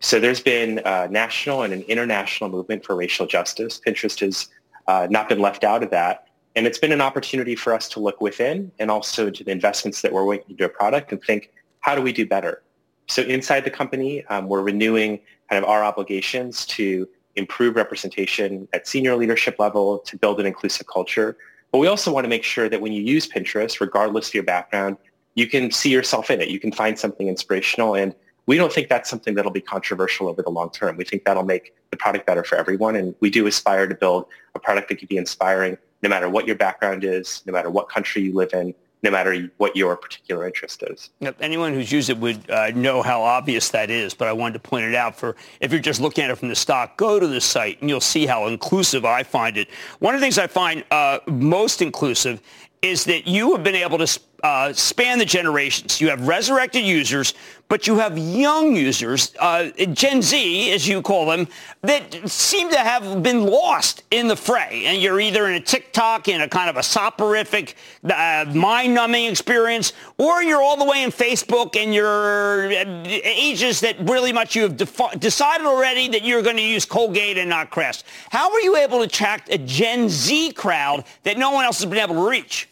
So 0.00 0.20
there's 0.20 0.40
been 0.40 0.80
a 0.84 1.08
national 1.08 1.62
and 1.62 1.72
an 1.72 1.82
international 1.82 2.50
movement 2.50 2.84
for 2.84 2.94
racial 2.94 3.26
justice. 3.26 3.80
Pinterest 3.84 4.20
has 4.20 4.48
uh, 4.86 5.08
not 5.10 5.28
been 5.28 5.40
left 5.40 5.64
out 5.64 5.82
of 5.82 5.90
that. 5.90 6.27
And 6.56 6.66
it's 6.66 6.78
been 6.78 6.92
an 6.92 7.00
opportunity 7.00 7.54
for 7.54 7.72
us 7.72 7.88
to 7.90 8.00
look 8.00 8.20
within 8.20 8.72
and 8.78 8.90
also 8.90 9.30
to 9.30 9.44
the 9.44 9.50
investments 9.50 10.02
that 10.02 10.12
we're 10.12 10.28
making 10.28 10.50
into 10.50 10.64
a 10.64 10.68
product 10.68 11.12
and 11.12 11.22
think, 11.22 11.52
how 11.80 11.94
do 11.94 12.02
we 12.02 12.12
do 12.12 12.26
better? 12.26 12.62
So 13.06 13.22
inside 13.22 13.64
the 13.64 13.70
company, 13.70 14.24
um, 14.26 14.48
we're 14.48 14.62
renewing 14.62 15.20
kind 15.48 15.62
of 15.62 15.68
our 15.68 15.82
obligations 15.84 16.66
to 16.66 17.08
improve 17.36 17.76
representation 17.76 18.68
at 18.72 18.86
senior 18.86 19.16
leadership 19.16 19.56
level 19.58 20.00
to 20.00 20.16
build 20.16 20.40
an 20.40 20.46
inclusive 20.46 20.86
culture. 20.86 21.36
But 21.72 21.78
we 21.78 21.86
also 21.86 22.12
want 22.12 22.24
to 22.24 22.28
make 22.28 22.44
sure 22.44 22.68
that 22.68 22.80
when 22.80 22.92
you 22.92 23.02
use 23.02 23.28
Pinterest, 23.28 23.80
regardless 23.80 24.28
of 24.28 24.34
your 24.34 24.42
background, 24.42 24.96
you 25.34 25.46
can 25.46 25.70
see 25.70 25.90
yourself 25.90 26.30
in 26.30 26.40
it. 26.40 26.48
You 26.48 26.58
can 26.58 26.72
find 26.72 26.98
something 26.98 27.28
inspirational. 27.28 27.94
And 27.94 28.14
we 28.46 28.56
don't 28.56 28.72
think 28.72 28.88
that's 28.88 29.08
something 29.08 29.34
that'll 29.34 29.52
be 29.52 29.60
controversial 29.60 30.28
over 30.28 30.42
the 30.42 30.50
long 30.50 30.70
term. 30.70 30.96
We 30.96 31.04
think 31.04 31.24
that'll 31.24 31.44
make 31.44 31.74
the 31.90 31.96
product 31.96 32.26
better 32.26 32.42
for 32.42 32.56
everyone. 32.56 32.96
And 32.96 33.14
we 33.20 33.30
do 33.30 33.46
aspire 33.46 33.86
to 33.86 33.94
build 33.94 34.26
a 34.54 34.58
product 34.58 34.88
that 34.88 34.98
can 34.98 35.06
be 35.06 35.16
inspiring 35.16 35.78
no 36.02 36.08
matter 36.08 36.28
what 36.28 36.46
your 36.46 36.56
background 36.56 37.04
is, 37.04 37.42
no 37.46 37.52
matter 37.52 37.70
what 37.70 37.88
country 37.88 38.22
you 38.22 38.32
live 38.34 38.52
in, 38.52 38.74
no 39.02 39.10
matter 39.10 39.48
what 39.58 39.76
your 39.76 39.96
particular 39.96 40.46
interest 40.46 40.82
is. 40.82 41.10
Yep. 41.20 41.36
Anyone 41.40 41.72
who's 41.72 41.92
used 41.92 42.10
it 42.10 42.18
would 42.18 42.50
uh, 42.50 42.70
know 42.70 43.02
how 43.02 43.22
obvious 43.22 43.68
that 43.70 43.90
is, 43.90 44.12
but 44.12 44.26
I 44.26 44.32
wanted 44.32 44.54
to 44.54 44.68
point 44.68 44.86
it 44.86 44.94
out 44.94 45.16
for 45.16 45.36
if 45.60 45.70
you're 45.70 45.80
just 45.80 46.00
looking 46.00 46.24
at 46.24 46.30
it 46.30 46.36
from 46.36 46.48
the 46.48 46.56
stock, 46.56 46.96
go 46.96 47.20
to 47.20 47.26
the 47.26 47.40
site 47.40 47.80
and 47.80 47.88
you'll 47.88 48.00
see 48.00 48.26
how 48.26 48.46
inclusive 48.48 49.04
I 49.04 49.22
find 49.22 49.56
it. 49.56 49.68
One 50.00 50.14
of 50.14 50.20
the 50.20 50.24
things 50.24 50.38
I 50.38 50.48
find 50.48 50.84
uh, 50.90 51.20
most 51.26 51.80
inclusive 51.80 52.42
is 52.82 53.04
that 53.04 53.26
you 53.26 53.52
have 53.52 53.64
been 53.64 53.74
able 53.74 53.98
to 53.98 54.20
uh, 54.42 54.72
span 54.72 55.18
the 55.18 55.24
generations. 55.24 56.00
You 56.00 56.08
have 56.10 56.26
resurrected 56.26 56.84
users, 56.84 57.34
but 57.68 57.86
you 57.86 57.98
have 57.98 58.16
young 58.16 58.74
users, 58.74 59.32
uh, 59.38 59.68
Gen 59.92 60.22
Z, 60.22 60.72
as 60.72 60.88
you 60.88 61.02
call 61.02 61.26
them, 61.26 61.46
that 61.82 62.28
seem 62.28 62.70
to 62.70 62.78
have 62.78 63.22
been 63.22 63.44
lost 63.44 64.04
in 64.10 64.26
the 64.26 64.36
fray. 64.36 64.84
And 64.86 65.02
you're 65.02 65.20
either 65.20 65.46
in 65.48 65.54
a 65.54 65.60
TikTok, 65.60 66.28
in 66.28 66.40
a 66.40 66.48
kind 66.48 66.70
of 66.70 66.76
a 66.76 66.82
soporific, 66.82 67.76
uh, 68.04 68.46
mind-numbing 68.54 69.26
experience, 69.26 69.92
or 70.16 70.42
you're 70.42 70.62
all 70.62 70.76
the 70.76 70.84
way 70.84 71.02
in 71.02 71.10
Facebook 71.10 71.76
and 71.76 71.94
you're 71.94 72.72
uh, 72.72 73.04
ages 73.06 73.80
that 73.80 73.96
really 74.08 74.32
much 74.32 74.56
you 74.56 74.62
have 74.62 74.76
defi- 74.76 75.18
decided 75.18 75.66
already 75.66 76.08
that 76.08 76.24
you're 76.24 76.42
going 76.42 76.56
to 76.56 76.62
use 76.62 76.86
Colgate 76.86 77.36
and 77.36 77.50
not 77.50 77.70
Crest. 77.70 78.04
How 78.30 78.50
are 78.50 78.60
you 78.60 78.76
able 78.76 78.98
to 78.98 79.04
attract 79.04 79.52
a 79.52 79.58
Gen 79.58 80.08
Z 80.08 80.52
crowd 80.52 81.04
that 81.24 81.36
no 81.36 81.50
one 81.50 81.64
else 81.64 81.80
has 81.80 81.86
been 81.90 81.98
able 81.98 82.14
to 82.14 82.28
reach? 82.28 82.68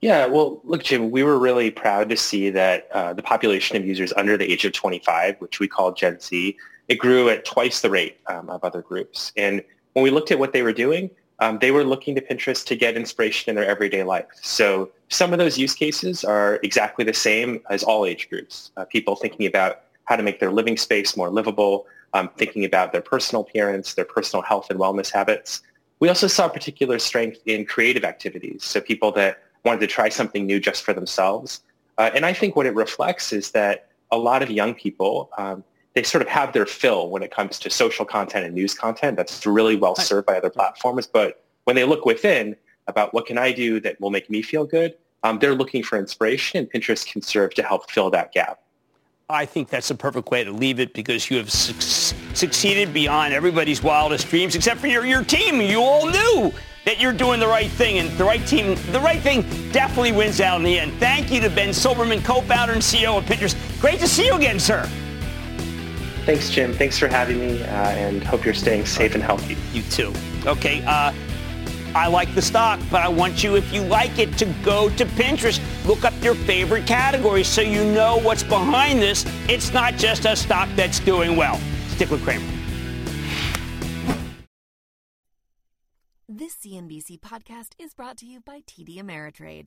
Yeah, 0.00 0.26
well, 0.26 0.60
look, 0.64 0.82
Jim, 0.82 1.10
we 1.10 1.22
were 1.22 1.38
really 1.38 1.70
proud 1.70 2.08
to 2.08 2.16
see 2.16 2.48
that 2.50 2.88
uh, 2.92 3.12
the 3.12 3.22
population 3.22 3.76
of 3.76 3.84
users 3.84 4.12
under 4.16 4.36
the 4.38 4.50
age 4.50 4.64
of 4.64 4.72
25, 4.72 5.36
which 5.40 5.60
we 5.60 5.68
call 5.68 5.92
Gen 5.92 6.18
Z, 6.20 6.56
it 6.88 6.94
grew 6.96 7.28
at 7.28 7.44
twice 7.44 7.82
the 7.82 7.90
rate 7.90 8.16
um, 8.26 8.48
of 8.48 8.64
other 8.64 8.80
groups. 8.80 9.30
And 9.36 9.62
when 9.92 10.02
we 10.02 10.10
looked 10.10 10.30
at 10.30 10.38
what 10.38 10.54
they 10.54 10.62
were 10.62 10.72
doing, 10.72 11.10
um, 11.40 11.58
they 11.58 11.70
were 11.70 11.84
looking 11.84 12.14
to 12.14 12.20
Pinterest 12.20 12.64
to 12.66 12.76
get 12.76 12.96
inspiration 12.96 13.50
in 13.50 13.56
their 13.56 13.66
everyday 13.66 14.02
life. 14.02 14.26
So 14.40 14.90
some 15.08 15.32
of 15.32 15.38
those 15.38 15.58
use 15.58 15.74
cases 15.74 16.24
are 16.24 16.60
exactly 16.62 17.04
the 17.04 17.14
same 17.14 17.60
as 17.68 17.82
all 17.82 18.06
age 18.06 18.28
groups. 18.30 18.70
Uh, 18.76 18.84
people 18.86 19.16
thinking 19.16 19.46
about 19.46 19.82
how 20.04 20.16
to 20.16 20.22
make 20.22 20.40
their 20.40 20.50
living 20.50 20.76
space 20.76 21.16
more 21.16 21.30
livable, 21.30 21.86
um, 22.14 22.30
thinking 22.36 22.64
about 22.64 22.92
their 22.92 23.00
personal 23.00 23.42
appearance, 23.42 23.94
their 23.94 24.04
personal 24.04 24.42
health 24.42 24.70
and 24.70 24.78
wellness 24.78 25.10
habits. 25.10 25.62
We 25.98 26.08
also 26.08 26.26
saw 26.26 26.48
particular 26.48 26.98
strength 26.98 27.40
in 27.44 27.66
creative 27.66 28.04
activities. 28.04 28.64
So 28.64 28.80
people 28.80 29.12
that 29.12 29.42
wanted 29.64 29.80
to 29.80 29.86
try 29.86 30.08
something 30.08 30.46
new 30.46 30.60
just 30.60 30.82
for 30.82 30.92
themselves. 30.92 31.60
Uh, 31.98 32.10
and 32.14 32.24
I 32.24 32.32
think 32.32 32.56
what 32.56 32.66
it 32.66 32.74
reflects 32.74 33.32
is 33.32 33.50
that 33.50 33.88
a 34.10 34.18
lot 34.18 34.42
of 34.42 34.50
young 34.50 34.74
people, 34.74 35.30
um, 35.38 35.62
they 35.94 36.02
sort 36.02 36.22
of 36.22 36.28
have 36.28 36.52
their 36.52 36.66
fill 36.66 37.10
when 37.10 37.22
it 37.22 37.30
comes 37.30 37.58
to 37.60 37.70
social 37.70 38.04
content 38.04 38.46
and 38.46 38.54
news 38.54 38.74
content 38.74 39.16
that's 39.16 39.44
really 39.44 39.76
well 39.76 39.94
served 39.96 40.26
by 40.26 40.36
other 40.36 40.50
platforms. 40.50 41.06
But 41.06 41.44
when 41.64 41.76
they 41.76 41.84
look 41.84 42.04
within 42.04 42.56
about 42.86 43.12
what 43.12 43.26
can 43.26 43.38
I 43.38 43.52
do 43.52 43.80
that 43.80 44.00
will 44.00 44.10
make 44.10 44.30
me 44.30 44.42
feel 44.42 44.64
good, 44.64 44.94
um, 45.22 45.38
they're 45.38 45.54
looking 45.54 45.82
for 45.82 45.98
inspiration 45.98 46.58
and 46.60 46.70
Pinterest 46.70 47.06
can 47.06 47.22
serve 47.22 47.54
to 47.54 47.62
help 47.62 47.90
fill 47.90 48.10
that 48.10 48.32
gap. 48.32 48.60
I 49.28 49.46
think 49.46 49.68
that's 49.68 49.90
a 49.90 49.94
perfect 49.94 50.30
way 50.30 50.42
to 50.42 50.50
leave 50.50 50.80
it 50.80 50.92
because 50.92 51.30
you 51.30 51.36
have 51.36 51.52
su- 51.52 52.16
succeeded 52.34 52.92
beyond 52.92 53.34
everybody's 53.34 53.82
wildest 53.82 54.28
dreams, 54.28 54.54
except 54.54 54.80
for 54.80 54.86
your, 54.86 55.04
your 55.04 55.24
team. 55.24 55.60
You 55.60 55.80
all 55.80 56.08
knew 56.08 56.52
that 56.84 57.00
you're 57.00 57.12
doing 57.12 57.40
the 57.40 57.46
right 57.46 57.70
thing, 57.70 57.98
and 57.98 58.10
the 58.18 58.24
right 58.24 58.44
team, 58.46 58.76
the 58.92 59.00
right 59.00 59.20
thing 59.20 59.42
definitely 59.72 60.12
wins 60.12 60.40
out 60.40 60.56
in 60.56 60.64
the 60.64 60.78
end. 60.78 60.92
Thank 60.94 61.30
you 61.30 61.40
to 61.40 61.50
Ben 61.50 61.70
Silbermann, 61.70 62.24
co-founder 62.24 62.72
and 62.72 62.82
CEO 62.82 63.18
of 63.18 63.24
Pinterest. 63.24 63.80
Great 63.80 64.00
to 64.00 64.08
see 64.08 64.26
you 64.26 64.34
again, 64.34 64.58
sir. 64.58 64.88
Thanks, 66.24 66.50
Jim. 66.50 66.72
Thanks 66.72 66.98
for 66.98 67.08
having 67.08 67.40
me, 67.40 67.62
uh, 67.62 67.66
and 67.66 68.22
hope 68.22 68.44
you're 68.44 68.54
staying 68.54 68.86
safe 68.86 69.14
and 69.14 69.22
healthy. 69.22 69.56
You 69.72 69.82
too. 69.84 70.12
Okay. 70.46 70.82
Uh, 70.86 71.12
I 71.94 72.06
like 72.06 72.32
the 72.34 72.42
stock, 72.42 72.78
but 72.90 73.02
I 73.02 73.08
want 73.08 73.42
you, 73.42 73.56
if 73.56 73.72
you 73.72 73.82
like 73.82 74.18
it, 74.18 74.38
to 74.38 74.46
go 74.62 74.88
to 74.90 75.04
Pinterest. 75.04 75.60
Look 75.86 76.04
up 76.04 76.14
your 76.22 76.36
favorite 76.36 76.86
categories 76.86 77.48
so 77.48 77.62
you 77.62 77.84
know 77.84 78.18
what's 78.18 78.44
behind 78.44 79.02
this. 79.02 79.24
It's 79.48 79.72
not 79.72 79.96
just 79.96 80.24
a 80.24 80.36
stock 80.36 80.68
that's 80.76 81.00
doing 81.00 81.36
well. 81.36 81.58
Stick 82.00 82.12
with 82.12 82.22
Cramer. 82.22 82.42
This 86.26 86.54
CNBC 86.54 87.20
podcast 87.20 87.72
is 87.78 87.92
brought 87.92 88.16
to 88.16 88.26
you 88.26 88.40
by 88.40 88.60
TD 88.60 88.96
Ameritrade. 88.96 89.66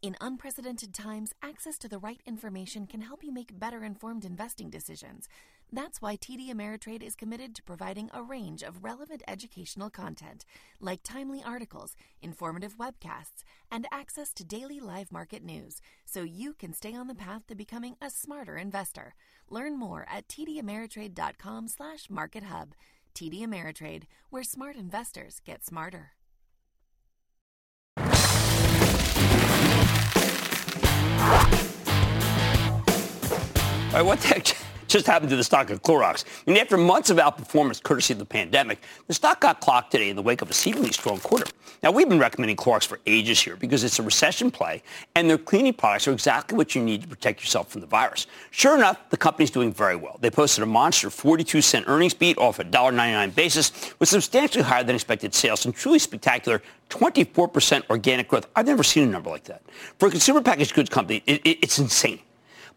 In 0.00 0.16
unprecedented 0.18 0.94
times, 0.94 1.34
access 1.42 1.76
to 1.76 1.88
the 1.88 1.98
right 1.98 2.22
information 2.26 2.86
can 2.86 3.02
help 3.02 3.22
you 3.22 3.32
make 3.32 3.58
better 3.58 3.84
informed 3.84 4.24
investing 4.24 4.70
decisions. 4.70 5.28
That's 5.72 6.00
why 6.00 6.16
TD 6.16 6.50
Ameritrade 6.50 7.02
is 7.02 7.14
committed 7.14 7.54
to 7.54 7.62
providing 7.62 8.10
a 8.14 8.22
range 8.22 8.62
of 8.62 8.82
relevant 8.82 9.22
educational 9.28 9.90
content, 9.90 10.46
like 10.80 11.02
timely 11.02 11.42
articles, 11.44 11.96
informative 12.22 12.78
webcasts, 12.78 13.44
and 13.70 13.86
access 13.92 14.32
to 14.34 14.44
daily 14.44 14.80
live 14.80 15.12
market 15.12 15.42
news, 15.42 15.82
so 16.14 16.22
you 16.22 16.54
can 16.54 16.72
stay 16.72 16.94
on 16.94 17.08
the 17.08 17.14
path 17.14 17.46
to 17.48 17.56
becoming 17.56 17.96
a 18.00 18.08
smarter 18.08 18.56
investor. 18.56 19.14
Learn 19.50 19.76
more 19.76 20.06
at 20.08 20.28
tdameritrade.com/markethub. 20.28 22.68
TD 23.14 23.42
Ameritrade, 23.42 24.04
where 24.30 24.44
smart 24.44 24.76
investors 24.76 25.40
get 25.44 25.64
smarter. 25.64 26.12
All 27.96 28.04
right, 33.92 34.04
what 34.04 34.20
the 34.20 34.28
heck 34.28 34.46
just 34.88 35.06
happened 35.06 35.30
to 35.30 35.36
the 35.36 35.44
stock 35.44 35.70
of 35.70 35.82
Clorox? 35.82 36.24
And 36.46 36.56
after 36.58 36.76
months 36.76 37.10
of 37.10 37.18
outperformance 37.18 37.82
courtesy 37.82 38.12
of 38.12 38.18
the 38.18 38.24
pandemic, 38.24 38.80
the 39.06 39.14
stock 39.14 39.40
got 39.40 39.60
clocked 39.60 39.92
today 39.92 40.10
in 40.10 40.16
the 40.16 40.22
wake 40.22 40.42
of 40.42 40.50
a 40.50 40.54
seemingly 40.54 40.92
strong 40.92 41.18
quarter. 41.18 41.46
Now, 41.82 41.90
we've 41.90 42.08
been 42.08 42.18
recommending 42.18 42.56
Clorox 42.56 42.86
for 42.86 42.98
ages 43.04 43.40
here 43.40 43.56
because 43.56 43.84
it's 43.84 43.98
a 43.98 44.02
recession 44.02 44.50
play, 44.50 44.82
and 45.14 45.28
their 45.28 45.36
cleaning 45.36 45.74
products 45.74 46.08
are 46.08 46.12
exactly 46.12 46.56
what 46.56 46.74
you 46.74 46.82
need 46.82 47.02
to 47.02 47.08
protect 47.08 47.40
yourself 47.40 47.70
from 47.70 47.82
the 47.82 47.86
virus. 47.86 48.26
Sure 48.50 48.74
enough, 48.74 48.98
the 49.10 49.16
company's 49.16 49.50
doing 49.50 49.72
very 49.72 49.96
well. 49.96 50.18
They 50.20 50.30
posted 50.30 50.62
a 50.62 50.66
monster 50.66 51.10
42 51.10 51.60
cent 51.60 51.84
earnings 51.86 52.14
beat 52.14 52.38
off 52.38 52.58
a 52.58 52.64
$1.99 52.64 53.34
basis 53.34 53.94
with 53.98 54.08
substantially 54.08 54.64
higher 54.64 54.82
than 54.82 54.94
expected 54.94 55.34
sales 55.34 55.66
and 55.66 55.74
truly 55.74 55.98
spectacular 55.98 56.62
24% 56.88 57.82
organic 57.90 58.28
growth. 58.28 58.46
I've 58.56 58.66
never 58.66 58.82
seen 58.82 59.02
a 59.04 59.10
number 59.10 59.30
like 59.30 59.44
that. 59.44 59.62
For 59.98 60.08
a 60.08 60.10
consumer 60.10 60.40
packaged 60.40 60.74
goods 60.74 60.88
company, 60.88 61.22
it, 61.26 61.42
it, 61.44 61.58
it's 61.62 61.78
insane. 61.78 62.20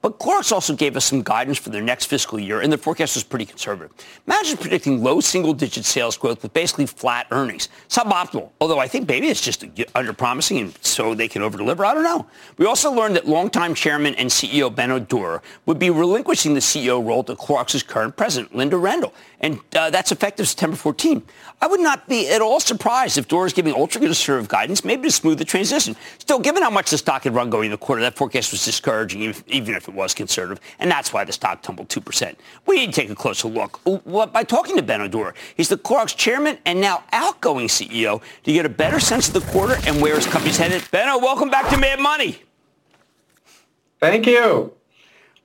But 0.02 0.20
Clorox 0.20 0.52
also 0.52 0.76
gave 0.76 0.96
us 0.96 1.06
some 1.06 1.24
guidance 1.24 1.58
for 1.58 1.70
their 1.70 1.82
next 1.82 2.06
fiscal 2.06 2.40
year, 2.40 2.62
and 2.62 2.72
their 2.72 2.78
forecast 2.78 3.16
was 3.16 3.24
pretty 3.24 3.46
conservative. 3.46 3.92
Imagine 4.28 4.58
predicting 4.58 5.04
low 5.04 5.20
single-digit 5.20 5.86
sales 5.86 6.18
growth 6.18 6.44
with 6.44 6.54
basically 6.54 6.86
flat 6.86 7.26
earnings. 7.32 7.68
Suboptimal, 7.90 8.52
although 8.62 8.78
I 8.78 8.88
think 8.88 9.08
maybe 9.08 9.28
it's 9.28 9.42
just 9.42 9.66
under-promising 9.96 10.60
and 10.60 10.78
so 10.82 11.16
they 11.16 11.28
can 11.28 11.42
over-deliver. 11.42 11.84
I 11.84 11.96
don't 11.96 12.04
know. 12.04 12.28
We 12.58 12.68
also 12.68 12.92
learned 12.92 13.16
that 13.16 13.28
longtime 13.28 13.74
chairman 13.74 14.14
and 14.16 14.30
CEO 14.30 14.74
Benno 14.74 15.00
Dorer 15.00 15.42
would 15.66 15.80
be 15.80 15.90
relinquishing 15.90 16.54
the 16.54 16.60
CEO 16.60 17.04
role 17.06 17.24
to 17.24 17.36
Clorox's 17.36 17.82
current 17.82 18.16
president, 18.16 18.56
Linda 18.56 18.78
Rendle, 18.78 19.14
and 19.40 19.60
uh, 19.76 19.90
that's 19.90 20.12
effective 20.12 20.48
September 20.48 20.76
14. 20.76 21.24
I 21.60 21.68
would 21.68 21.80
not 21.80 22.08
be 22.08 22.30
at 22.30 22.42
all 22.42 22.60
surprised 22.60 23.18
if 23.18 23.28
Dorer 23.28 23.48
is 23.48 23.54
giving 23.54 23.74
ultra-conservative 23.74 24.48
guidance, 24.48 24.86
maybe 24.86 25.08
to 25.08 25.12
smooth 25.12 25.40
the 25.40 25.46
transition. 25.46 25.96
Still, 26.20 26.40
given 26.40 26.62
how 26.62 26.70
much 26.70 26.92
the 26.92 26.98
stock 26.98 27.24
had 27.24 27.34
run 27.34 27.50
going 27.50 27.66
in 27.66 27.72
the 27.72 27.78
quarter, 27.78 28.02
that 28.04 28.16
forecast 28.16 28.52
was 28.52 28.64
discouraging, 28.64 29.22
even 29.48 29.76
if 29.76 29.87
it 29.88 29.94
was 29.94 30.14
conservative, 30.14 30.64
and 30.80 30.90
that's 30.90 31.14
why 31.14 31.24
the 31.24 31.32
stock 31.32 31.62
tumbled 31.62 31.90
2%. 31.90 32.36
We 32.66 32.78
need 32.78 32.94
to 32.94 33.02
take 33.02 33.10
a 33.10 33.16
closer 33.16 33.48
look. 33.48 33.80
By 34.34 34.44
talking 34.44 34.76
to 34.76 34.82
Ben 34.82 35.10
Dorer, 35.10 35.34
he's 35.56 35.70
the 35.70 35.78
Clorox 35.78 36.16
chairman 36.16 36.58
and 36.66 36.82
now 36.82 37.04
outgoing 37.12 37.68
CEO 37.68 38.22
to 38.44 38.54
get 38.54 38.66
a 38.66 38.70
better 38.70 39.00
sense 39.00 39.28
of 39.28 39.34
the 39.34 39.52
quarter 39.52 39.78
and 39.86 40.02
where 40.02 40.16
his 40.16 40.26
company's 40.26 40.58
headed. 40.58 40.84
Benno, 40.92 41.18
welcome 41.20 41.50
back 41.50 41.70
to 41.70 41.78
Mad 41.78 42.00
Money. 42.00 42.42
Thank 44.00 44.28
you. 44.28 44.74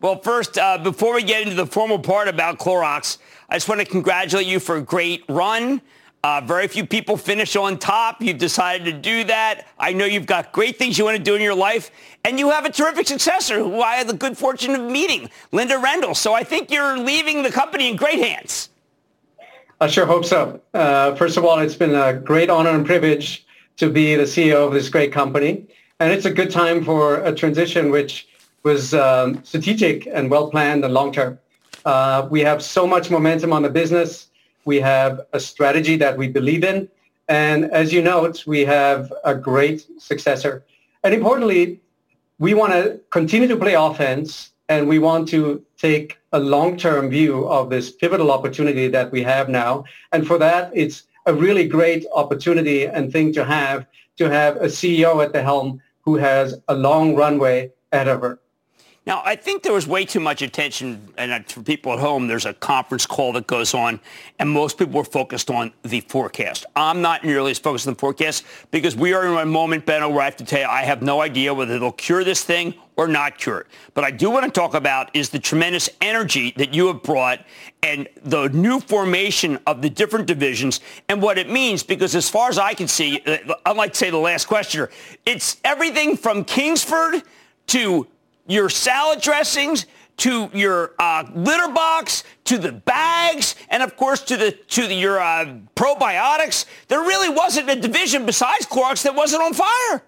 Well, 0.01 0.21
first, 0.21 0.59
uh, 0.59 0.79
before 0.79 1.15
we 1.15 1.23
get 1.23 1.43
into 1.43 1.55
the 1.55 1.67
formal 1.67 1.99
part 1.99 2.27
about 2.29 2.59
Clorox, 2.59 3.19
I 3.49 3.55
just 3.55 3.69
want 3.69 3.81
to 3.81 3.87
congratulate 3.87 4.47
you 4.47 4.59
for 4.59 4.77
a 4.77 4.83
great 4.83 5.25
run. 5.29 5.81
Uh, 6.25 6.41
very 6.41 6.69
few 6.69 6.87
people 6.87 7.17
finish 7.17 7.57
on 7.57 7.77
top. 7.77 8.23
You've 8.23 8.39
decided 8.39 8.85
to 8.85 8.93
do 8.93 9.25
that. 9.25 9.67
I 9.77 9.93
know 9.93 10.05
you've 10.05 10.25
got 10.25 10.53
great 10.53 10.79
things 10.79 10.97
you 10.97 11.05
want 11.05 11.17
to 11.17 11.23
do 11.23 11.35
in 11.35 11.43
your 11.43 11.57
life, 11.57 11.91
and 12.25 12.39
you 12.39 12.49
have 12.51 12.65
a 12.65 12.71
terrific 12.71 13.09
successor 13.09 13.59
who 13.59 13.81
I 13.81 13.97
had 13.97 14.07
the 14.07 14.15
good 14.15 14.39
fortune 14.39 14.73
of 14.77 14.83
meeting, 14.83 15.29
Linda 15.51 15.79
Rendle. 15.79 16.15
So 16.15 16.33
I 16.33 16.45
think 16.45 16.71
you're 16.71 16.97
leaving 16.97 17.43
the 17.43 17.51
company 17.51 17.89
in 17.89 17.97
great 17.97 18.21
hands. 18.21 18.69
I 19.81 19.89
sure 19.89 20.07
hope 20.07 20.25
so. 20.25 20.61
Uh, 20.73 21.17
first 21.17 21.37
of 21.37 21.45
all, 21.45 21.59
it's 21.59 21.75
been 21.75 21.97
a 21.97 22.15
great 22.15 22.51
honor 22.51 22.71
and 22.71 22.87
privilege 22.87 23.45
to 23.79 23.91
be 23.91 24.15
the 24.15 24.23
CEO 24.23 24.65
of 24.65 24.73
this 24.73 24.89
great 24.89 25.13
company, 25.13 25.67
and 25.99 26.13
it's 26.13 26.25
a 26.25 26.33
good 26.33 26.53
time 26.53 26.85
for 26.85 27.17
a 27.25 27.35
transition 27.35 27.91
which 27.91 28.29
was 28.63 28.95
um, 28.95 29.43
strategic 29.43 30.07
and 30.07 30.31
well 30.31 30.53
planned 30.53 30.85
and 30.85 30.95
long 30.95 31.13
term. 31.13 31.41
Uh, 31.85 32.29
we 32.31 32.43
have 32.43 32.63
so 32.63 32.87
much 32.87 33.11
momentum 33.11 33.53
on 33.53 33.63
the 33.63 33.71
business 33.71 34.29
we 34.65 34.81
have 34.81 35.21
a 35.33 35.41
strategy 35.41 35.97
that 35.97 36.17
we 36.17 36.29
believe 36.29 36.65
in. 36.65 36.89
And 37.29 37.65
as 37.67 37.93
you 37.93 38.03
note, 38.03 38.47
we 38.47 38.65
have 38.65 39.13
a 39.25 39.35
great 39.35 39.87
successor. 39.99 40.65
And 41.05 41.15
importantly, 41.15 41.81
we 42.39 42.55
want 42.55 42.73
to 42.73 43.01
continue 43.11 43.49
to 43.49 43.57
play 43.57 43.75
offense 43.75 44.51
and 44.69 44.89
we 44.89 44.99
want 44.99 45.29
to 45.29 45.65
take 45.77 46.19
a 46.33 46.39
long-term 46.39 47.11
view 47.11 47.47
of 47.49 47.71
this 47.71 47.91
pivotal 47.91 48.31
opportunity 48.31 48.89
that 48.89 49.13
we 49.13 49.23
have 49.23 49.49
now. 49.49 49.85
And 50.13 50.27
for 50.27 50.39
that, 50.39 50.71
it's 50.75 51.05
a 51.27 51.35
really 51.35 51.67
great 51.69 52.07
opportunity 52.15 52.87
and 52.87 53.13
thing 53.13 53.33
to 53.35 53.45
have 53.45 53.87
to 54.17 54.31
have 54.31 54.57
a 54.57 54.67
CEO 54.67 55.25
at 55.25 55.33
the 55.33 55.43
helm 55.43 55.81
who 56.03 56.17
has 56.17 56.55
a 56.69 56.75
long 56.75 57.15
runway 57.15 57.71
ahead 57.93 58.09
of 58.09 58.21
her. 58.21 58.39
Now, 59.05 59.21
I 59.25 59.35
think 59.35 59.65
there 59.65 59.73
was 59.73 59.85
way 59.85 60.05
too 60.05 60.21
much 60.21 60.43
attention, 60.43 61.13
and 61.19 61.45
for 61.51 61.61
people 61.61 61.93
at 61.93 61.99
home, 61.99 62.29
there's 62.29 62.47
a 62.47 62.55
conference 62.55 63.05
call 63.05 63.33
that 63.33 63.49
goes 63.49 63.75
on, 63.75 63.99
and 64.39 64.49
most 64.49 64.79
people 64.79 64.93
were 64.93 65.05
focused 65.05 65.51
on 65.51 65.73
the 65.83 66.03
forecast. 66.03 66.67
I'm 66.77 67.03
not 67.03 67.25
nearly 67.25 67.51
as 67.51 67.59
focused 67.59 67.89
on 67.89 67.95
the 67.95 67.99
forecast 67.99 68.45
because 68.71 68.95
we 68.95 69.13
are 69.13 69.27
in 69.27 69.37
a 69.37 69.45
moment, 69.45 69.87
Benno, 69.87 70.09
where 70.09 70.21
I 70.21 70.27
have 70.27 70.37
to 70.37 70.45
tell 70.45 70.61
you, 70.61 70.67
I 70.67 70.83
have 70.83 71.03
no 71.03 71.21
idea 71.21 71.53
whether 71.53 71.81
they'll 71.81 71.91
cure 71.91 72.23
this 72.23 72.45
thing 72.45 72.75
or 72.95 73.09
not 73.09 73.39
cure 73.39 73.63
it. 73.63 73.67
But 73.95 74.05
I 74.05 74.13
do 74.13 74.31
want 74.31 74.45
to 74.45 74.53
talk 74.53 74.75
about 74.75 75.11
is 75.15 75.31
the 75.31 75.41
tremendous 75.41 75.91
energy 76.01 76.53
that 76.57 76.73
you 76.73 76.87
have 76.87 77.03
brought 77.03 77.45
and 77.83 78.07
the 78.23 78.51
new 78.51 78.79
formation 78.79 79.59
of 79.67 79.83
the 79.83 79.91
different 79.91 80.27
divisions 80.27 80.81
and 81.09 81.21
what 81.21 81.39
it 81.39 81.51
means, 81.51 81.83
because 81.83 82.15
as 82.15 82.29
far 82.29 82.51
as 82.51 82.57
I 82.57 82.73
can 82.73 82.87
see, 82.87 83.21
uh, 83.27 83.55
unlike, 83.67 83.97
say, 83.97 84.11
the 84.11 84.17
last 84.17 84.45
questioner, 84.45 84.91
it's 85.27 85.57
everything 85.65 86.17
from 86.17 86.45
Kingsford 86.45 87.25
to 87.69 88.07
your 88.47 88.69
salad 88.69 89.21
dressings 89.21 89.87
to 90.19 90.51
your 90.53 90.93
uh, 90.99 91.25
litter 91.35 91.73
box, 91.73 92.25
to 92.45 92.59
the 92.59 92.73
bags, 92.73 93.55
and 93.69 93.83
of 93.83 93.97
course 93.97 94.21
to 94.23 94.37
the 94.37 94.53
to 94.53 94.87
the, 94.87 94.95
your 94.95 95.21
uh, 95.21 95.57
probiotics. 95.75 96.67
There 96.89 97.01
really 97.01 97.29
wasn't 97.29 97.71
a 97.71 97.77
division 97.77 98.27
besides 98.27 98.67
Clorox 98.67 99.03
that 99.05 99.15
wasn't 99.15 99.43
on 99.43 99.55
fire. 99.55 100.03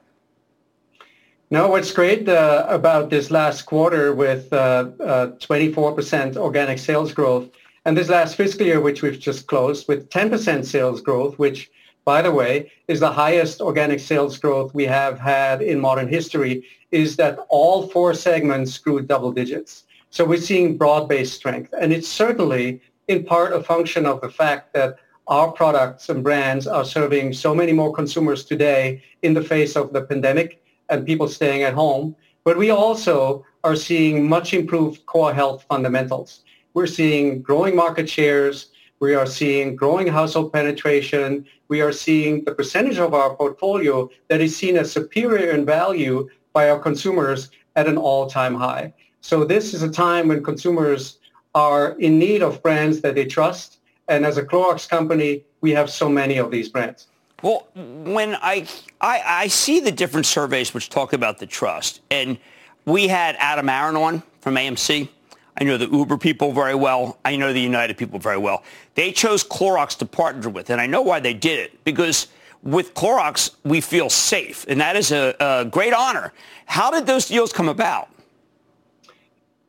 No, 1.51 1.69
what's 1.69 1.93
great 1.93 2.29
uh, 2.29 2.67
about 2.69 3.11
this 3.11 3.31
last 3.31 3.63
quarter 3.63 4.15
with 4.15 4.53
uh, 4.53 4.91
uh, 4.99 5.27
24% 5.39 6.37
organic 6.37 6.79
sales 6.79 7.13
growth 7.13 7.49
and 7.85 7.97
this 7.97 8.09
last 8.09 8.37
fiscal 8.37 8.67
year, 8.67 8.81
which 8.81 9.03
we've 9.03 9.19
just 9.19 9.47
closed 9.47 9.87
with 9.87 10.09
10% 10.09 10.65
sales 10.65 11.01
growth, 11.01 11.39
which, 11.39 11.71
by 12.05 12.23
the 12.23 12.31
way, 12.31 12.71
is 12.89 13.01
the 13.01 13.13
highest 13.13 13.61
organic 13.61 14.01
sales 14.01 14.39
growth 14.39 14.75
we 14.75 14.85
have 14.85 15.19
had 15.19 15.63
in 15.63 15.81
modern 15.81 16.09
history, 16.09 16.67
is 16.91 17.17
that 17.17 17.39
all 17.49 17.89
four 17.89 18.15
segments 18.15 18.79
grew 18.79 19.01
double 19.01 19.33
digits. 19.33 19.85
So 20.11 20.25
we're 20.25 20.39
seeing 20.39 20.77
broad-based 20.77 21.35
strength. 21.35 21.75
And 21.81 21.93
it's 21.93 22.09
certainly 22.09 22.81
in 23.09 23.25
part 23.25 23.53
a 23.53 23.63
function 23.63 24.07
of 24.07 24.21
the 24.21 24.29
fact 24.29 24.73
that 24.75 24.97
our 25.27 25.51
products 25.51 26.09
and 26.09 26.23
brands 26.23 26.67
are 26.67 26.85
serving 26.85 27.33
so 27.33 27.55
many 27.55 27.73
more 27.73 27.93
consumers 27.93 28.45
today 28.45 29.03
in 29.23 29.35
the 29.35 29.43
face 29.43 29.75
of 29.75 29.93
the 29.93 30.03
pandemic 30.03 30.63
and 30.91 31.07
people 31.07 31.29
staying 31.29 31.63
at 31.63 31.73
home. 31.73 32.15
But 32.45 32.59
we 32.59 32.71
also 32.71 33.45
are 33.65 33.75
seeing 33.75 34.29
much 34.29 34.53
improved 34.53 35.07
core 35.07 35.33
health 35.33 35.65
fundamentals. 35.69 36.45
We're 36.75 36.87
seeing 36.87 37.41
growing 37.41 37.75
market 37.75 38.09
shares. 38.09 38.69
We 39.01 39.15
are 39.15 39.27
seeing 39.27 39.75
growing 39.75 40.07
household 40.07 40.53
penetration. 40.53 41.47
We 41.75 41.81
are 41.81 41.91
seeing 41.91 42.45
the 42.45 42.55
percentage 42.55 42.99
of 42.99 43.15
our 43.15 43.35
portfolio 43.35 44.09
that 44.29 44.41
is 44.41 44.57
seen 44.57 44.77
as 44.77 44.93
superior 44.93 45.51
in 45.51 45.67
value 45.67 46.29
by 46.53 46.71
our 46.71 46.79
consumers 46.79 47.51
at 47.75 47.89
an 47.89 47.99
all-time 47.99 48.55
high. 48.55 48.95
So 49.23 49.45
this 49.45 49.75
is 49.75 49.83
a 49.83 49.91
time 49.91 50.29
when 50.29 50.45
consumers 50.45 51.19
are 51.53 51.99
in 51.99 52.17
need 52.17 52.45
of 52.45 52.63
brands 52.63 53.01
that 53.01 53.17
they 53.17 53.25
trust. 53.25 53.79
And 54.07 54.25
as 54.25 54.39
a 54.39 54.45
Clorox 54.45 54.89
company, 54.89 55.43
we 55.63 55.73
have 55.73 55.91
so 55.91 56.09
many 56.09 56.37
of 56.37 56.53
these 56.53 56.69
brands. 56.69 57.09
Well, 57.43 57.67
when 57.75 58.37
I, 58.37 58.69
I, 59.01 59.23
I 59.43 59.47
see 59.49 59.81
the 59.81 59.91
different 59.91 60.27
surveys 60.27 60.73
which 60.75 60.91
talk 60.91 61.13
about 61.13 61.39
the 61.39 61.47
trust, 61.47 62.03
and 62.09 62.39
we 62.85 63.09
had 63.09 63.35
Adam 63.41 63.69
Aron 63.69 63.97
on 63.97 64.23
from 64.43 64.55
AMC. 64.55 65.09
I 65.57 65.65
know 65.65 65.77
the 65.77 65.89
Uber 65.89 66.19
people 66.19 66.53
very 66.53 66.75
well. 66.75 67.19
I 67.25 67.37
know 67.37 67.53
the 67.53 67.61
United 67.61 67.97
people 67.97 68.19
very 68.19 68.39
well. 68.39 68.65
They 68.95 69.13
chose 69.13 69.45
Clorox 69.45 69.97
to 69.99 70.07
partner 70.07 70.49
with, 70.49 70.71
and 70.71 70.81
I 70.81 70.87
know 70.87 71.03
why 71.03 71.21
they 71.21 71.35
did 71.35 71.59
it 71.59 71.85
because 71.85 72.29
with 72.63 72.95
Clorox 72.95 73.55
we 73.63 73.81
feel 73.81 74.11
safe, 74.11 74.65
and 74.69 74.81
that 74.81 74.97
is 74.97 75.13
a, 75.13 75.35
a 75.39 75.65
great 75.65 75.93
honor. 75.93 76.33
How 76.67 76.91
did 76.91 77.07
those 77.07 77.29
deals 77.29 77.53
come 77.53 77.69
about? 77.69 78.09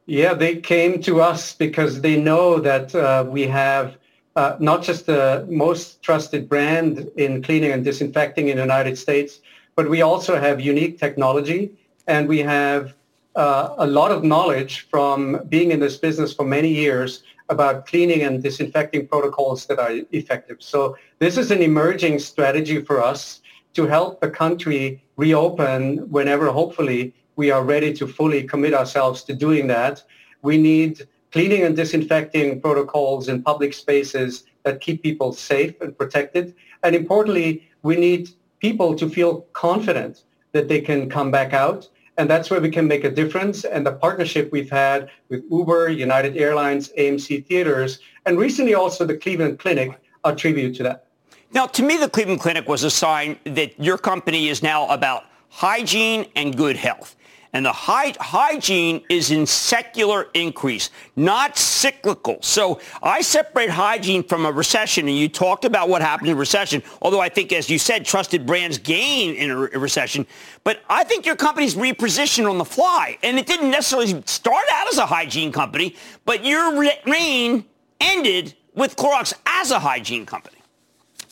Yeah, 0.08 0.34
they 0.34 0.58
came 0.58 1.02
to 1.04 1.22
us 1.22 1.54
because 1.54 2.02
they 2.02 2.20
know 2.20 2.60
that 2.60 2.94
uh, 2.94 3.26
we 3.28 3.44
have 3.44 3.98
uh, 4.36 4.56
not 4.60 4.84
just 4.84 5.06
the 5.06 5.46
most 5.50 6.02
trusted 6.02 6.48
brand 6.48 7.10
in 7.18 7.42
cleaning 7.42 7.72
and 7.72 7.84
disinfecting 7.84 8.50
in 8.50 8.58
the 8.58 8.62
United 8.62 8.98
States, 8.98 9.40
but 9.76 9.90
we 9.90 10.02
also 10.02 10.40
have 10.40 10.62
unique 10.62 11.00
technology 11.00 11.72
and 12.08 12.28
we 12.28 12.40
have 12.40 12.94
uh, 13.36 13.76
a 13.78 13.88
lot 13.88 14.12
of 14.12 14.24
knowledge 14.24 14.88
from 14.90 15.42
being 15.50 15.72
in 15.72 15.80
this 15.80 15.98
business 15.98 16.34
for 16.34 16.46
many 16.46 16.70
years 16.70 17.24
about 17.50 17.86
cleaning 17.86 18.24
and 18.24 18.42
disinfecting 18.42 19.08
protocols 19.08 19.66
that 19.68 19.80
are 19.80 19.92
effective. 20.12 20.58
So 20.60 20.98
this 21.20 21.38
is 21.38 21.52
an 21.52 21.62
emerging 21.62 22.20
strategy 22.20 22.82
for 22.82 23.04
us 23.04 23.42
to 23.74 23.86
help 23.86 24.22
the 24.22 24.30
country 24.30 25.04
reopen 25.18 26.10
whenever 26.10 26.52
hopefully 26.52 27.14
we 27.36 27.52
are 27.52 27.64
ready 27.64 27.94
to 27.94 28.08
fully 28.08 28.44
commit 28.44 28.74
ourselves 28.74 29.24
to 29.24 29.34
doing 29.36 29.68
that. 29.68 30.04
We 30.42 30.58
need 30.58 31.08
cleaning 31.32 31.64
and 31.64 31.76
disinfecting 31.76 32.62
protocols 32.62 33.28
in 33.28 33.44
public 33.44 33.74
spaces 33.74 34.46
that 34.64 34.80
keep 34.80 35.04
people 35.04 35.34
safe 35.34 35.80
and 35.82 35.98
protected. 35.98 36.56
And 36.84 36.96
importantly, 36.96 37.70
we 37.84 37.98
need 37.98 38.30
people 38.60 38.96
to 38.96 39.10
feel 39.10 39.42
confident 39.52 40.24
that 40.54 40.70
they 40.70 40.80
can 40.80 41.10
come 41.10 41.32
back 41.32 41.54
out. 41.54 41.90
And 42.18 42.30
that's 42.30 42.50
where 42.50 42.62
we 42.62 42.70
can 42.70 42.88
make 42.88 43.04
a 43.04 43.12
difference. 43.12 43.66
And 43.66 43.86
the 43.86 43.92
partnership 43.92 44.52
we've 44.52 44.70
had 44.70 45.10
with 45.30 45.44
Uber, 45.52 45.90
United 45.90 46.38
Airlines, 46.38 46.90
AMC 46.98 47.46
Theaters, 47.46 48.00
and 48.26 48.38
recently 48.38 48.74
also 48.74 49.06
the 49.06 49.18
Cleveland 49.18 49.60
Clinic 49.60 50.00
are 50.24 50.36
tribute 50.36 50.76
to 50.78 50.84
that. 50.84 51.08
Now, 51.52 51.68
to 51.68 51.84
me, 51.84 51.98
the 51.98 52.10
Cleveland 52.10 52.42
Clinic 52.42 52.68
was 52.68 52.84
a 52.84 52.90
sign 52.90 53.38
that 53.44 53.80
your 53.80 53.98
company 53.98 54.50
is 54.50 54.64
now 54.64 54.88
about 54.88 55.26
hygiene 55.50 56.26
and 56.36 56.56
good 56.56 56.76
health. 56.76 57.15
And 57.56 57.66
the 57.66 57.72
hy- 57.72 58.14
hygiene 58.20 59.02
is 59.08 59.32
in 59.32 59.46
secular 59.46 60.28
increase, 60.34 60.90
not 61.16 61.58
cyclical. 61.58 62.38
So 62.42 62.82
I 63.02 63.22
separate 63.22 63.70
hygiene 63.70 64.24
from 64.24 64.46
a 64.46 64.52
recession. 64.52 65.08
And 65.08 65.18
you 65.18 65.30
talked 65.30 65.64
about 65.64 65.88
what 65.88 66.02
happened 66.02 66.28
in 66.28 66.36
recession, 66.36 66.84
although 67.02 67.22
I 67.22 67.30
think, 67.30 67.54
as 67.54 67.70
you 67.70 67.80
said, 67.80 68.04
trusted 68.04 68.46
brands 68.46 68.78
gain 68.78 69.36
in 69.36 69.52
a, 69.52 69.58
re- 69.58 69.70
recession. 69.74 70.28
But 70.66 70.84
I 70.90 71.06
think 71.06 71.26
your 71.26 71.38
company's 71.38 71.76
repositioned 71.76 72.50
on 72.50 72.58
the 72.58 72.66
fly. 72.66 73.18
And 73.24 73.40
it 73.40 73.48
didn't 73.48 73.72
necessarily 73.72 74.22
start 74.26 74.66
out 74.74 74.90
as 74.90 74.98
a 74.98 75.06
hygiene 75.06 75.54
company, 75.54 75.96
but 76.26 76.44
your 76.44 76.78
re- 76.78 77.00
reign 77.08 77.64
ended 78.02 78.54
with 78.74 78.98
Clorox 78.98 79.34
as 79.46 79.72
a 79.72 79.80
hygiene 79.80 80.26
company. 80.26 80.58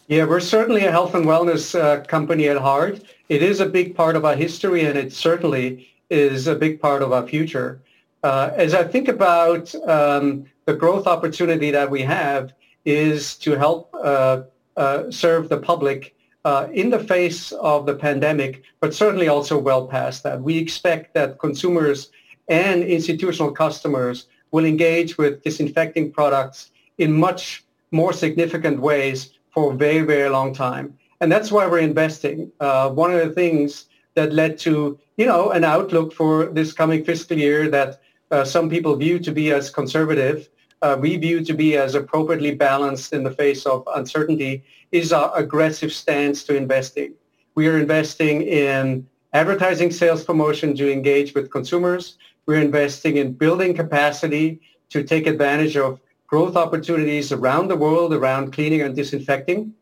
Yeah, 0.07 0.23
we're 0.23 0.39
certainly 0.39 0.85
a 0.85 0.91
health 0.91 1.15
and 1.15 1.25
wellness 1.25 1.77
uh, 1.77 2.05
company 2.05 2.47
at 2.47 2.55
heart. 2.55 3.01
It 3.27 3.43
is 3.43 3.59
a 3.59 3.65
big 3.65 3.93
part 3.93 4.15
of 4.15 4.23
our 4.23 4.35
history, 4.35 4.85
and 4.85 4.97
it 4.97 5.11
certainly 5.11 5.89
is 6.13 6.47
a 6.47 6.55
big 6.55 6.79
part 6.79 7.01
of 7.01 7.11
our 7.11 7.25
future. 7.27 7.81
Uh, 8.23 8.51
as 8.55 8.73
I 8.73 8.83
think 8.83 9.07
about 9.07 9.73
um, 9.97 10.45
the 10.65 10.73
growth 10.73 11.07
opportunity 11.07 11.71
that 11.71 11.89
we 11.89 12.01
have 12.03 12.53
is 12.85 13.35
to 13.45 13.51
help 13.65 13.93
uh, 13.93 14.43
uh, 14.77 15.11
serve 15.11 15.49
the 15.49 15.57
public 15.57 16.15
uh, 16.45 16.67
in 16.73 16.89
the 16.89 16.99
face 16.99 17.51
of 17.53 17.85
the 17.85 17.95
pandemic, 17.95 18.63
but 18.79 18.93
certainly 18.93 19.27
also 19.27 19.57
well 19.57 19.87
past 19.87 20.23
that. 20.23 20.41
We 20.41 20.57
expect 20.57 21.13
that 21.15 21.39
consumers 21.39 22.11
and 22.47 22.83
institutional 22.83 23.51
customers 23.51 24.27
will 24.51 24.65
engage 24.65 25.17
with 25.17 25.43
disinfecting 25.43 26.11
products 26.11 26.71
in 26.97 27.11
much 27.11 27.65
more 27.91 28.13
significant 28.13 28.79
ways 28.79 29.17
for 29.53 29.71
a 29.71 29.75
very, 29.75 30.01
very 30.01 30.29
long 30.29 30.53
time. 30.53 30.97
And 31.21 31.31
that's 31.31 31.51
why 31.51 31.65
we're 31.67 31.79
investing. 31.79 32.51
Uh, 32.59 32.89
one 32.89 33.11
of 33.13 33.19
the 33.25 33.33
things 33.33 33.85
that 34.15 34.33
led 34.33 34.57
to, 34.59 34.99
you 35.17 35.25
know, 35.25 35.51
an 35.51 35.63
outlook 35.63 36.13
for 36.13 36.45
this 36.47 36.73
coming 36.73 37.03
fiscal 37.03 37.37
year 37.37 37.69
that 37.69 38.01
uh, 38.31 38.43
some 38.43 38.69
people 38.69 38.95
view 38.95 39.19
to 39.19 39.31
be 39.31 39.51
as 39.51 39.69
conservative, 39.69 40.49
uh, 40.81 40.97
we 40.99 41.17
view 41.17 41.43
to 41.43 41.53
be 41.53 41.77
as 41.77 41.95
appropriately 41.95 42.53
balanced 42.53 43.13
in 43.13 43.23
the 43.23 43.31
face 43.31 43.65
of 43.65 43.87
uncertainty, 43.95 44.63
is 44.91 45.13
our 45.13 45.31
aggressive 45.35 45.91
stance 45.91 46.43
to 46.43 46.55
investing. 46.55 47.13
We 47.55 47.67
are 47.67 47.79
investing 47.79 48.41
in 48.41 49.07
advertising 49.33 49.91
sales 49.91 50.23
promotion 50.23 50.75
to 50.75 50.91
engage 50.91 51.33
with 51.33 51.51
consumers. 51.51 52.17
We're 52.45 52.61
investing 52.61 53.17
in 53.17 53.33
building 53.33 53.73
capacity 53.73 54.61
to 54.89 55.03
take 55.03 55.25
advantage 55.25 55.77
of 55.77 55.99
growth 56.27 56.55
opportunities 56.55 57.31
around 57.31 57.67
the 57.67 57.75
world 57.75 58.13
around 58.13 58.53
cleaning 58.53 58.81
and 58.81 58.95
disinfecting. 58.95 59.73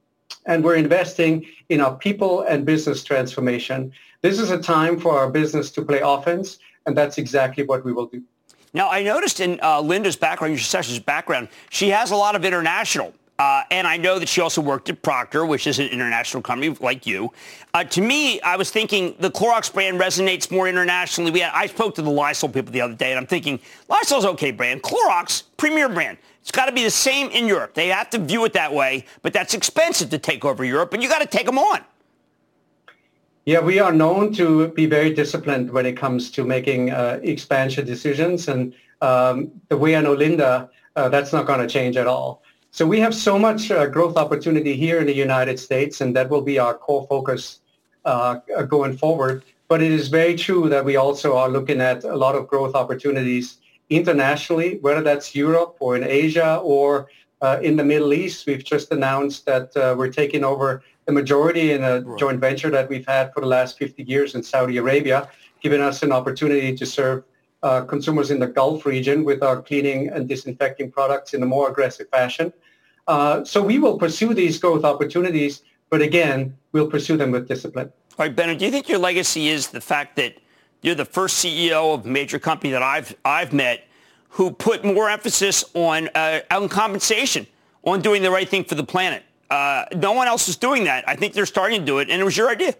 And 0.45 0.63
we're 0.63 0.75
investing 0.75 1.45
in 1.69 1.81
our 1.81 1.95
people 1.95 2.41
and 2.41 2.65
business 2.65 3.03
transformation. 3.03 3.91
This 4.21 4.37
is 4.37 4.51
a 4.51 4.59
time 4.59 4.99
for 4.99 5.17
our 5.17 5.31
business 5.31 5.71
to 5.71 5.81
play 5.81 5.99
offense, 6.03 6.59
and 6.85 6.95
that's 6.95 7.17
exactly 7.17 7.63
what 7.63 7.83
we 7.83 7.91
will 7.91 8.05
do. 8.05 8.21
Now, 8.71 8.87
I 8.89 9.01
noticed 9.01 9.39
in 9.39 9.59
uh, 9.63 9.81
Linda's 9.81 10.15
background, 10.15 10.53
your 10.53 10.59
session's 10.59 10.99
background, 10.99 11.49
she 11.71 11.89
has 11.89 12.11
a 12.11 12.15
lot 12.15 12.35
of 12.35 12.45
international. 12.45 13.15
Uh, 13.39 13.63
and 13.71 13.87
I 13.87 13.97
know 13.97 14.19
that 14.19 14.29
she 14.29 14.39
also 14.39 14.61
worked 14.61 14.87
at 14.91 15.01
Procter, 15.01 15.47
which 15.47 15.65
is 15.65 15.79
an 15.79 15.87
international 15.87 16.43
company 16.43 16.69
like 16.79 17.07
you. 17.07 17.33
Uh, 17.73 17.83
to 17.85 17.99
me, 17.99 18.39
I 18.41 18.55
was 18.55 18.69
thinking 18.69 19.15
the 19.17 19.31
Clorox 19.31 19.73
brand 19.73 19.99
resonates 19.99 20.51
more 20.51 20.67
internationally. 20.67 21.31
We 21.31 21.39
had, 21.39 21.51
I 21.55 21.65
spoke 21.65 21.95
to 21.95 22.03
the 22.03 22.11
Lysol 22.11 22.49
people 22.49 22.71
the 22.71 22.81
other 22.81 22.93
day, 22.93 23.09
and 23.09 23.17
I'm 23.17 23.25
thinking 23.25 23.59
Lysol's 23.89 24.25
okay 24.25 24.51
brand. 24.51 24.83
Clorox, 24.83 25.43
premier 25.57 25.89
brand. 25.89 26.19
It's 26.41 26.51
got 26.51 26.67
to 26.67 26.71
be 26.71 26.83
the 26.83 26.91
same 26.91 27.31
in 27.31 27.47
Europe. 27.47 27.73
They 27.73 27.87
have 27.87 28.11
to 28.11 28.19
view 28.19 28.45
it 28.45 28.53
that 28.53 28.71
way, 28.71 29.05
but 29.23 29.33
that's 29.33 29.55
expensive 29.55 30.11
to 30.11 30.19
take 30.19 30.45
over 30.45 30.63
Europe, 30.63 30.93
and 30.93 31.01
you 31.01 31.09
got 31.09 31.21
to 31.21 31.27
take 31.27 31.47
them 31.47 31.57
on. 31.57 31.81
Yeah, 33.45 33.59
we 33.59 33.79
are 33.79 33.91
known 33.91 34.33
to 34.33 34.67
be 34.67 34.85
very 34.85 35.11
disciplined 35.11 35.71
when 35.71 35.87
it 35.87 35.97
comes 35.97 36.29
to 36.31 36.43
making 36.43 36.91
uh, 36.91 37.19
expansion 37.23 37.87
decisions. 37.87 38.47
And 38.47 38.75
um, 39.01 39.51
the 39.67 39.77
way 39.77 39.95
I 39.95 40.01
know 40.01 40.13
Linda, 40.13 40.69
uh, 40.95 41.09
that's 41.09 41.33
not 41.33 41.47
going 41.47 41.59
to 41.59 41.67
change 41.67 41.97
at 41.97 42.05
all. 42.05 42.43
So 42.69 42.85
we 42.85 42.99
have 42.99 43.15
so 43.15 43.39
much 43.39 43.71
uh, 43.71 43.87
growth 43.87 44.15
opportunity 44.15 44.75
here 44.75 44.99
in 44.99 45.07
the 45.07 45.15
United 45.15 45.59
States, 45.59 46.01
and 46.01 46.15
that 46.15 46.29
will 46.29 46.43
be 46.43 46.59
our 46.59 46.75
core 46.75 47.07
focus 47.07 47.61
going 48.67 48.95
forward. 48.97 49.43
But 49.67 49.81
it 49.81 49.91
is 49.91 50.07
very 50.07 50.35
true 50.35 50.69
that 50.69 50.85
we 50.85 50.95
also 50.95 51.35
are 51.35 51.49
looking 51.49 51.81
at 51.81 52.03
a 52.03 52.15
lot 52.15 52.35
of 52.35 52.47
growth 52.47 52.75
opportunities 52.75 53.57
internationally, 53.89 54.77
whether 54.81 55.01
that's 55.01 55.35
Europe 55.35 55.77
or 55.79 55.95
in 55.97 56.03
Asia 56.03 56.57
or 56.63 57.09
in 57.61 57.75
the 57.75 57.83
Middle 57.83 58.13
East. 58.13 58.45
We've 58.45 58.63
just 58.63 58.91
announced 58.91 59.45
that 59.47 59.71
we're 59.97 60.11
taking 60.11 60.43
over 60.43 60.83
the 61.05 61.11
majority 61.11 61.71
in 61.71 61.83
a 61.83 62.01
right. 62.01 62.19
joint 62.19 62.39
venture 62.39 62.69
that 62.69 62.89
we've 62.89 63.05
had 63.05 63.33
for 63.33 63.41
the 63.41 63.47
last 63.47 63.77
50 63.77 64.03
years 64.03 64.35
in 64.35 64.43
Saudi 64.43 64.77
Arabia, 64.77 65.29
giving 65.61 65.81
us 65.81 66.03
an 66.03 66.11
opportunity 66.11 66.75
to 66.75 66.85
serve 66.85 67.23
uh, 67.63 67.81
consumers 67.81 68.31
in 68.31 68.39
the 68.39 68.47
Gulf 68.47 68.85
region 68.85 69.23
with 69.23 69.43
our 69.43 69.61
cleaning 69.61 70.09
and 70.09 70.27
disinfecting 70.27 70.91
products 70.91 71.33
in 71.33 71.43
a 71.43 71.45
more 71.45 71.69
aggressive 71.69 72.09
fashion. 72.09 72.51
Uh, 73.07 73.43
so 73.43 73.61
we 73.61 73.77
will 73.77 73.97
pursue 73.97 74.33
these 74.33 74.57
growth 74.57 74.83
opportunities, 74.83 75.61
but 75.89 76.01
again, 76.01 76.55
we'll 76.71 76.89
pursue 76.89 77.17
them 77.17 77.31
with 77.31 77.47
discipline. 77.47 77.91
All 78.17 78.25
right, 78.25 78.35
Benno, 78.35 78.55
do 78.55 78.65
you 78.65 78.71
think 78.71 78.89
your 78.89 78.99
legacy 78.99 79.49
is 79.49 79.69
the 79.69 79.81
fact 79.81 80.15
that 80.17 80.37
You're 80.81 80.95
the 80.95 81.05
first 81.05 81.43
CEO 81.43 81.93
of 81.93 82.05
a 82.05 82.09
major 82.09 82.39
company 82.39 82.71
that 82.71 82.81
I've, 82.81 83.15
I've 83.23 83.53
met 83.53 83.85
who 84.29 84.51
put 84.51 84.83
more 84.83 85.09
emphasis 85.09 85.63
on, 85.75 86.09
uh, 86.15 86.39
on 86.49 86.69
compensation, 86.69 87.45
on 87.83 88.01
doing 88.01 88.23
the 88.23 88.31
right 88.31 88.49
thing 88.49 88.63
for 88.63 88.75
the 88.75 88.83
planet. 88.83 89.23
Uh, 89.51 89.83
no 89.97 90.13
one 90.13 90.29
else 90.29 90.47
is 90.47 90.55
doing 90.55 90.85
that. 90.85 91.03
I 91.09 91.17
think 91.17 91.33
they're 91.33 91.45
starting 91.45 91.81
to 91.81 91.85
do 91.85 91.99
it, 91.99 92.09
and 92.09 92.21
it 92.21 92.23
was 92.23 92.37
your 92.37 92.49
idea. 92.49 92.73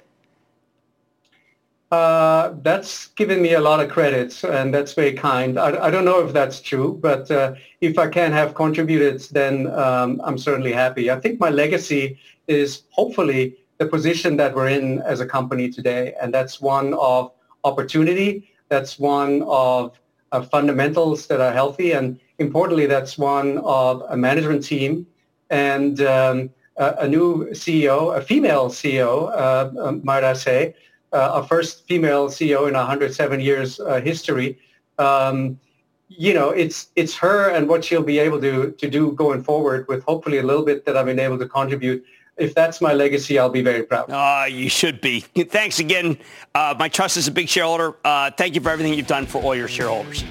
Uh, 1.91 2.53
that's 2.61 3.07
given 3.07 3.41
me 3.41 3.53
a 3.55 3.59
lot 3.59 3.81
of 3.81 3.89
credit, 3.89 4.41
and 4.45 4.73
that's 4.73 4.93
very 4.93 5.11
kind. 5.11 5.59
I, 5.59 5.87
I 5.87 5.91
don't 5.91 6.05
know 6.05 6.25
if 6.25 6.31
that's 6.31 6.61
true, 6.61 6.97
but 7.01 7.29
uh, 7.29 7.55
if 7.81 7.99
I 7.99 8.07
can 8.07 8.31
have 8.31 8.55
contributed, 8.55 9.19
then 9.31 9.67
um, 9.71 10.21
I'm 10.23 10.37
certainly 10.37 10.71
happy. 10.71 11.11
I 11.11 11.19
think 11.19 11.41
my 11.41 11.49
legacy 11.49 12.17
is 12.47 12.83
hopefully 12.91 13.57
the 13.77 13.85
position 13.85 14.37
that 14.37 14.55
we're 14.55 14.69
in 14.69 15.01
as 15.01 15.19
a 15.19 15.25
company 15.25 15.69
today, 15.69 16.13
and 16.21 16.33
that's 16.33 16.61
one 16.61 16.93
of 16.93 17.33
opportunity. 17.65 18.49
That's 18.69 18.97
one 18.97 19.41
of 19.41 19.99
uh, 20.31 20.41
fundamentals 20.43 21.27
that 21.27 21.41
are 21.41 21.51
healthy, 21.51 21.91
and 21.91 22.17
importantly, 22.39 22.85
that's 22.85 23.17
one 23.17 23.57
of 23.57 24.03
a 24.07 24.15
management 24.15 24.63
team 24.63 25.05
and 25.49 25.99
um, 26.03 26.49
a, 26.77 26.95
a, 26.99 27.07
new 27.07 27.47
CEO, 27.51 28.17
a 28.17 28.21
female 28.21 28.69
CEO, 28.69 29.29
uh, 29.31 29.71
uh, 29.79 29.91
might 30.03 30.23
I 30.23 30.33
say, 30.33 30.75
uh, 31.13 31.31
our 31.35 31.43
first 31.43 31.87
female 31.87 32.27
CEO 32.29 32.67
in 32.67 32.73
107 32.73 33.39
years 33.39 33.79
uh, 33.79 33.99
history. 34.01 34.57
Um, 34.97 35.59
you 36.07 36.33
know, 36.33 36.49
it's 36.49 36.89
it's 36.95 37.15
her 37.15 37.49
and 37.49 37.69
what 37.69 37.85
she'll 37.85 38.03
be 38.03 38.19
able 38.19 38.41
to 38.41 38.71
to 38.71 38.89
do 38.89 39.13
going 39.13 39.43
forward 39.43 39.87
with 39.87 40.03
hopefully 40.03 40.39
a 40.39 40.43
little 40.43 40.65
bit 40.65 40.85
that 40.85 40.97
I've 40.97 41.05
been 41.05 41.19
able 41.19 41.39
to 41.39 41.47
contribute. 41.47 42.03
If 42.37 42.53
that's 42.53 42.81
my 42.81 42.93
legacy, 42.93 43.37
I'll 43.37 43.49
be 43.49 43.61
very 43.61 43.83
proud. 43.83 44.09
Uh, 44.09 44.45
you 44.45 44.69
should 44.69 44.99
be. 44.99 45.21
Thanks 45.21 45.79
again. 45.79 46.17
Uh, 46.55 46.75
my 46.77 46.89
trust 46.89 47.17
is 47.17 47.27
a 47.27 47.31
big 47.31 47.47
shareholder. 47.47 47.95
Uh, 48.03 48.31
thank 48.31 48.55
you 48.55 48.61
for 48.61 48.69
everything 48.69 48.93
you've 48.93 49.07
done 49.07 49.25
for 49.25 49.41
all 49.41 49.55
your 49.55 49.67
shareholders. 49.67 50.23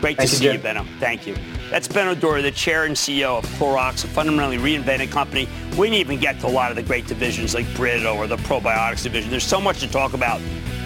Great 0.00 0.18
to 0.18 0.28
see 0.28 0.50
you, 0.50 0.58
Benno. 0.58 0.84
Thank 0.98 1.26
you. 1.26 1.36
That's 1.70 1.86
Benno 1.86 2.14
Dorer, 2.14 2.42
the 2.42 2.50
chair 2.50 2.84
and 2.84 2.96
CEO 2.96 3.38
of 3.38 3.46
Clorox, 3.50 4.04
a 4.04 4.08
fundamentally 4.08 4.56
reinvented 4.56 5.10
company. 5.10 5.48
We 5.78 5.88
didn't 5.88 6.00
even 6.00 6.18
get 6.18 6.40
to 6.40 6.46
a 6.46 6.48
lot 6.48 6.70
of 6.70 6.76
the 6.76 6.82
great 6.82 7.06
divisions 7.06 7.54
like 7.54 7.72
Brita 7.74 8.10
or 8.10 8.26
the 8.26 8.36
probiotics 8.38 9.02
division. 9.02 9.30
There's 9.30 9.44
so 9.46 9.60
much 9.60 9.80
to 9.80 9.88
talk 9.88 10.14
about. 10.14 10.40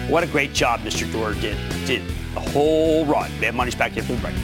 What 0.09 0.23
a 0.23 0.27
great 0.27 0.53
job 0.53 0.81
Mr. 0.81 1.11
Dorer 1.11 1.33
did. 1.35 1.57
Did 1.87 2.03
the 2.35 2.39
whole 2.41 3.05
run. 3.05 3.31
Mad 3.39 3.55
Money's 3.55 3.73
back 3.73 3.93
here 3.93 4.03
for 4.03 4.13
the 4.13 4.21
break. 4.21 4.35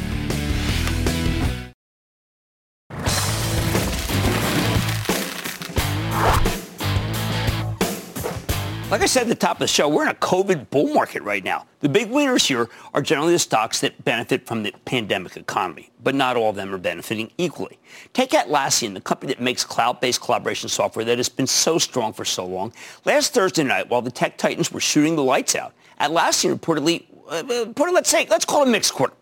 Like 8.91 9.03
I 9.03 9.05
said 9.05 9.21
at 9.21 9.29
the 9.29 9.35
top 9.35 9.55
of 9.55 9.59
the 9.59 9.67
show, 9.67 9.87
we're 9.87 10.03
in 10.03 10.09
a 10.09 10.15
COVID 10.15 10.69
bull 10.69 10.93
market 10.93 11.23
right 11.23 11.45
now. 11.45 11.65
The 11.79 11.87
big 11.87 12.11
winners 12.11 12.45
here 12.45 12.67
are 12.93 13.01
generally 13.01 13.31
the 13.31 13.39
stocks 13.39 13.79
that 13.79 14.03
benefit 14.03 14.45
from 14.45 14.63
the 14.63 14.73
pandemic 14.83 15.37
economy, 15.37 15.91
but 16.03 16.13
not 16.13 16.35
all 16.35 16.49
of 16.49 16.57
them 16.57 16.75
are 16.75 16.77
benefiting 16.77 17.31
equally. 17.37 17.79
Take 18.11 18.31
Atlassian, 18.31 18.93
the 18.93 18.99
company 18.99 19.31
that 19.33 19.41
makes 19.41 19.63
cloud-based 19.63 20.19
collaboration 20.19 20.67
software 20.67 21.05
that 21.05 21.17
has 21.17 21.29
been 21.29 21.47
so 21.47 21.77
strong 21.77 22.11
for 22.11 22.25
so 22.25 22.45
long. 22.45 22.73
Last 23.05 23.33
Thursday 23.33 23.63
night, 23.63 23.89
while 23.89 24.01
the 24.01 24.11
tech 24.11 24.37
titans 24.37 24.73
were 24.73 24.81
shooting 24.81 25.15
the 25.15 25.23
lights 25.23 25.55
out, 25.55 25.71
Atlassian 26.01 26.53
reportedly, 26.53 27.05
uh, 27.29 27.45
reported, 27.67 27.93
let's 27.93 28.09
say, 28.09 28.27
let's 28.29 28.43
call 28.43 28.63
it 28.63 28.67
a 28.67 28.71
mixed 28.71 28.93
quarter. 28.93 29.13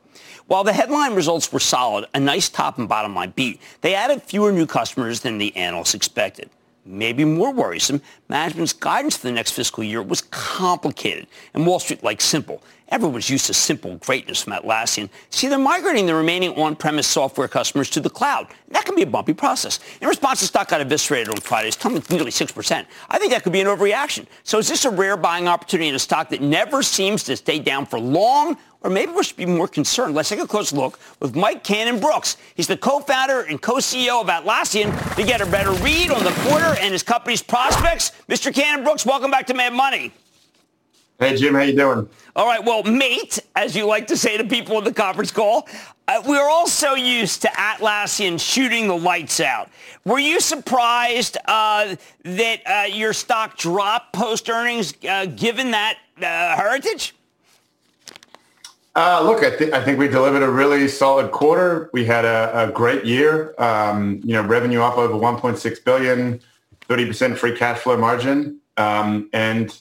While 0.47 0.63
the 0.63 0.73
headline 0.73 1.13
results 1.13 1.53
were 1.53 1.59
solid, 1.59 2.07
a 2.15 2.19
nice 2.19 2.49
top 2.49 2.79
and 2.79 2.89
bottom 2.89 3.13
line 3.13 3.33
beat, 3.35 3.61
they 3.81 3.93
added 3.93 4.23
fewer 4.23 4.51
new 4.51 4.65
customers 4.65 5.19
than 5.19 5.37
the 5.37 5.55
analysts 5.55 5.93
expected 5.93 6.49
maybe 6.89 7.23
more 7.23 7.53
worrisome, 7.53 8.01
management's 8.27 8.73
guidance 8.73 9.15
for 9.17 9.27
the 9.27 9.33
next 9.33 9.51
fiscal 9.51 9.83
year 9.83 10.01
was 10.01 10.21
complicated, 10.31 11.27
and 11.53 11.65
Wall 11.65 11.79
Street 11.79 12.03
likes 12.03 12.25
simple. 12.25 12.61
Everyone's 12.89 13.29
used 13.29 13.45
to 13.45 13.53
simple 13.53 13.97
greatness 13.97 14.41
from 14.41 14.53
Atlassian. 14.53 15.09
See, 15.29 15.47
they're 15.47 15.59
migrating 15.59 16.07
the 16.07 16.15
remaining 16.15 16.55
on-premise 16.55 17.05
software 17.05 17.47
customers 17.47 17.87
to 17.91 17.99
the 17.99 18.09
cloud. 18.09 18.47
That 18.69 18.83
can 18.85 18.95
be 18.95 19.03
a 19.03 19.07
bumpy 19.07 19.33
process. 19.33 19.79
In 20.01 20.07
response, 20.07 20.39
the 20.39 20.47
stock 20.47 20.69
got 20.69 20.81
eviscerated 20.81 21.29
on 21.29 21.37
Friday. 21.37 21.67
It's 21.67 21.77
tumbling 21.77 22.03
nearly 22.09 22.31
6%. 22.31 22.85
I 23.09 23.19
think 23.19 23.31
that 23.31 23.43
could 23.43 23.53
be 23.53 23.61
an 23.61 23.67
overreaction. 23.67 24.25
So 24.43 24.57
is 24.57 24.67
this 24.67 24.85
a 24.85 24.89
rare 24.89 25.17
buying 25.17 25.47
opportunity 25.47 25.89
in 25.89 25.95
a 25.95 25.99
stock 25.99 26.29
that 26.29 26.41
never 26.41 26.81
seems 26.81 27.23
to 27.25 27.37
stay 27.37 27.59
down 27.59 27.85
for 27.85 27.99
long? 27.99 28.57
Or 28.81 28.89
maybe 28.89 29.11
we 29.11 29.23
should 29.23 29.35
be 29.35 29.45
more 29.45 29.67
concerned. 29.67 30.15
Let's 30.15 30.29
take 30.29 30.39
a 30.39 30.47
close 30.47 30.71
look 30.71 30.99
with 31.19 31.35
Mike 31.35 31.63
Cannon-Brookes. 31.63 32.37
He's 32.55 32.67
the 32.67 32.77
co-founder 32.77 33.41
and 33.41 33.61
co-CEO 33.61 34.21
of 34.21 34.27
Atlassian 34.27 35.15
to 35.15 35.23
get 35.23 35.41
a 35.41 35.45
better 35.45 35.71
read 35.83 36.11
on 36.11 36.23
the 36.23 36.31
quarter 36.47 36.77
and 36.79 36.93
his 36.93 37.03
company's 37.03 37.41
prospects. 37.41 38.13
Mr. 38.29 38.53
Cannon-Brookes, 38.53 39.05
welcome 39.05 39.31
back 39.31 39.47
to 39.47 39.53
Mad 39.53 39.73
Money. 39.73 40.13
Hey, 41.19 41.35
Jim, 41.35 41.53
how 41.53 41.63
you 41.63 41.75
doing? 41.75 42.07
All 42.33 42.45
right, 42.45 42.63
well, 42.63 42.83
mate, 42.83 43.39
as 43.53 43.75
you 43.75 43.85
like 43.85 44.07
to 44.07 44.15
say 44.15 44.37
to 44.37 44.45
people 44.45 44.77
in 44.77 44.85
the 44.85 44.93
conference 44.93 45.31
call, 45.31 45.67
uh, 46.07 46.21
we're 46.25 46.49
all 46.49 46.65
so 46.65 46.95
used 46.95 47.41
to 47.41 47.49
Atlassian 47.49 48.39
shooting 48.39 48.87
the 48.87 48.95
lights 48.95 49.41
out. 49.41 49.69
Were 50.05 50.19
you 50.19 50.39
surprised 50.39 51.37
uh, 51.43 51.97
that 52.23 52.61
uh, 52.65 52.85
your 52.85 53.11
stock 53.11 53.57
dropped 53.57 54.13
post-earnings 54.13 54.93
uh, 55.09 55.25
given 55.25 55.71
that 55.71 55.97
uh, 56.19 56.21
heritage? 56.55 57.13
Uh, 58.99 59.21
look, 59.23 59.41
I, 59.45 59.55
th- 59.55 59.71
I, 59.71 59.81
think 59.81 59.97
we 59.97 60.09
delivered 60.09 60.43
a 60.43 60.51
really 60.51 60.85
solid 60.89 61.31
quarter. 61.31 61.89
We 61.93 62.03
had 62.03 62.25
a, 62.25 62.67
a 62.67 62.69
great 62.73 63.05
year. 63.05 63.55
Um, 63.57 64.19
you 64.25 64.33
know, 64.33 64.41
revenue 64.41 64.81
up 64.81 64.97
over 64.97 65.13
1.6 65.13 65.85
billion, 65.85 66.41
30% 66.89 67.37
free 67.37 67.57
cash 67.57 67.79
flow 67.79 67.95
margin, 67.95 68.59
um, 68.75 69.29
and 69.31 69.73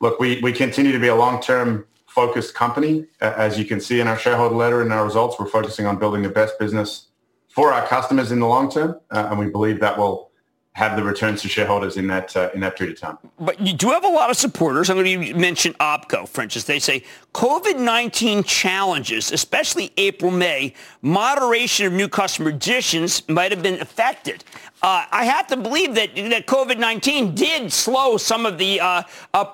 look, 0.00 0.18
we, 0.18 0.40
we 0.40 0.50
continue 0.50 0.92
to 0.92 0.98
be 0.98 1.08
a 1.08 1.14
long-term 1.14 1.84
focused 2.06 2.54
company. 2.54 3.04
As 3.20 3.58
you 3.58 3.66
can 3.66 3.80
see 3.80 4.00
in 4.00 4.08
our 4.08 4.18
shareholder 4.18 4.54
letter 4.54 4.80
and 4.80 4.94
our 4.94 5.04
results, 5.04 5.38
we're 5.38 5.46
focusing 5.46 5.84
on 5.84 5.98
building 5.98 6.22
the 6.22 6.30
best 6.30 6.58
business 6.58 7.08
for 7.50 7.70
our 7.70 7.86
customers 7.86 8.32
in 8.32 8.40
the 8.40 8.46
long 8.46 8.70
term, 8.70 8.98
uh, 9.10 9.28
and 9.28 9.38
we 9.38 9.50
believe 9.50 9.78
that 9.80 9.98
will 9.98 10.30
have 10.74 10.96
the 10.96 11.04
returns 11.04 11.40
to 11.40 11.48
shareholders 11.48 11.96
in 11.96 12.08
that 12.08 12.36
uh, 12.36 12.50
in 12.52 12.60
that 12.60 12.76
period 12.76 12.96
of 12.96 13.00
time. 13.00 13.18
But 13.38 13.60
you 13.60 13.72
do 13.72 13.90
have 13.90 14.04
a 14.04 14.08
lot 14.08 14.28
of 14.28 14.36
supporters. 14.36 14.90
I'm 14.90 14.96
going 14.96 15.20
to 15.20 15.34
mention 15.34 15.72
OPCO, 15.74 16.28
for 16.28 16.42
instance. 16.42 16.64
They 16.64 16.80
say 16.80 17.04
COVID-19 17.32 18.44
challenges, 18.44 19.30
especially 19.30 19.92
April, 19.96 20.32
May, 20.32 20.74
moderation 21.00 21.86
of 21.86 21.92
new 21.92 22.08
customer 22.08 22.50
additions 22.50 23.26
might 23.28 23.52
have 23.52 23.62
been 23.62 23.80
affected. 23.80 24.44
Uh, 24.82 25.06
I 25.12 25.24
have 25.24 25.46
to 25.46 25.56
believe 25.56 25.94
that, 25.94 26.14
that 26.16 26.46
COVID-19 26.46 27.36
did 27.36 27.72
slow 27.72 28.16
some 28.16 28.44
of 28.44 28.58
the 28.58 28.80
uh, 28.80 29.02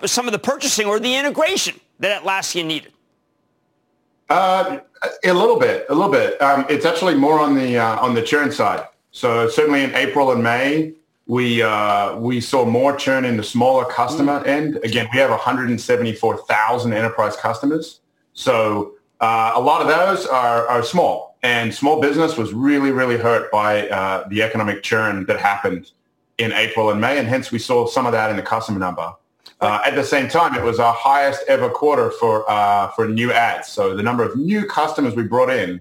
some 0.06 0.26
of 0.26 0.32
the 0.32 0.38
purchasing 0.38 0.86
or 0.86 0.98
the 0.98 1.14
integration 1.14 1.78
that 1.98 2.22
Atlassian 2.22 2.64
needed. 2.64 2.92
Uh, 4.30 4.78
a 5.24 5.32
little 5.34 5.58
bit, 5.58 5.84
a 5.90 5.94
little 5.94 6.10
bit. 6.10 6.40
Um, 6.40 6.64
it's 6.70 6.86
actually 6.86 7.14
more 7.14 7.38
on 7.38 7.54
the 7.54 7.76
uh, 7.76 8.00
on 8.00 8.14
the 8.14 8.22
churn 8.22 8.50
side. 8.50 8.86
So 9.12 9.48
certainly 9.48 9.82
in 9.82 9.94
April 9.94 10.32
and 10.32 10.42
May, 10.42 10.94
we 11.30 11.62
uh, 11.62 12.16
we 12.16 12.40
saw 12.40 12.64
more 12.64 12.96
churn 12.96 13.24
in 13.24 13.36
the 13.36 13.44
smaller 13.44 13.84
customer 13.84 14.40
mm. 14.40 14.48
end. 14.48 14.80
Again, 14.82 15.06
we 15.12 15.18
have 15.20 15.30
174,000 15.30 16.92
enterprise 16.92 17.36
customers, 17.36 18.00
so 18.32 18.94
uh, 19.20 19.52
a 19.54 19.60
lot 19.60 19.80
of 19.80 19.86
those 19.86 20.26
are, 20.26 20.66
are 20.66 20.82
small. 20.82 21.36
And 21.44 21.72
small 21.72 22.00
business 22.00 22.36
was 22.36 22.52
really, 22.52 22.90
really 22.90 23.16
hurt 23.16 23.48
by 23.52 23.88
uh, 23.90 24.26
the 24.28 24.42
economic 24.42 24.82
churn 24.82 25.24
that 25.26 25.38
happened 25.38 25.92
in 26.38 26.50
April 26.50 26.90
and 26.90 27.00
May, 27.00 27.16
and 27.16 27.28
hence 27.28 27.52
we 27.52 27.60
saw 27.60 27.86
some 27.86 28.06
of 28.06 28.12
that 28.12 28.30
in 28.30 28.36
the 28.36 28.42
customer 28.42 28.80
number. 28.80 29.14
Uh, 29.60 29.80
at 29.86 29.94
the 29.94 30.04
same 30.04 30.28
time, 30.28 30.56
it 30.56 30.64
was 30.64 30.80
our 30.80 30.94
highest 30.94 31.44
ever 31.46 31.70
quarter 31.70 32.10
for 32.10 32.44
uh, 32.50 32.88
for 32.88 33.06
new 33.06 33.30
ads. 33.30 33.68
So 33.68 33.94
the 33.94 34.02
number 34.02 34.24
of 34.24 34.34
new 34.34 34.66
customers 34.66 35.14
we 35.14 35.22
brought 35.22 35.50
in 35.50 35.80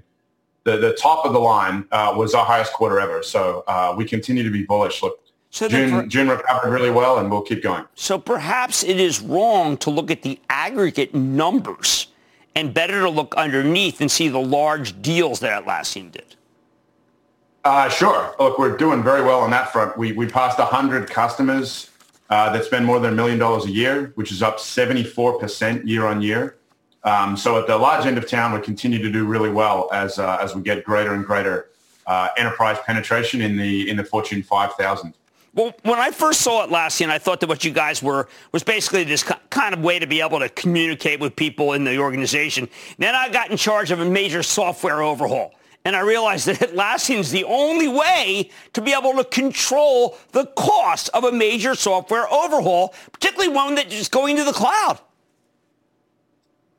the, 0.63 0.77
the 0.77 0.93
top 0.93 1.25
of 1.25 1.33
the 1.33 1.39
line 1.39 1.85
uh, 1.91 2.13
was 2.15 2.35
our 2.35 2.45
highest 2.45 2.73
quarter 2.73 2.99
ever. 2.99 3.23
So 3.23 3.63
uh, 3.67 3.95
we 3.97 4.05
continue 4.05 4.43
to 4.43 4.51
be 4.51 4.63
bullish. 4.63 5.01
Look, 5.01 5.19
so 5.51 5.67
June, 5.67 5.89
per- 5.91 6.05
June 6.05 6.29
recovered 6.29 6.69
really 6.69 6.91
well, 6.91 7.17
and 7.17 7.29
we'll 7.29 7.41
keep 7.41 7.63
going. 7.63 7.85
So 7.95 8.17
perhaps 8.19 8.83
it 8.83 8.99
is 8.99 9.19
wrong 9.19 9.77
to 9.77 9.89
look 9.89 10.11
at 10.11 10.21
the 10.21 10.39
aggregate 10.49 11.13
numbers 11.15 12.07
and 12.55 12.73
better 12.73 13.01
to 13.01 13.09
look 13.09 13.33
underneath 13.35 14.01
and 14.01 14.11
see 14.11 14.27
the 14.27 14.39
large 14.39 15.01
deals 15.01 15.39
that 15.39 15.63
Atlassian 15.63 16.11
did. 16.11 16.35
Uh, 17.63 17.89
sure. 17.89 18.35
Look, 18.39 18.57
we're 18.57 18.77
doing 18.77 19.03
very 19.03 19.21
well 19.21 19.39
on 19.39 19.51
that 19.51 19.71
front. 19.71 19.97
We, 19.97 20.11
we 20.13 20.27
passed 20.27 20.59
100 20.59 21.09
customers 21.09 21.89
uh, 22.29 22.51
that 22.53 22.63
spend 22.63 22.85
more 22.85 22.99
than 22.99 23.13
a 23.13 23.15
million 23.15 23.37
dollars 23.37 23.65
a 23.65 23.71
year, 23.71 24.11
which 24.15 24.31
is 24.31 24.41
up 24.41 24.57
74% 24.57 25.85
year 25.85 26.05
on 26.05 26.21
year. 26.21 26.57
Um, 27.03 27.35
so 27.35 27.59
at 27.59 27.67
the 27.67 27.77
large 27.77 28.05
end 28.05 28.17
of 28.17 28.27
town, 28.27 28.53
we 28.53 28.61
continue 28.61 28.99
to 28.99 29.11
do 29.11 29.25
really 29.25 29.49
well 29.49 29.89
as, 29.91 30.19
uh, 30.19 30.37
as 30.41 30.55
we 30.55 30.61
get 30.61 30.83
greater 30.83 31.13
and 31.13 31.25
greater 31.25 31.69
uh, 32.07 32.29
enterprise 32.37 32.77
penetration 32.85 33.41
in 33.41 33.57
the, 33.57 33.89
in 33.89 33.97
the 33.97 34.03
Fortune 34.03 34.43
5000. 34.43 35.13
Well, 35.55 35.73
when 35.83 35.97
I 35.97 36.11
first 36.11 36.41
saw 36.41 36.65
Atlassian, 36.65 37.09
I 37.09 37.17
thought 37.17 37.39
that 37.39 37.49
what 37.49 37.65
you 37.65 37.71
guys 37.71 38.03
were 38.03 38.27
was 38.51 38.63
basically 38.63 39.03
this 39.03 39.23
kind 39.49 39.73
of 39.73 39.81
way 39.81 39.97
to 39.99 40.05
be 40.05 40.21
able 40.21 40.39
to 40.39 40.49
communicate 40.49 41.19
with 41.19 41.35
people 41.35 41.73
in 41.73 41.83
the 41.83 41.97
organization. 41.97 42.69
Then 42.97 43.15
I 43.15 43.29
got 43.29 43.49
in 43.49 43.57
charge 43.57 43.91
of 43.91 43.99
a 43.99 44.05
major 44.05 44.43
software 44.43 45.01
overhaul. 45.01 45.55
And 45.85 45.95
I 45.95 46.01
realized 46.01 46.45
that 46.47 46.57
Atlassian 46.57 47.19
is 47.19 47.31
the 47.31 47.45
only 47.45 47.87
way 47.87 48.51
to 48.73 48.81
be 48.81 48.93
able 48.93 49.13
to 49.13 49.23
control 49.23 50.17
the 50.33 50.45
cost 50.45 51.09
of 51.13 51.23
a 51.23 51.31
major 51.31 51.73
software 51.73 52.31
overhaul, 52.31 52.93
particularly 53.11 53.53
one 53.53 53.75
that 53.75 53.91
is 53.91 54.09
going 54.09 54.35
to 54.35 54.43
the 54.43 54.53
cloud. 54.53 54.99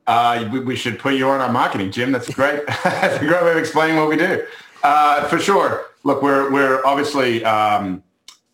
uh, 0.07 0.49
we, 0.53 0.61
we, 0.61 0.77
should 0.77 0.99
put 0.99 1.15
you 1.15 1.29
on 1.29 1.41
our 1.41 1.51
marketing, 1.51 1.91
Jim. 1.91 2.13
That's 2.13 2.33
great. 2.33 2.67
That's 2.85 3.17
a 3.23 3.27
great 3.27 3.43
way 3.43 3.53
of 3.53 3.57
explaining 3.57 3.97
what 3.97 4.09
we 4.09 4.17
do. 4.17 4.45
Uh, 4.83 5.27
for 5.29 5.39
sure. 5.39 5.87
Look, 6.05 6.23
we're 6.23 6.51
we're 6.51 6.85
obviously 6.85 7.45
um, 7.45 8.03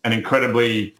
an 0.07 0.13
incredibly 0.13 0.95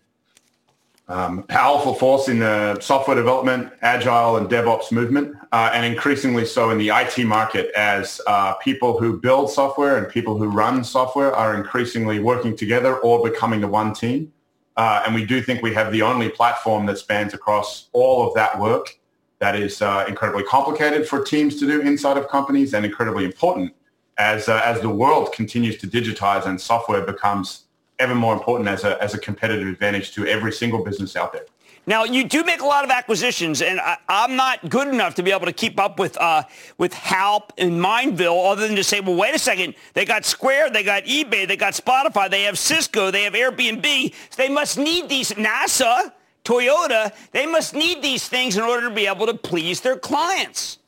um, 1.07 1.43
powerful 1.43 1.93
force 1.93 2.27
in 2.27 2.39
the 2.39 2.77
software 2.81 3.15
development, 3.15 3.71
agile, 3.81 4.35
and 4.35 4.49
DevOps 4.49 4.91
movement, 4.91 5.33
uh, 5.53 5.71
and 5.73 5.85
increasingly 5.85 6.45
so 6.45 6.71
in 6.71 6.77
the 6.77 6.89
IT 6.89 7.17
market 7.25 7.71
as 7.73 8.19
uh, 8.27 8.55
people 8.55 8.99
who 8.99 9.17
build 9.17 9.49
software 9.49 9.97
and 9.97 10.09
people 10.09 10.37
who 10.37 10.49
run 10.49 10.83
software 10.83 11.33
are 11.33 11.55
increasingly 11.55 12.19
working 12.19 12.53
together 12.53 12.97
or 12.97 13.23
becoming 13.23 13.61
the 13.61 13.67
one 13.69 13.93
team. 13.93 14.33
Uh, 14.75 15.03
and 15.05 15.15
we 15.15 15.25
do 15.25 15.41
think 15.41 15.61
we 15.61 15.73
have 15.73 15.93
the 15.93 16.01
only 16.01 16.27
platform 16.27 16.85
that 16.85 16.97
spans 16.97 17.33
across 17.33 17.87
all 17.93 18.27
of 18.27 18.33
that 18.33 18.59
work 18.59 18.99
that 19.39 19.55
is 19.55 19.81
uh, 19.81 20.03
incredibly 20.09 20.43
complicated 20.43 21.07
for 21.07 21.23
teams 21.23 21.55
to 21.55 21.65
do 21.65 21.79
inside 21.79 22.17
of 22.17 22.27
companies 22.27 22.73
and 22.73 22.85
incredibly 22.85 23.23
important 23.23 23.73
as, 24.17 24.49
uh, 24.49 24.61
as 24.65 24.81
the 24.81 24.89
world 24.89 25.31
continues 25.31 25.77
to 25.77 25.87
digitize 25.87 26.45
and 26.45 26.59
software 26.59 27.03
becomes 27.05 27.66
ever 27.99 28.15
more 28.15 28.33
important 28.33 28.69
as 28.69 28.83
a, 28.83 29.01
as 29.01 29.13
a 29.13 29.17
competitive 29.17 29.67
advantage 29.67 30.13
to 30.13 30.25
every 30.25 30.51
single 30.51 30.83
business 30.83 31.15
out 31.15 31.33
there. 31.33 31.45
Now 31.87 32.03
you 32.03 32.25
do 32.25 32.43
make 32.43 32.59
a 32.61 32.65
lot 32.65 32.83
of 32.83 32.91
acquisitions, 32.91 33.61
and 33.61 33.79
I, 33.79 33.97
am 34.09 34.35
not 34.35 34.69
good 34.69 34.89
enough 34.89 35.15
to 35.15 35.23
be 35.23 35.31
able 35.31 35.45
to 35.45 35.53
keep 35.53 35.79
up 35.79 35.99
with 35.99 36.17
uh, 36.17 36.43
with 36.77 36.93
Halp 36.93 37.53
and 37.57 37.71
Mindville, 37.71 38.51
other 38.51 38.67
than 38.67 38.75
to 38.75 38.83
say, 38.83 38.99
well, 38.99 39.15
wait 39.15 39.33
a 39.33 39.39
second, 39.39 39.73
they 39.93 40.03
got 40.03 40.25
Square, 40.25 40.71
they 40.71 40.83
got 40.83 41.05
eBay, 41.05 41.47
they 41.47 41.55
got 41.55 41.73
Spotify, 41.73 42.29
they 42.29 42.43
have 42.43 42.59
Cisco, 42.59 43.09
they 43.09 43.23
have 43.23 43.31
Airbnb. 43.33 44.13
They 44.35 44.49
must 44.49 44.77
need 44.77 45.07
these 45.07 45.31
NASA, 45.31 46.11
Toyota. 46.43 47.13
They 47.31 47.45
must 47.45 47.73
need 47.73 48.01
these 48.01 48.27
things 48.27 48.57
in 48.57 48.63
order 48.63 48.89
to 48.89 48.93
be 48.93 49.07
able 49.07 49.25
to 49.25 49.33
please 49.33 49.79
their 49.79 49.97
clients. 49.97 50.79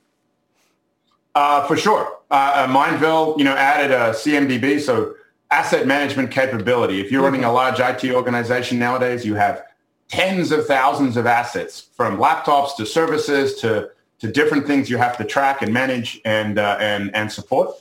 Uh, 1.33 1.65
for 1.65 1.77
sure, 1.77 2.19
uh, 2.29 2.33
uh 2.33 2.67
Mindville, 2.67 3.37
you 3.37 3.45
know, 3.45 3.55
added 3.55 3.91
a 3.91 4.11
CMDB, 4.11 4.81
so 4.81 5.15
asset 5.51 5.87
management 5.87 6.31
capability. 6.31 7.01
If 7.01 7.11
you're 7.11 7.23
running 7.23 7.43
a 7.43 7.51
large 7.51 7.79
IT 7.79 8.11
organization 8.11 8.77
nowadays, 8.77 9.25
you 9.25 9.35
have 9.35 9.63
tens 10.07 10.51
of 10.51 10.65
thousands 10.65 11.17
of 11.17 11.25
assets 11.25 11.89
from 11.95 12.17
laptops 12.17 12.75
to 12.77 12.85
services 12.85 13.55
to, 13.61 13.89
to 14.19 14.31
different 14.31 14.67
things 14.67 14.89
you 14.89 14.97
have 14.97 15.17
to 15.17 15.23
track 15.23 15.61
and 15.61 15.73
manage 15.73 16.19
and, 16.25 16.59
uh, 16.59 16.77
and, 16.79 17.13
and 17.15 17.31
support. 17.31 17.71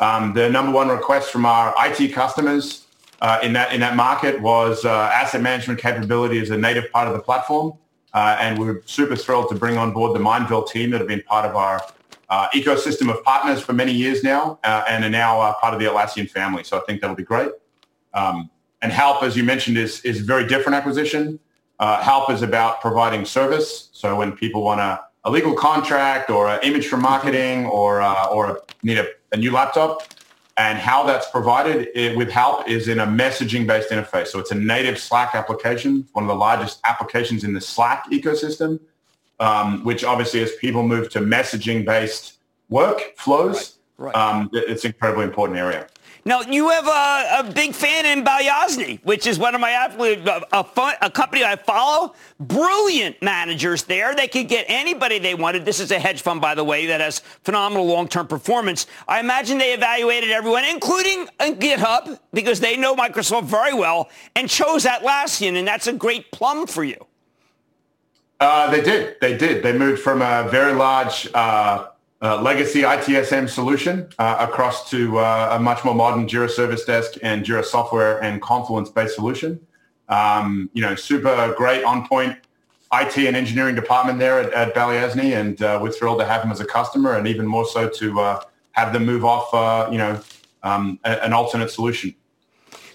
Um, 0.00 0.34
the 0.34 0.50
number 0.50 0.72
one 0.72 0.88
request 0.88 1.30
from 1.30 1.46
our 1.46 1.74
IT 1.78 2.12
customers 2.12 2.86
uh, 3.20 3.38
in, 3.42 3.52
that, 3.54 3.72
in 3.72 3.80
that 3.80 3.96
market 3.96 4.40
was 4.40 4.84
uh, 4.84 4.90
asset 4.90 5.40
management 5.40 5.78
capability 5.80 6.40
as 6.40 6.50
a 6.50 6.58
native 6.58 6.90
part 6.90 7.06
of 7.08 7.14
the 7.14 7.20
platform. 7.20 7.74
Uh, 8.12 8.36
and 8.38 8.58
we're 8.58 8.80
super 8.86 9.16
thrilled 9.16 9.48
to 9.48 9.54
bring 9.54 9.76
on 9.76 9.92
board 9.92 10.14
the 10.14 10.20
Mindville 10.20 10.68
team 10.68 10.90
that 10.90 10.98
have 10.98 11.08
been 11.08 11.22
part 11.22 11.44
of 11.48 11.56
our 11.56 11.80
uh, 12.28 12.48
ecosystem 12.54 13.10
of 13.10 13.22
partners 13.24 13.60
for 13.60 13.72
many 13.72 13.92
years 13.92 14.22
now 14.22 14.58
uh, 14.64 14.84
and 14.88 15.04
are 15.04 15.10
now 15.10 15.40
uh, 15.40 15.54
part 15.54 15.74
of 15.74 15.80
the 15.80 15.86
Atlassian 15.86 16.28
family. 16.28 16.64
So 16.64 16.78
I 16.78 16.80
think 16.86 17.00
that'll 17.00 17.16
be 17.16 17.22
great. 17.22 17.50
Um, 18.14 18.50
and 18.82 18.92
Halp, 18.92 19.22
as 19.22 19.36
you 19.36 19.44
mentioned, 19.44 19.78
is, 19.78 20.00
is 20.02 20.20
a 20.20 20.24
very 20.24 20.46
different 20.46 20.76
acquisition. 20.76 21.38
Uh, 21.78 22.02
Halp 22.02 22.30
is 22.30 22.42
about 22.42 22.80
providing 22.80 23.24
service. 23.24 23.88
So 23.92 24.16
when 24.16 24.32
people 24.32 24.62
want 24.62 24.80
a, 24.80 25.00
a 25.24 25.30
legal 25.30 25.54
contract 25.54 26.30
or 26.30 26.48
an 26.48 26.60
image 26.62 26.86
for 26.86 26.96
marketing 26.96 27.66
or, 27.66 28.02
uh, 28.02 28.26
or 28.26 28.62
need 28.82 28.98
a, 28.98 29.08
a, 29.32 29.36
new 29.36 29.50
laptop, 29.50 30.02
and 30.56 30.78
how 30.78 31.02
that's 31.02 31.28
provided 31.30 31.88
it, 31.94 32.16
with 32.16 32.30
Halp 32.30 32.68
is 32.68 32.86
in 32.86 33.00
a 33.00 33.06
messaging-based 33.06 33.90
interface. 33.90 34.28
So 34.28 34.38
it's 34.38 34.52
a 34.52 34.54
native 34.54 34.98
Slack 34.98 35.34
application, 35.34 36.06
one 36.12 36.24
of 36.24 36.28
the 36.28 36.36
largest 36.36 36.80
applications 36.84 37.42
in 37.42 37.54
the 37.54 37.60
Slack 37.60 38.08
ecosystem 38.12 38.78
um, 39.40 39.84
which 39.84 40.04
obviously 40.04 40.42
as 40.42 40.52
people 40.56 40.82
move 40.82 41.10
to 41.10 41.20
messaging 41.20 41.84
based 41.84 42.38
work 42.68 43.16
flows, 43.16 43.78
right, 43.98 44.14
right. 44.14 44.16
Um, 44.16 44.50
it's 44.52 44.84
an 44.84 44.92
incredibly 44.92 45.24
important 45.24 45.58
area. 45.58 45.86
Now, 46.26 46.40
you 46.40 46.70
have 46.70 46.86
a, 46.86 47.46
a, 47.46 47.52
big 47.52 47.74
fan 47.74 48.06
in 48.06 48.24
Balyasny, 48.24 48.98
which 49.04 49.26
is 49.26 49.38
one 49.38 49.54
of 49.54 49.60
my 49.60 49.72
absolute, 49.72 50.26
a, 50.26 50.58
a, 50.58 50.64
fun, 50.64 50.94
a, 51.02 51.10
company 51.10 51.44
I 51.44 51.54
follow. 51.56 52.14
Brilliant 52.40 53.20
managers 53.20 53.82
there. 53.82 54.14
They 54.14 54.26
could 54.26 54.48
get 54.48 54.64
anybody 54.66 55.18
they 55.18 55.34
wanted. 55.34 55.66
This 55.66 55.80
is 55.80 55.90
a 55.90 55.98
hedge 55.98 56.22
fund, 56.22 56.40
by 56.40 56.54
the 56.54 56.64
way, 56.64 56.86
that 56.86 57.02
has 57.02 57.18
phenomenal 57.44 57.84
long-term 57.84 58.26
performance. 58.26 58.86
I 59.06 59.20
imagine 59.20 59.58
they 59.58 59.74
evaluated 59.74 60.30
everyone, 60.30 60.64
including 60.64 61.26
GitHub, 61.40 62.18
because 62.32 62.58
they 62.58 62.74
know 62.78 62.96
Microsoft 62.96 63.44
very 63.44 63.74
well, 63.74 64.08
and 64.34 64.48
chose 64.48 64.86
Atlassian, 64.86 65.58
and 65.58 65.68
that's 65.68 65.88
a 65.88 65.92
great 65.92 66.32
plum 66.32 66.66
for 66.66 66.84
you. 66.84 67.06
Uh, 68.40 68.70
they 68.70 68.80
did. 68.82 69.16
They 69.20 69.36
did. 69.36 69.62
They 69.62 69.72
moved 69.72 70.02
from 70.02 70.20
a 70.20 70.48
very 70.50 70.72
large 70.72 71.28
uh, 71.34 71.86
uh, 72.20 72.40
legacy 72.42 72.82
ITSM 72.82 73.48
solution 73.48 74.08
uh, 74.18 74.36
across 74.40 74.90
to 74.90 75.18
uh, 75.18 75.56
a 75.58 75.62
much 75.62 75.84
more 75.84 75.94
modern 75.94 76.26
Jira 76.26 76.50
Service 76.50 76.84
Desk 76.84 77.14
and 77.22 77.44
Jira 77.44 77.64
Software 77.64 78.22
and 78.22 78.42
Confluence-based 78.42 79.14
solution. 79.14 79.60
Um, 80.08 80.68
you 80.72 80.82
know, 80.82 80.94
super 80.94 81.54
great 81.56 81.84
on 81.84 82.06
point 82.08 82.36
IT 82.92 83.16
and 83.16 83.36
engineering 83.36 83.74
department 83.74 84.18
there 84.18 84.40
at, 84.40 84.52
at 84.52 84.74
Balyasny, 84.74 85.38
and 85.38 85.60
uh, 85.62 85.78
we're 85.82 85.90
thrilled 85.90 86.18
to 86.20 86.26
have 86.26 86.42
them 86.42 86.50
as 86.50 86.60
a 86.60 86.64
customer, 86.64 87.16
and 87.16 87.26
even 87.26 87.46
more 87.46 87.66
so 87.66 87.88
to 87.88 88.38
have 88.72 88.92
them 88.92 89.06
move 89.06 89.24
off, 89.24 89.90
you 89.90 89.98
know, 89.98 90.20
um, 90.62 90.98
a, 91.04 91.24
an 91.24 91.32
alternate 91.32 91.70
solution. 91.70 92.14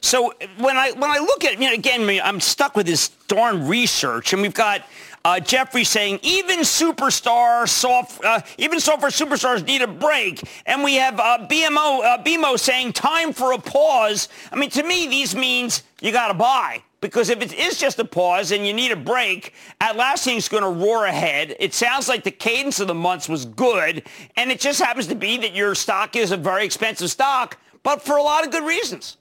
So 0.01 0.33
when 0.57 0.77
I 0.77 0.91
when 0.91 1.11
I 1.11 1.19
look 1.19 1.43
at 1.43 1.53
you 1.53 1.67
know 1.67 1.73
again 1.73 2.21
I'm 2.23 2.39
stuck 2.39 2.75
with 2.75 2.85
this 2.85 3.09
darn 3.27 3.67
research 3.67 4.33
and 4.33 4.41
we've 4.41 4.53
got 4.53 4.83
uh, 5.26 5.39
Jefferies 5.39 5.89
saying 5.89 6.20
even 6.22 6.59
superstar 6.59 7.67
soft, 7.67 8.24
uh, 8.24 8.41
even 8.57 8.80
software 8.80 9.11
superstars 9.11 9.65
need 9.65 9.82
a 9.82 9.88
break, 9.88 10.41
and 10.65 10.84
we 10.84 10.95
have 10.95 11.20
uh, 11.20 11.45
BMO 11.49 12.03
uh, 12.03 12.24
BMO 12.24 12.59
saying 12.59 12.93
time 12.93 13.34
for 13.34 13.51
a 13.51 13.57
pause. 13.57 14.30
I 14.51 14.55
mean, 14.55 14.70
to 14.72 14.84
me, 14.84 15.07
these 15.07 15.36
means 15.36 15.84
you 16.01 16.11
got 16.11 16.30
to 16.30 16.34
buy. 16.34 16.84
Because 17.01 17.30
if 17.30 17.41
it 17.41 17.53
is 17.53 17.80
just 17.80 17.97
a 17.99 18.03
pause 18.03 18.51
and 18.51 18.67
you 18.67 18.74
need 18.74 18.91
a 18.91 18.95
break, 18.95 19.53
Atlassian's 19.80 20.49
going 20.49 20.63
to 20.63 20.70
roar 20.70 21.05
ahead. 21.05 21.55
It 21.57 21.74
sounds 21.74 22.09
like 22.09 22.26
the 22.26 22.32
cadence 22.32 22.82
of 22.82 22.88
the 22.88 22.93
months 22.93 23.30
was 23.30 23.45
good, 23.45 24.03
and 24.36 24.51
it 24.51 24.59
just 24.59 24.82
happens 24.82 25.07
to 25.07 25.15
be 25.15 25.38
that 25.38 25.55
your 25.55 25.76
stock 25.76 26.17
is 26.17 26.32
a 26.32 26.38
very 26.38 26.65
expensive 26.65 27.09
stock, 27.09 27.57
but 27.84 28.01
for 28.01 28.17
a 28.17 28.24
lot 28.24 28.45
of 28.45 28.51
good 28.51 28.65
reasons. 28.65 29.15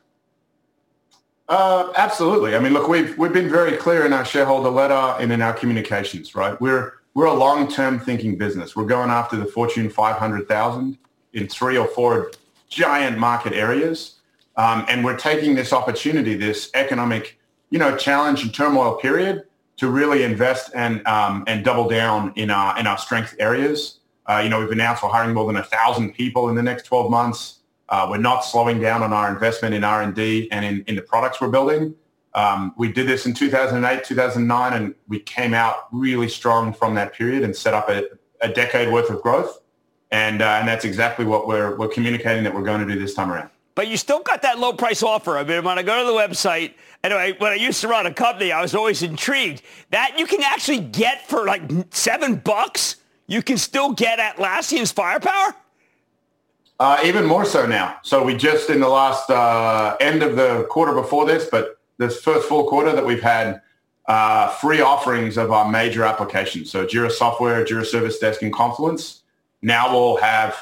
Uh, 1.49 1.91
absolutely. 1.97 2.55
I 2.55 2.59
mean, 2.59 2.75
look, 2.75 2.89
we've 2.89 3.17
we've 3.17 3.33
been 3.33 3.49
very 3.49 3.77
clear 3.77 4.05
in 4.05 4.13
our 4.13 4.25
shareholder 4.25 4.69
letter 4.69 5.17
and 5.19 5.33
in 5.33 5.41
our 5.41 5.55
communications, 5.55 6.35
right? 6.35 6.61
We're 6.61 6.95
we're 7.15 7.27
a 7.27 7.35
long-term 7.35 8.01
thinking 8.01 8.37
business. 8.37 8.77
We're 8.77 8.85
going 8.85 9.11
after 9.11 9.37
the 9.37 9.47
Fortune 9.47 9.89
500,000 9.89 10.99
in 11.33 11.49
three 11.49 11.77
or 11.77 11.89
four 11.89 12.31
giant 12.69 13.19
market 13.19 13.55
areas, 13.55 14.17
um, 14.57 14.85
and 14.89 15.03
we're 15.05 15.17
taking 15.17 15.55
this 15.55 15.73
opportunity, 15.73 16.35
this 16.35 16.71
economic, 16.75 17.39
you 17.71 17.79
know, 17.79 17.97
challenge 17.97 18.43
and 18.43 18.53
turmoil 18.53 18.97
period, 18.97 19.45
to 19.79 19.89
really 19.89 20.25
invest 20.25 20.71
and 20.75 21.05
um, 21.07 21.45
and 21.47 21.65
double 21.65 21.89
down 21.89 22.31
in 22.37 22.51
our 22.51 22.79
in 22.79 22.87
our 22.87 22.99
strength 22.99 23.35
areas. 23.39 24.01
Uh, 24.27 24.41
you 24.45 24.51
know, 24.51 24.61
we've 24.61 24.71
announced 24.71 25.03
we're 25.03 25.09
hiring 25.09 25.33
more 25.33 25.47
than 25.47 25.57
a 25.57 25.65
thousand 25.65 26.13
people 26.13 26.51
in 26.51 26.55
the 26.55 26.63
next 26.63 26.83
12 26.83 27.11
months. 27.11 27.58
Uh, 27.89 28.07
we're 28.11 28.19
not 28.19 28.41
slowing 28.41 28.81
down 28.81 29.03
on 29.03 29.13
our 29.13 29.33
investment 29.33 29.75
in 29.75 29.83
R&D 29.83 30.49
and 30.51 30.65
in, 30.65 30.85
in 30.87 30.97
the 30.97 31.03
products 31.03 31.41
we're 31.41 31.49
building. 31.49 31.95
Um, 32.35 32.75
we 32.77 32.93
did 32.93 33.09
this 33.09 33.27
in 33.27 33.35
2008, 33.35 34.05
2009, 34.05 34.73
and 34.73 34.95
we 35.09 35.21
came 35.21 35.55
out 35.55 35.89
really 35.93 36.29
strong 36.29 36.73
from 36.73 36.95
that 36.97 37.15
period 37.15 37.43
and 37.43 37.57
set 37.57 37.75
up 37.75 37.89
a, 37.89 38.05
a 38.41 38.49
decade 38.49 38.93
worth 38.93 39.11
of 39.11 39.23
growth. 39.23 39.61
And, 40.11 40.43
uh, 40.43 40.59
and 40.61 40.69
that's 40.69 40.85
exactly 40.85 41.25
what 41.25 41.47
we're, 41.47 41.77
we're 41.77 41.89
communicating 41.89 42.45
that 42.45 42.55
we're 42.55 42.63
going 42.63 42.87
to 42.87 42.93
do 42.93 42.99
this 42.99 43.15
time 43.15 43.31
around. 43.31 43.51
But 43.75 43.89
you 43.89 43.97
still 43.97 44.21
got 44.21 44.43
that 44.43 44.59
low 44.59 44.73
price 44.73 45.03
offer. 45.03 45.39
I 45.39 45.45
mean, 45.45 45.63
when 45.63 45.79
I 45.79 45.83
go 45.83 46.01
to 46.01 46.05
the 46.05 46.17
website, 46.17 46.75
anyway, 47.05 47.37
when 47.39 47.53
I 47.53 47.55
used 47.55 47.81
to 47.83 47.89
run 47.89 48.07
a 48.07 48.13
company, 48.13 48.51
I 48.51 48.61
was 48.61 48.75
always 48.75 49.03
intrigued 49.03 49.63
that 49.91 50.19
you 50.19 50.27
can 50.27 50.43
actually 50.43 50.81
get 50.81 51.29
for 51.29 51.47
like 51.47 51.63
seven 51.91 52.37
bucks, 52.37 52.97
you 53.27 53.43
can 53.43 53.57
still 53.57 53.93
get 53.93 54.19
Atlassian's 54.19 54.91
firepower. 54.91 55.55
Uh, 56.81 57.01
even 57.05 57.27
more 57.27 57.45
so 57.45 57.67
now. 57.67 57.97
So 58.03 58.23
we 58.23 58.37
just 58.37 58.71
in 58.71 58.81
the 58.81 58.89
last 58.89 59.31
uh, 59.31 59.97
end 60.01 60.23
of 60.23 60.37
the 60.37 60.65
quarter 60.71 60.93
before 60.93 61.27
this, 61.27 61.49
but 61.51 61.79
this 61.99 62.21
first 62.21 62.49
full 62.49 62.69
quarter 62.69 62.93
that 62.93 63.05
we've 63.05 63.23
had 63.23 63.61
uh, 64.07 64.49
free 64.49 64.81
offerings 64.81 65.37
of 65.37 65.51
our 65.51 65.69
major 65.69 66.05
applications. 66.05 66.71
So 66.71 66.87
Jira 66.87 67.11
Software, 67.11 67.65
Jira 67.65 67.85
Service 67.85 68.19
Desk, 68.19 68.43
and 68.43 68.53
Confluence. 68.53 69.23
Now 69.61 69.93
we'll 69.93 70.19
have 70.19 70.57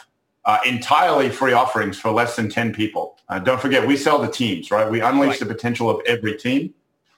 uh, 0.47 0.59
entirely 0.67 1.29
free 1.29 1.53
offerings 1.53 1.99
for 1.99 2.11
less 2.11 2.35
than 2.37 2.49
10 2.49 2.73
people. 2.73 3.19
Uh, 3.29 3.39
don't 3.39 3.61
forget, 3.61 3.87
we 3.87 3.97
sell 3.97 4.19
the 4.19 4.31
teams, 4.31 4.71
right? 4.71 4.91
We 4.91 5.01
unleash 5.01 5.31
right. 5.31 5.41
the 5.41 5.47
potential 5.47 5.91
of 5.91 6.01
every 6.07 6.37
team. 6.37 6.73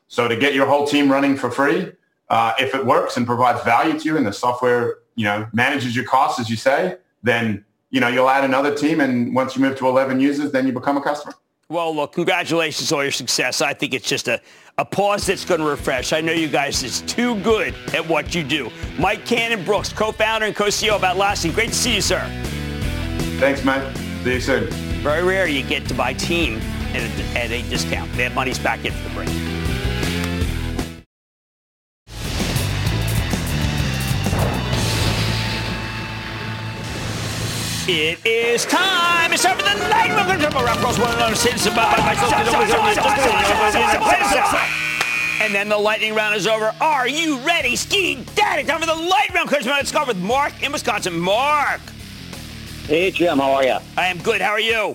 So 0.09 0.27
to 0.27 0.37
get 0.37 0.55
your 0.55 0.67
whole 0.67 0.87
team 0.87 1.11
running 1.13 1.37
for 1.37 1.51
free, 1.51 1.93
uh, 2.31 2.55
if 2.59 2.75
it 2.75 2.85
works 2.85 3.17
and 3.17 3.27
provides 3.27 3.63
value 3.63 3.99
to 3.99 4.05
you 4.05 4.17
and 4.17 4.27
the 4.27 4.33
software, 4.33 4.97
you 5.15 5.25
know, 5.25 5.47
manages 5.53 5.95
your 5.95 6.05
costs, 6.05 6.41
as 6.41 6.51
you 6.51 6.57
say, 6.57 6.97
then 7.23 7.65
you 7.91 8.01
know, 8.01 8.09
you'll 8.09 8.29
add 8.29 8.45
another 8.45 8.75
team, 8.75 9.01
and 9.01 9.35
once 9.35 9.57
you 9.57 9.63
move 9.63 9.77
to 9.79 9.87
11 9.87 10.21
users, 10.21 10.53
then 10.53 10.67
you 10.67 10.73
become 10.73 10.97
a 10.97 11.01
customer. 11.01 11.35
Well, 11.71 11.95
look, 11.95 12.13
congratulations 12.13 12.91
on 12.93 13.03
your 13.03 13.11
success. 13.11 13.61
I 13.61 13.75
think 13.75 13.93
it's 13.93 14.09
just 14.09 14.27
a, 14.27 14.41
a 14.79 14.87
pause 14.87 15.27
that's 15.27 15.45
going 15.45 15.61
to 15.61 15.67
refresh. 15.67 16.15
I 16.15 16.23
know 16.23 16.33
you 16.33 16.49
guys 16.49 16.83
is 16.83 17.03
too 17.03 17.39
good 17.43 17.75
at 17.93 18.07
what 18.09 18.35
you 18.35 18.43
do. 18.43 18.71
Mike 18.99 19.27
Cannon-Brookes, 19.27 19.93
co-founder 19.93 20.47
and 20.47 20.57
co-CEO 20.57 20.93
of 20.93 21.03
Atlassian. 21.03 21.55
Great 21.55 21.69
to 21.69 21.75
see 21.75 21.95
you, 21.95 22.01
sir. 22.01 22.21
Thanks, 23.39 23.65
Mike. 23.65 23.83
See 24.25 24.35
you 24.35 24.41
soon. 24.41 24.71
Very 25.03 25.23
rare 25.23 25.47
you 25.47 25.63
get 25.63 25.87
to 25.89 25.95
buy 25.95 26.15
team 26.15 26.59
at 26.95 27.03
a, 27.03 27.39
at 27.39 27.51
a 27.51 27.61
discount. 27.69 28.15
Mad 28.17 28.35
Money's 28.35 28.59
back 28.59 28.85
in 28.87 28.93
for 28.93 29.09
the 29.09 29.15
break. 29.15 29.29
It 37.91 38.19
is 38.27 38.67
time. 38.67 39.33
It's 39.33 39.43
time 39.45 39.57
for 39.57 39.63
the 39.63 39.89
night. 39.89 40.11
Welcome 40.11 40.39
to 40.39 40.59
Rock 40.59 40.77
Cross 40.77 40.99
One 40.99 41.11
Another 41.15 41.35
Citizen 41.35 41.73
And 45.41 45.55
then 45.55 45.71
the 45.71 45.79
lightning 45.79 46.15
round 46.15 46.35
is 46.35 46.47
over. 46.47 46.75
Are 46.83 47.09
you 47.09 47.39
ready? 47.39 47.77
Ski 47.77 48.23
daddy. 48.35 48.65
Time 48.65 48.81
for 48.81 48.87
the 48.87 48.95
lightning 48.95 49.37
round. 49.37 49.51
Let's 49.65 49.91
go 49.91 50.05
with 50.05 50.19
Mark 50.19 50.63
in 50.63 50.71
Wisconsin. 50.71 51.19
Mark. 51.19 51.81
Hey, 52.85 53.11
Jim. 53.11 53.39
How 53.39 53.53
are 53.53 53.65
you? 53.65 53.79
I 53.97 54.09
am 54.09 54.19
good. 54.19 54.43
How 54.43 54.51
are 54.51 54.61
you? 54.61 54.95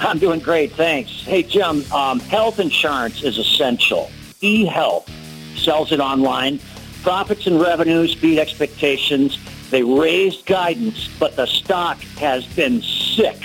I'm 0.00 0.18
doing 0.18 0.40
great. 0.40 0.72
Thanks. 0.72 1.22
Hey, 1.22 1.44
Jim. 1.44 1.84
Um, 1.92 2.18
health 2.18 2.58
insurance 2.58 3.22
is 3.22 3.38
essential. 3.38 4.10
eHealth 4.42 5.08
sells 5.56 5.92
it 5.92 6.00
online. 6.00 6.58
Profits 7.04 7.46
and 7.46 7.60
revenues 7.60 8.16
beat 8.16 8.40
expectations. 8.40 9.38
They 9.74 9.82
raised 9.82 10.46
guidance, 10.46 11.08
but 11.18 11.34
the 11.34 11.46
stock 11.46 11.98
has 12.20 12.46
been 12.46 12.80
sick. 12.80 13.42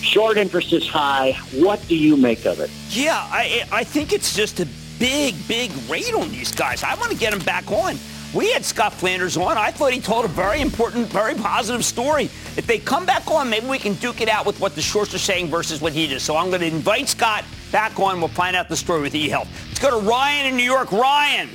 Short 0.00 0.38
interest 0.38 0.72
is 0.72 0.88
high. 0.88 1.32
What 1.52 1.86
do 1.88 1.94
you 1.94 2.16
make 2.16 2.46
of 2.46 2.58
it? 2.60 2.70
Yeah, 2.88 3.18
I, 3.18 3.64
I 3.70 3.84
think 3.84 4.14
it's 4.14 4.34
just 4.34 4.60
a 4.60 4.68
big, 4.98 5.34
big 5.46 5.70
rate 5.86 6.14
on 6.14 6.30
these 6.30 6.52
guys. 6.52 6.82
I 6.82 6.94
want 6.94 7.12
to 7.12 7.18
get 7.18 7.34
them 7.34 7.42
back 7.44 7.70
on. 7.70 7.96
We 8.34 8.50
had 8.50 8.64
Scott 8.64 8.94
Flanders 8.94 9.36
on. 9.36 9.58
I 9.58 9.70
thought 9.70 9.92
he 9.92 10.00
told 10.00 10.24
a 10.24 10.28
very 10.28 10.62
important, 10.62 11.08
very 11.08 11.34
positive 11.34 11.84
story. 11.84 12.30
If 12.56 12.66
they 12.66 12.78
come 12.78 13.04
back 13.04 13.30
on, 13.30 13.50
maybe 13.50 13.66
we 13.66 13.78
can 13.78 13.92
duke 13.96 14.22
it 14.22 14.30
out 14.30 14.46
with 14.46 14.58
what 14.60 14.74
the 14.74 14.80
shorts 14.80 15.14
are 15.14 15.18
saying 15.18 15.48
versus 15.48 15.82
what 15.82 15.92
he 15.92 16.06
does. 16.06 16.22
So 16.22 16.34
I'm 16.34 16.48
going 16.48 16.62
to 16.62 16.66
invite 16.66 17.08
Scott 17.08 17.44
back 17.70 18.00
on. 18.00 18.20
We'll 18.20 18.28
find 18.28 18.56
out 18.56 18.70
the 18.70 18.76
story 18.76 19.02
with 19.02 19.12
eHealth. 19.12 19.48
Let's 19.66 19.80
go 19.80 20.00
to 20.00 20.08
Ryan 20.08 20.46
in 20.46 20.56
New 20.56 20.62
York. 20.62 20.92
Ryan. 20.92 21.50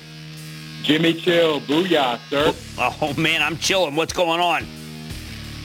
Jimmy 0.84 1.14
Chill, 1.14 1.62
booyah, 1.62 2.20
sir. 2.30 2.54
Oh, 2.78 2.98
oh 3.02 3.14
man, 3.20 3.42
I'm 3.42 3.58
chilling. 3.58 3.96
What's 3.96 4.14
going 4.14 4.42
on? 4.42 4.66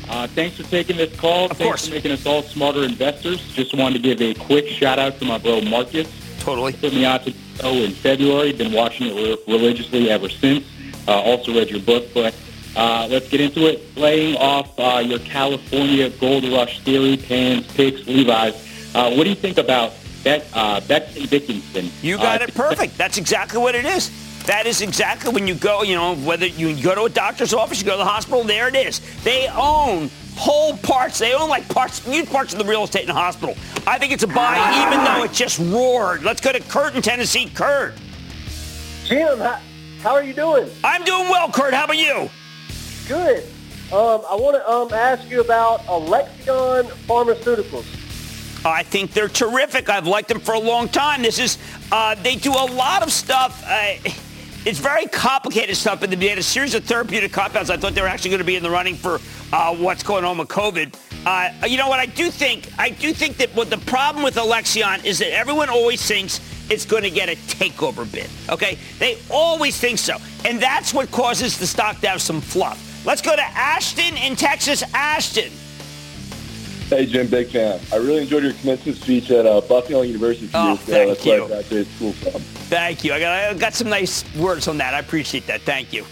Uh, 0.08 0.26
thanks 0.28 0.56
for 0.56 0.62
taking 0.62 0.96
this 0.96 1.14
call. 1.18 1.46
Of 1.50 1.56
thanks 1.58 1.64
course. 1.64 1.88
for 1.88 1.94
making 1.94 2.12
us 2.12 2.24
all 2.24 2.42
smarter 2.42 2.84
investors. 2.84 3.40
Just 3.52 3.74
wanted 3.74 4.02
to 4.02 4.14
give 4.14 4.20
a 4.22 4.32
quick 4.44 4.66
shout 4.68 4.98
out 4.98 5.18
to 5.18 5.24
my 5.24 5.36
bro 5.38 5.60
Marcus. 5.62 6.08
Totally. 6.38 6.72
Put 6.72 6.94
me 6.94 7.04
out 7.04 7.24
to 7.24 7.34
oh 7.64 7.82
in 7.82 7.90
February. 7.90 8.52
Been 8.52 8.72
watching 8.72 9.08
it 9.08 9.14
re- 9.14 9.36
religiously 9.54 10.08
ever 10.08 10.28
since. 10.28 10.64
Uh, 11.08 11.12
also 11.20 11.52
read 11.54 11.68
your 11.68 11.80
book, 11.80 12.06
but 12.14 12.34
uh, 12.76 13.06
let's 13.10 13.28
get 13.28 13.40
into 13.40 13.66
it. 13.66 13.92
Playing 13.96 14.36
off 14.36 14.78
uh, 14.78 15.02
your 15.04 15.18
California 15.20 16.10
Gold 16.10 16.44
Rush 16.44 16.80
theory, 16.80 17.16
Pans, 17.16 17.66
Picks, 17.74 18.06
Levi's. 18.06 18.54
Uh, 18.94 19.12
what 19.14 19.24
do 19.24 19.30
you 19.30 19.36
think 19.36 19.58
about 19.58 19.92
Bet, 20.22 20.46
uh, 20.54 20.80
Becton 20.82 21.28
Dickinson? 21.28 21.90
You 22.02 22.16
got 22.18 22.40
Uh, 22.40 22.44
it 22.44 22.54
perfect. 22.54 22.96
That's 22.96 23.18
exactly 23.18 23.60
what 23.60 23.74
it 23.74 23.84
is. 23.84 24.10
That 24.48 24.66
is 24.66 24.80
exactly 24.80 25.30
when 25.30 25.46
you 25.46 25.54
go, 25.54 25.82
you 25.82 25.94
know, 25.94 26.14
whether 26.14 26.46
you 26.46 26.74
go 26.82 26.94
to 26.94 27.02
a 27.02 27.10
doctor's 27.10 27.52
office, 27.52 27.80
you 27.80 27.84
go 27.84 27.92
to 27.92 27.98
the 27.98 28.04
hospital, 28.06 28.44
there 28.44 28.66
it 28.66 28.74
is. 28.74 29.02
They 29.22 29.46
own 29.48 30.08
whole 30.36 30.74
parts. 30.78 31.18
They 31.18 31.34
own 31.34 31.50
like 31.50 31.68
parts, 31.68 32.02
huge 32.02 32.30
parts 32.30 32.54
of 32.54 32.58
the 32.58 32.64
real 32.64 32.84
estate 32.84 33.02
in 33.02 33.08
the 33.08 33.12
hospital. 33.12 33.54
I 33.86 33.98
think 33.98 34.10
it's 34.10 34.22
a 34.22 34.26
buy, 34.26 34.86
even 34.86 35.04
though 35.04 35.22
it 35.24 35.34
just 35.34 35.58
roared. 35.58 36.22
Let's 36.22 36.40
go 36.40 36.50
to 36.50 36.60
Kurt 36.60 36.96
in 36.96 37.02
Tennessee. 37.02 37.50
Kurt. 37.50 37.92
Jim, 39.04 39.36
how, 39.36 39.60
how 40.00 40.14
are 40.14 40.22
you 40.22 40.32
doing? 40.32 40.70
I'm 40.82 41.04
doing 41.04 41.28
well, 41.28 41.52
Kurt. 41.52 41.74
How 41.74 41.84
about 41.84 41.98
you? 41.98 42.30
Good. 43.06 43.44
Um, 43.92 44.22
I 44.30 44.34
want 44.34 44.56
to 44.56 44.66
um, 44.66 44.90
ask 44.94 45.28
you 45.28 45.42
about 45.42 45.86
Alexion 45.88 46.86
Pharmaceuticals. 47.06 47.84
I 48.64 48.82
think 48.82 49.12
they're 49.12 49.28
terrific. 49.28 49.90
I've 49.90 50.06
liked 50.06 50.28
them 50.28 50.40
for 50.40 50.54
a 50.54 50.58
long 50.58 50.88
time. 50.88 51.20
This 51.20 51.38
is, 51.38 51.58
uh, 51.92 52.14
they 52.14 52.36
do 52.36 52.52
a 52.52 52.64
lot 52.72 53.02
of 53.02 53.12
stuff. 53.12 53.62
Uh, 53.66 53.92
it's 54.64 54.78
very 54.78 55.06
complicated 55.06 55.76
stuff, 55.76 56.00
but 56.00 56.10
they 56.10 56.28
had 56.28 56.38
a 56.38 56.42
series 56.42 56.74
of 56.74 56.84
therapeutic 56.84 57.32
compounds. 57.32 57.70
I 57.70 57.76
thought 57.76 57.94
they 57.94 58.02
were 58.02 58.08
actually 58.08 58.30
going 58.30 58.40
to 58.40 58.46
be 58.46 58.56
in 58.56 58.62
the 58.62 58.70
running 58.70 58.94
for 58.94 59.20
uh, 59.52 59.74
what's 59.74 60.02
going 60.02 60.24
on 60.24 60.38
with 60.38 60.48
COVID. 60.48 60.94
Uh, 61.24 61.66
you 61.66 61.76
know 61.76 61.88
what? 61.88 62.00
I 62.00 62.06
do 62.06 62.30
think, 62.30 62.68
I 62.78 62.90
do 62.90 63.12
think 63.12 63.36
that 63.38 63.50
what 63.54 63.70
the 63.70 63.78
problem 63.78 64.22
with 64.22 64.36
Alexion 64.36 65.04
is 65.04 65.18
that 65.18 65.32
everyone 65.32 65.68
always 65.68 66.04
thinks 66.04 66.40
it's 66.70 66.84
going 66.84 67.02
to 67.02 67.10
get 67.10 67.28
a 67.28 67.36
takeover 67.52 68.10
bid. 68.10 68.28
Okay, 68.48 68.78
they 68.98 69.18
always 69.30 69.78
think 69.78 69.98
so, 69.98 70.16
and 70.44 70.60
that's 70.60 70.92
what 70.92 71.10
causes 71.10 71.58
the 71.58 71.66
stock 71.66 72.00
to 72.00 72.08
have 72.08 72.20
some 72.20 72.40
fluff. 72.40 72.84
Let's 73.06 73.22
go 73.22 73.34
to 73.34 73.42
Ashton 73.42 74.16
in 74.18 74.36
Texas. 74.36 74.82
Ashton. 74.92 75.50
Hey, 76.88 77.04
Jim, 77.04 77.26
big 77.26 77.48
fan. 77.48 77.78
I 77.92 77.96
really 77.96 78.22
enjoyed 78.22 78.44
your 78.44 78.54
commencement 78.54 78.96
speech 78.96 79.30
at 79.30 79.44
uh, 79.44 79.60
Bucknell 79.60 80.06
University 80.06 80.48
Oh, 80.54 80.74
thank 80.76 81.10
That's 81.10 81.26
you. 81.26 81.32
where 81.32 81.44
I 81.44 81.46
graduated 81.48 81.86
school 81.88 82.12
from. 82.14 82.40
Thank 82.70 83.04
you. 83.04 83.12
I 83.12 83.20
got, 83.20 83.44
I 83.50 83.54
got 83.58 83.74
some 83.74 83.90
nice 83.90 84.24
words 84.36 84.68
on 84.68 84.78
that. 84.78 84.94
I 84.94 85.00
appreciate 85.00 85.46
that. 85.48 85.60
Thank 85.62 85.92
you. 85.92 86.06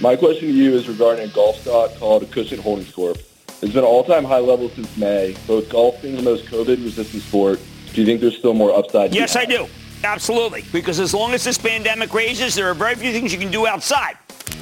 My 0.00 0.16
question 0.16 0.48
to 0.48 0.52
you 0.54 0.74
is 0.74 0.88
regarding 0.88 1.28
a 1.30 1.32
golf 1.32 1.60
stock 1.60 1.94
called 1.98 2.24
Acushnet 2.24 2.58
Holdings 2.58 2.90
Corp. 2.92 3.18
It's 3.62 3.72
been 3.72 3.78
an 3.78 3.84
all-time 3.84 4.24
high 4.24 4.38
level 4.40 4.70
since 4.70 4.96
May. 4.96 5.36
Both 5.46 5.68
golf 5.68 6.02
being 6.02 6.16
the 6.16 6.22
most 6.22 6.46
COVID-resistant 6.46 7.22
sport, 7.22 7.60
do 7.92 8.00
you 8.00 8.06
think 8.06 8.20
there's 8.20 8.36
still 8.38 8.54
more 8.54 8.74
upside? 8.74 9.14
Yes, 9.14 9.36
I 9.36 9.44
do. 9.44 9.68
Absolutely. 10.02 10.64
Because 10.72 10.98
as 10.98 11.14
long 11.14 11.32
as 11.32 11.44
this 11.44 11.58
pandemic 11.58 12.12
rages, 12.12 12.56
there 12.56 12.68
are 12.68 12.74
very 12.74 12.96
few 12.96 13.12
things 13.12 13.32
you 13.32 13.38
can 13.38 13.52
do 13.52 13.68
outside. 13.68 14.16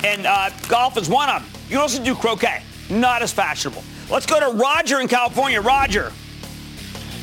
And 0.05 0.27
uh, 0.27 0.51
golf 0.69 0.99
is 0.99 1.09
one 1.09 1.31
of 1.31 1.43
them. 1.43 1.51
You 1.69 1.77
can 1.77 1.79
also 1.79 2.03
do 2.05 2.15
croquet. 2.15 2.63
Not 2.91 3.23
as 3.23 3.33
fashionable. 3.33 3.83
Let's 4.11 4.27
go 4.27 4.41
to 4.41 4.57
Roger 4.57 5.01
in 5.01 5.09
California. 5.09 5.61
Roger. 5.61 6.13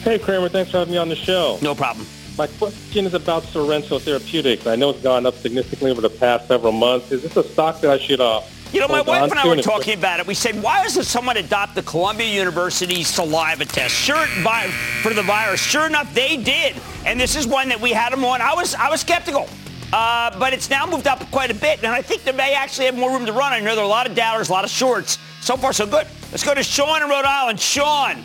Hey, 0.03 0.19
Cramer, 0.19 0.49
thanks 0.49 0.71
for 0.71 0.77
having 0.79 0.93
me 0.93 0.97
on 0.99 1.09
the 1.09 1.15
show. 1.15 1.57
No 1.61 1.73
problem. 1.73 2.05
My 2.37 2.47
question 2.47 3.05
is 3.05 3.13
about 3.13 3.43
Sorrento 3.43 3.97
Therapeutics. 3.97 4.67
I 4.67 4.75
know 4.75 4.89
it's 4.91 5.01
gone 5.01 5.25
up 5.25 5.35
significantly 5.35 5.89
over 5.89 6.01
the 6.01 6.09
past 6.09 6.47
several 6.47 6.73
months. 6.73 7.11
Is 7.11 7.23
this 7.23 7.35
a 7.37 7.43
stock 7.43 7.79
that 7.81 7.89
I 7.89 7.97
should 7.97 8.19
uh, 8.19 8.41
You 8.73 8.81
know, 8.81 8.87
my 8.89 8.95
hold 8.97 9.07
wife 9.07 9.31
and 9.31 9.39
I 9.39 9.47
were 9.47 9.55
talking 9.61 9.97
about 9.97 10.19
it. 10.19 10.27
We 10.27 10.33
said, 10.33 10.61
why 10.61 10.83
doesn't 10.83 11.05
someone 11.05 11.37
adopt 11.37 11.75
the 11.75 11.81
Columbia 11.81 12.27
University 12.27 13.03
saliva 13.03 13.63
test? 13.65 13.95
Sure, 13.95 14.25
vi- 14.43 14.67
for 15.01 15.13
the 15.13 15.23
virus. 15.23 15.61
Sure 15.61 15.87
enough, 15.87 16.13
they 16.13 16.35
did. 16.35 16.75
And 17.05 17.19
this 17.19 17.35
is 17.37 17.47
one 17.47 17.69
that 17.69 17.79
we 17.79 17.91
had 17.91 18.11
them 18.11 18.25
on. 18.25 18.41
I 18.41 18.53
was, 18.53 18.75
I 18.75 18.89
was 18.89 18.99
skeptical. 19.01 19.47
Uh, 19.93 20.37
but 20.37 20.51
it's 20.51 20.69
now 20.69 20.85
moved 20.85 21.07
up 21.07 21.19
quite 21.31 21.51
a 21.51 21.55
bit, 21.55 21.77
and 21.83 21.87
I 21.87 22.01
think 22.01 22.23
they 22.23 22.33
may 22.33 22.53
actually 22.53 22.85
have 22.87 22.97
more 22.97 23.11
room 23.11 23.25
to 23.27 23.31
run. 23.31 23.53
I 23.53 23.61
know 23.61 23.75
there 23.75 23.83
are 23.83 23.87
a 23.87 23.89
lot 23.89 24.07
of 24.09 24.15
doubters, 24.15 24.49
a 24.49 24.51
lot 24.51 24.65
of 24.65 24.69
shorts. 24.69 25.17
So 25.45 25.55
far, 25.55 25.73
so 25.73 25.85
good. 25.85 26.07
Let's 26.31 26.43
go 26.43 26.55
to 26.55 26.63
Sean 26.63 27.03
in 27.03 27.07
Rhode 27.07 27.23
Island. 27.23 27.59
Sean. 27.59 28.23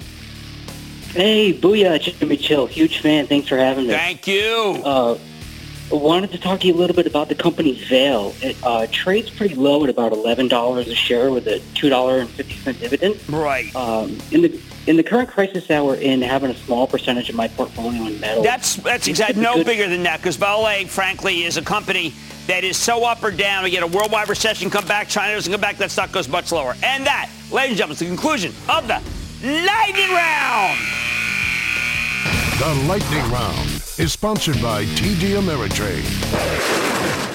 Hey, 1.10 1.52
booyah, 1.52 2.00
Jimmy 2.00 2.38
Chill. 2.38 2.66
Huge 2.66 3.00
fan. 3.00 3.26
Thanks 3.26 3.46
for 3.46 3.58
having 3.58 3.88
me. 3.88 3.92
Thank 3.92 4.26
you. 4.26 4.80
Uh, 4.82 5.18
wanted 5.90 6.32
to 6.32 6.38
talk 6.38 6.60
to 6.60 6.66
you 6.66 6.74
a 6.74 6.78
little 6.78 6.96
bit 6.96 7.06
about 7.06 7.28
the 7.28 7.34
company 7.34 7.74
Vale. 7.74 8.34
It 8.40 8.56
uh, 8.62 8.86
trades 8.90 9.28
pretty 9.28 9.54
low 9.54 9.84
at 9.84 9.90
about 9.90 10.12
$11 10.12 10.78
a 10.78 10.94
share 10.94 11.30
with 11.30 11.46
a 11.46 11.58
$2.50 11.74 12.80
dividend. 12.80 13.28
Right. 13.28 13.76
Um, 13.76 14.16
in 14.30 14.40
the 14.40 14.58
in 14.86 14.96
the 14.96 15.02
current 15.02 15.28
crisis 15.28 15.66
that 15.68 15.84
we're 15.84 15.96
in, 15.96 16.22
having 16.22 16.50
a 16.50 16.54
small 16.54 16.86
percentage 16.86 17.28
of 17.28 17.34
my 17.34 17.48
portfolio 17.48 18.06
in 18.06 18.18
metals. 18.20 18.44
That's 18.44 18.76
that's 18.76 19.08
exactly 19.08 19.42
no 19.42 19.56
good. 19.56 19.66
bigger 19.66 19.88
than 19.88 20.02
that 20.04 20.18
because 20.18 20.36
Vale, 20.36 20.86
frankly, 20.86 21.44
is 21.44 21.56
a 21.56 21.62
company 21.62 22.14
that 22.46 22.64
is 22.64 22.76
so 22.76 23.04
up 23.04 23.22
or 23.22 23.30
down. 23.30 23.64
We 23.64 23.70
get 23.70 23.82
a 23.82 23.86
worldwide 23.86 24.28
recession, 24.28 24.70
come 24.70 24.86
back, 24.86 25.08
China 25.08 25.34
doesn't 25.34 25.52
come 25.52 25.60
back, 25.60 25.76
that 25.78 25.90
stock 25.90 26.12
goes 26.12 26.28
much 26.28 26.50
lower. 26.52 26.74
And 26.82 27.06
that, 27.06 27.30
ladies 27.52 27.70
and 27.70 27.78
gentlemen, 27.78 27.94
is 27.94 27.98
the 28.00 28.06
conclusion 28.06 28.52
of 28.68 28.88
the 28.88 29.00
lightning 29.42 30.10
round. 30.10 30.78
The 32.60 32.74
Lightning 32.86 33.22
Round 33.32 33.68
is 33.96 34.12
sponsored 34.12 34.60
by 34.60 34.84
TD 34.84 35.40
Ameritrade. 35.40 37.29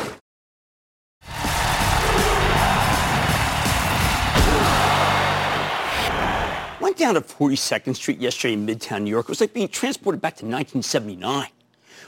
Went 6.95 7.13
down 7.13 7.21
to 7.21 7.27
42nd 7.29 7.93
Street 7.93 8.19
yesterday 8.19 8.53
in 8.53 8.65
Midtown 8.65 9.01
New 9.01 9.09
York. 9.09 9.25
It 9.25 9.31
was 9.31 9.41
like 9.41 9.53
being 9.53 9.67
transported 9.67 10.21
back 10.21 10.37
to 10.37 10.45
1979 10.45 11.49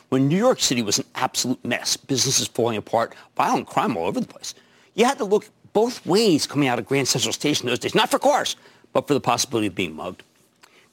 when 0.07 0.29
New 0.29 0.37
York 0.37 0.61
City 0.61 0.81
was 0.81 0.97
an 0.97 1.03
absolute 1.15 1.61
mess, 1.65 1.97
businesses 1.97 2.47
falling 2.47 2.77
apart, 2.77 3.13
violent 3.35 3.67
crime 3.67 3.97
all 3.97 4.07
over 4.07 4.21
the 4.21 4.25
place. 4.25 4.53
You 4.93 5.03
had 5.03 5.17
to 5.17 5.25
look 5.25 5.49
both 5.73 6.05
ways 6.05 6.47
coming 6.47 6.69
out 6.69 6.79
of 6.79 6.85
Grand 6.85 7.05
Central 7.05 7.33
Station 7.33 7.67
those 7.67 7.79
days, 7.79 7.95
not 7.95 8.09
for 8.09 8.17
cars, 8.17 8.55
but 8.93 9.09
for 9.09 9.13
the 9.13 9.19
possibility 9.19 9.67
of 9.67 9.75
being 9.75 9.93
mugged. 9.93 10.23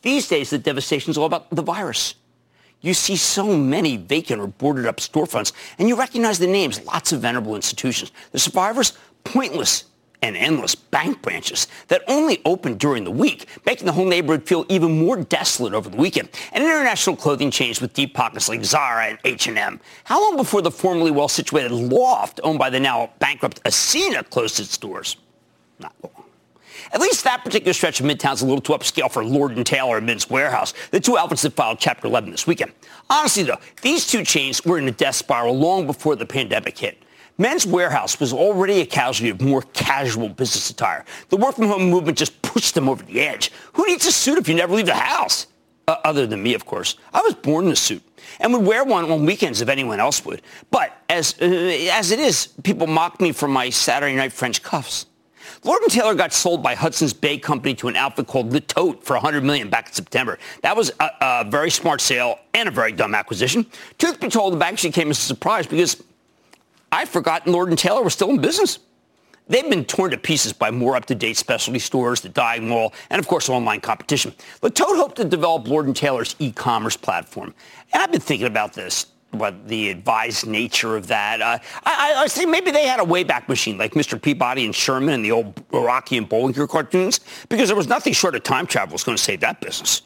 These 0.02 0.26
days, 0.26 0.50
the 0.50 0.58
devastation 0.58 1.12
is 1.12 1.16
all 1.16 1.26
about 1.26 1.48
the 1.50 1.62
virus. 1.62 2.16
You 2.80 2.94
see 2.94 3.14
so 3.14 3.56
many 3.56 3.96
vacant 3.96 4.40
or 4.40 4.48
boarded 4.48 4.86
up 4.86 4.96
storefronts, 4.96 5.52
and 5.78 5.88
you 5.88 5.94
recognize 5.94 6.40
the 6.40 6.48
names, 6.48 6.84
lots 6.84 7.12
of 7.12 7.20
venerable 7.20 7.54
institutions. 7.54 8.10
The 8.32 8.40
survivors, 8.40 8.94
pointless 9.22 9.84
and 10.24 10.38
endless 10.38 10.74
bank 10.74 11.20
branches 11.20 11.68
that 11.88 12.02
only 12.08 12.40
opened 12.46 12.80
during 12.80 13.04
the 13.04 13.10
week, 13.10 13.46
making 13.66 13.84
the 13.84 13.92
whole 13.92 14.06
neighborhood 14.06 14.48
feel 14.48 14.64
even 14.70 14.98
more 14.98 15.18
desolate 15.18 15.74
over 15.74 15.90
the 15.90 15.98
weekend. 15.98 16.30
And 16.52 16.64
international 16.64 17.14
clothing 17.14 17.50
chains 17.50 17.78
with 17.78 17.92
deep 17.92 18.14
pockets 18.14 18.48
like 18.48 18.64
Zara 18.64 19.08
and 19.08 19.18
H&M. 19.24 19.78
How 20.04 20.22
long 20.22 20.38
before 20.38 20.62
the 20.62 20.70
formerly 20.70 21.10
well-situated 21.10 21.70
Loft, 21.70 22.40
owned 22.42 22.58
by 22.58 22.70
the 22.70 22.80
now 22.80 23.10
bankrupt 23.18 23.62
Ascena, 23.64 24.28
closed 24.30 24.58
its 24.60 24.78
doors? 24.78 25.16
Not 25.78 25.92
long. 26.02 26.24
At 26.92 27.00
least 27.00 27.24
that 27.24 27.44
particular 27.44 27.74
stretch 27.74 28.00
of 28.00 28.06
Midtown 28.06 28.32
is 28.32 28.40
a 28.40 28.46
little 28.46 28.62
too 28.62 28.72
upscale 28.72 29.10
for 29.10 29.22
Lord 29.22 29.54
& 29.66 29.66
Taylor 29.66 29.98
and 29.98 30.06
Men's 30.06 30.26
Wearhouse, 30.26 30.72
the 30.90 31.00
two 31.00 31.18
outfits 31.18 31.42
that 31.42 31.52
filed 31.52 31.78
Chapter 31.80 32.06
11 32.06 32.30
this 32.30 32.46
weekend. 32.46 32.72
Honestly, 33.10 33.42
though, 33.42 33.58
these 33.82 34.06
two 34.06 34.24
chains 34.24 34.64
were 34.64 34.78
in 34.78 34.88
a 34.88 34.92
death 34.92 35.16
spiral 35.16 35.58
long 35.58 35.86
before 35.86 36.16
the 36.16 36.24
pandemic 36.24 36.78
hit. 36.78 37.02
Men's 37.36 37.66
Wearhouse 37.66 38.20
was 38.20 38.32
already 38.32 38.80
a 38.80 38.86
casualty 38.86 39.30
of 39.30 39.40
more 39.40 39.62
casual 39.72 40.28
business 40.28 40.70
attire. 40.70 41.04
The 41.30 41.36
work-from-home 41.36 41.90
movement 41.90 42.16
just 42.16 42.40
pushed 42.42 42.74
them 42.74 42.88
over 42.88 43.02
the 43.02 43.20
edge. 43.20 43.50
Who 43.72 43.86
needs 43.86 44.06
a 44.06 44.12
suit 44.12 44.38
if 44.38 44.48
you 44.48 44.54
never 44.54 44.74
leave 44.74 44.86
the 44.86 44.94
house? 44.94 45.48
Uh, 45.88 45.96
other 46.04 46.26
than 46.26 46.42
me, 46.42 46.54
of 46.54 46.64
course. 46.64 46.96
I 47.12 47.20
was 47.20 47.34
born 47.34 47.66
in 47.66 47.72
a 47.72 47.76
suit 47.76 48.02
and 48.40 48.52
would 48.52 48.64
wear 48.64 48.84
one 48.84 49.10
on 49.10 49.26
weekends 49.26 49.60
if 49.60 49.68
anyone 49.68 49.98
else 50.00 50.24
would. 50.24 50.42
But 50.70 50.96
as, 51.08 51.34
uh, 51.42 51.44
as 51.44 52.12
it 52.12 52.20
is, 52.20 52.48
people 52.62 52.86
mock 52.86 53.20
me 53.20 53.32
for 53.32 53.48
my 53.48 53.68
Saturday 53.68 54.14
night 54.14 54.32
French 54.32 54.62
cuffs. 54.62 55.06
Lord 55.62 55.82
& 55.84 55.88
Taylor 55.88 56.14
got 56.14 56.32
sold 56.32 56.62
by 56.62 56.74
Hudson's 56.74 57.12
Bay 57.12 57.36
Company 57.36 57.74
to 57.74 57.88
an 57.88 57.96
outfit 57.96 58.26
called 58.26 58.52
Le 58.52 58.60
Tote 58.60 59.04
for 59.04 59.14
100 59.14 59.42
million 59.42 59.68
back 59.68 59.88
in 59.88 59.92
September. 59.92 60.38
That 60.62 60.76
was 60.76 60.92
a, 61.00 61.10
a 61.20 61.44
very 61.48 61.70
smart 61.70 62.00
sale 62.00 62.38
and 62.54 62.68
a 62.68 62.72
very 62.72 62.92
dumb 62.92 63.14
acquisition. 63.14 63.66
Truth 63.98 64.20
be 64.20 64.28
told, 64.28 64.58
the 64.58 64.64
actually 64.64 64.92
came 64.92 65.10
as 65.10 65.18
a 65.18 65.22
surprise 65.22 65.66
because 65.66 66.02
I'd 66.94 67.08
forgotten 67.08 67.52
Lord 67.52 67.76
& 67.76 67.78
Taylor 67.78 68.02
was 68.02 68.14
still 68.14 68.30
in 68.30 68.40
business. 68.40 68.78
They've 69.48 69.68
been 69.68 69.84
torn 69.84 70.12
to 70.12 70.16
pieces 70.16 70.52
by 70.52 70.70
more 70.70 70.96
up-to-date 70.96 71.36
specialty 71.36 71.80
stores, 71.80 72.20
the 72.20 72.28
Dying 72.30 72.68
Mall, 72.68 72.94
and 73.10 73.18
of 73.18 73.26
course 73.28 73.48
online 73.48 73.80
competition. 73.80 74.32
Le 74.62 74.70
Tote 74.70 74.96
hoped 74.96 75.16
to 75.16 75.24
develop 75.24 75.68
Lord 75.68 75.94
& 75.94 75.96
Taylor's 75.96 76.36
e-commerce 76.38 76.96
platform. 76.96 77.52
And 77.92 78.02
I've 78.02 78.12
been 78.12 78.20
thinking 78.20 78.46
about 78.46 78.72
this 78.72 79.06
what 79.32 79.66
the 79.66 79.90
advised 79.90 80.46
nature 80.46 80.96
of 80.96 81.08
that. 81.08 81.42
Uh, 81.42 81.58
I, 81.84 82.28
I, 82.36 82.44
maybe 82.46 82.70
they 82.70 82.86
had 82.86 83.00
a 83.00 83.02
Wayback 83.02 83.48
Machine 83.48 83.76
like 83.76 83.94
Mr. 83.94 84.20
Peabody 84.20 84.64
and 84.64 84.72
Sherman 84.72 85.14
and 85.14 85.24
the 85.24 85.32
old 85.32 85.60
Rocky 85.72 86.16
and 86.16 86.28
Bullwinkle 86.28 86.68
cartoons 86.68 87.18
because 87.48 87.68
there 87.68 87.76
was 87.76 87.88
nothing 87.88 88.12
short 88.12 88.36
of 88.36 88.44
time 88.44 88.64
travel 88.64 88.92
was 88.92 89.02
going 89.02 89.16
to 89.16 89.22
save 89.22 89.40
that 89.40 89.60
business. 89.60 90.02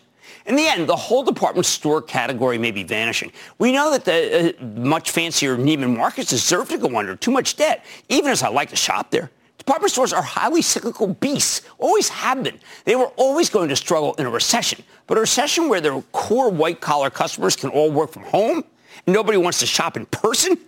In 0.48 0.56
the 0.56 0.66
end, 0.66 0.88
the 0.88 0.96
whole 0.96 1.22
department 1.22 1.66
store 1.66 2.02
category 2.02 2.58
may 2.58 2.70
be 2.70 2.82
vanishing. 2.82 3.30
We 3.58 3.70
know 3.70 3.90
that 3.90 4.04
the 4.04 4.56
uh, 4.58 4.64
much 4.64 5.10
fancier 5.10 5.56
Neiman 5.56 5.96
Marcus 5.96 6.26
deserve 6.26 6.70
to 6.70 6.78
go 6.78 6.98
under 6.98 7.14
too 7.14 7.30
much 7.30 7.56
debt, 7.56 7.84
even 8.08 8.30
as 8.30 8.42
I 8.42 8.48
like 8.48 8.70
to 8.70 8.76
shop 8.76 9.10
there. 9.10 9.30
Department 9.58 9.92
stores 9.92 10.14
are 10.14 10.22
highly 10.22 10.62
cyclical 10.62 11.08
beasts, 11.08 11.62
always 11.78 12.08
have 12.08 12.42
been. 12.42 12.58
They 12.86 12.96
were 12.96 13.12
always 13.16 13.50
going 13.50 13.68
to 13.68 13.76
struggle 13.76 14.14
in 14.14 14.24
a 14.24 14.30
recession. 14.30 14.82
But 15.06 15.18
a 15.18 15.20
recession 15.20 15.68
where 15.68 15.82
their 15.82 16.00
core 16.12 16.50
white-collar 16.50 17.10
customers 17.10 17.54
can 17.54 17.68
all 17.70 17.90
work 17.90 18.10
from 18.10 18.22
home– 18.24 18.64
Nobody 19.06 19.38
wants 19.38 19.60
to 19.60 19.66
shop 19.66 19.96
in 19.96 20.06
person? 20.06 20.58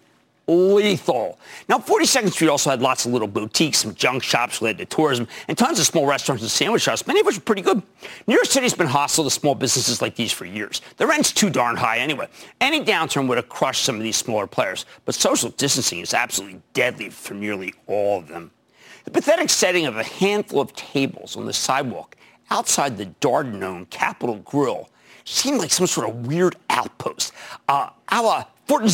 Lethal. 0.47 1.39
Now, 1.69 1.79
42nd 1.79 2.33
Street 2.33 2.49
also 2.49 2.71
had 2.71 2.83
lots 2.83 3.07
of 3.07 3.13
little 3.13 3.29
boutiques, 3.29 3.79
some 3.79 3.95
junk 3.95 4.23
shops 4.23 4.61
related 4.61 4.91
to 4.91 4.97
tourism, 4.97 5.29
and 5.47 5.57
tons 5.57 5.79
of 5.79 5.87
small 5.87 6.07
restaurants 6.07 6.43
and 6.43 6.51
sandwich 6.51 6.83
shops, 6.83 7.07
many 7.07 7.21
of 7.21 7.27
which 7.27 7.39
are 7.39 7.43
pretty 7.43 7.63
good. 7.63 7.83
New 8.27 8.35
York 8.35 8.47
City's 8.47 8.75
been 8.75 8.87
hostile 8.87 9.25
to 9.25 9.31
small 9.31 9.55
businesses 9.55 10.03
like 10.03 10.17
these 10.17 10.33
for 10.33 10.45
years. 10.45 10.81
The 10.97 11.07
rent's 11.07 11.33
too 11.33 11.51
darn 11.51 11.77
high 11.77 11.99
anyway. 11.99 12.29
Any 12.61 12.85
downturn 12.85 13.29
would 13.29 13.37
have 13.37 13.49
crushed 13.49 13.85
some 13.85 13.97
of 13.97 14.03
these 14.03 14.17
smaller 14.17 14.47
players, 14.47 14.87
but 15.05 15.15
social 15.15 15.51
distancing 15.51 16.01
is 16.01 16.15
absolutely 16.15 16.61
deadly 16.73 17.11
for 17.11 17.35
nearly 17.35 17.75
all 17.87 18.19
of 18.19 18.29
them. 18.29 18.51
The 19.05 19.11
pathetic 19.11 19.51
setting 19.51 19.87
of 19.87 19.97
a 19.97 20.05
handful 20.05 20.61
of 20.61 20.75
tables 20.75 21.37
on 21.37 21.47
the 21.47 21.53
sidewalk 21.53 22.17
outside 22.51 22.97
the 22.97 23.07
Darden-owned 23.21 23.91
Capital 23.91 24.37
Grille 24.37 24.89
seemed 25.25 25.59
like 25.59 25.71
some 25.71 25.87
sort 25.87 26.09
of 26.09 26.27
weird 26.27 26.57
outpost, 26.69 27.33
uh, 27.69 27.91
a 28.09 28.23
la 28.23 28.45
Fort 28.67 28.85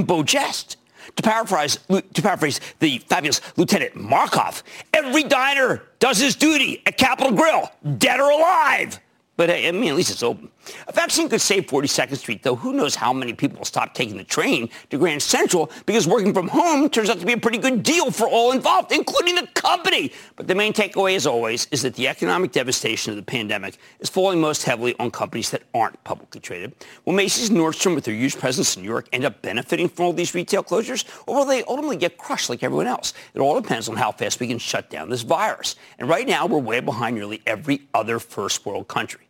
In 0.00 0.06
Beau 0.06 0.22
Geste. 0.22 0.76
To 1.16 1.22
paraphrase, 1.22 1.78
to 1.88 2.22
paraphrase 2.22 2.60
the 2.78 2.98
fabulous 3.08 3.40
Lieutenant 3.56 3.96
Markov, 3.96 4.62
every 4.94 5.24
diner 5.24 5.82
does 5.98 6.18
his 6.18 6.36
duty 6.36 6.82
at 6.86 6.96
Capital 6.96 7.32
Grille, 7.32 7.70
dead 7.98 8.20
or 8.20 8.30
alive. 8.30 8.98
But 9.36 9.50
I 9.50 9.70
mean, 9.72 9.90
at 9.90 9.96
least 9.96 10.10
it's 10.10 10.22
open. 10.22 10.50
A 10.88 10.92
vaccine 10.92 11.28
could 11.28 11.40
save 11.40 11.66
42nd 11.66 12.16
Street, 12.16 12.42
though 12.42 12.54
who 12.54 12.72
knows 12.72 12.94
how 12.94 13.12
many 13.12 13.32
people 13.32 13.58
will 13.58 13.64
stop 13.64 13.94
taking 13.94 14.16
the 14.16 14.24
train 14.24 14.68
to 14.90 14.98
Grand 14.98 15.22
Central 15.22 15.70
because 15.86 16.06
working 16.06 16.34
from 16.34 16.48
home 16.48 16.88
turns 16.90 17.08
out 17.08 17.18
to 17.18 17.26
be 17.26 17.32
a 17.32 17.38
pretty 17.38 17.58
good 17.58 17.82
deal 17.82 18.10
for 18.10 18.28
all 18.28 18.52
involved, 18.52 18.92
including 18.92 19.36
the 19.36 19.46
company. 19.54 20.12
But 20.36 20.48
the 20.48 20.54
main 20.54 20.72
takeaway, 20.72 21.16
as 21.16 21.26
always, 21.26 21.66
is 21.70 21.82
that 21.82 21.94
the 21.94 22.08
economic 22.08 22.52
devastation 22.52 23.10
of 23.10 23.16
the 23.16 23.22
pandemic 23.22 23.78
is 24.00 24.08
falling 24.10 24.40
most 24.40 24.64
heavily 24.64 24.94
on 24.98 25.10
companies 25.10 25.50
that 25.50 25.62
aren't 25.74 26.02
publicly 26.04 26.40
traded. 26.40 26.74
Will 27.04 27.14
Macy's 27.14 27.48
and 27.48 27.58
Nordstrom, 27.58 27.94
with 27.94 28.04
their 28.04 28.14
huge 28.14 28.36
presence 28.36 28.76
in 28.76 28.82
New 28.82 28.88
York, 28.88 29.08
end 29.12 29.24
up 29.24 29.40
benefiting 29.42 29.88
from 29.88 30.06
all 30.06 30.12
these 30.12 30.34
retail 30.34 30.62
closures, 30.62 31.04
or 31.26 31.36
will 31.36 31.44
they 31.46 31.62
ultimately 31.64 31.96
get 31.96 32.18
crushed 32.18 32.50
like 32.50 32.62
everyone 32.62 32.86
else? 32.86 33.14
It 33.34 33.40
all 33.40 33.58
depends 33.60 33.88
on 33.88 33.96
how 33.96 34.12
fast 34.12 34.40
we 34.40 34.48
can 34.48 34.58
shut 34.58 34.90
down 34.90 35.08
this 35.08 35.22
virus. 35.22 35.76
And 35.98 36.08
right 36.08 36.26
now, 36.26 36.46
we're 36.46 36.58
way 36.58 36.80
behind 36.80 37.16
nearly 37.16 37.40
every 37.46 37.82
other 37.94 38.18
first 38.18 38.66
world 38.66 38.88
country 38.88 39.29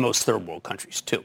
most 0.00 0.24
third 0.24 0.46
world 0.46 0.62
countries 0.62 1.00
too. 1.00 1.24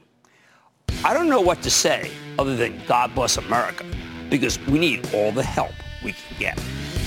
I 1.03 1.13
don't 1.13 1.29
know 1.29 1.41
what 1.41 1.61
to 1.63 1.69
say 1.69 2.11
other 2.39 2.55
than 2.55 2.81
God 2.87 3.13
bless 3.13 3.37
America 3.37 3.85
because 4.29 4.59
we 4.67 4.79
need 4.79 5.13
all 5.13 5.31
the 5.31 5.43
help 5.43 5.73
we 6.03 6.13
can 6.13 6.39
get. 6.39 6.59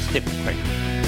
Stick 0.09 0.25
with 0.25 0.43
Cramer. 0.45 1.00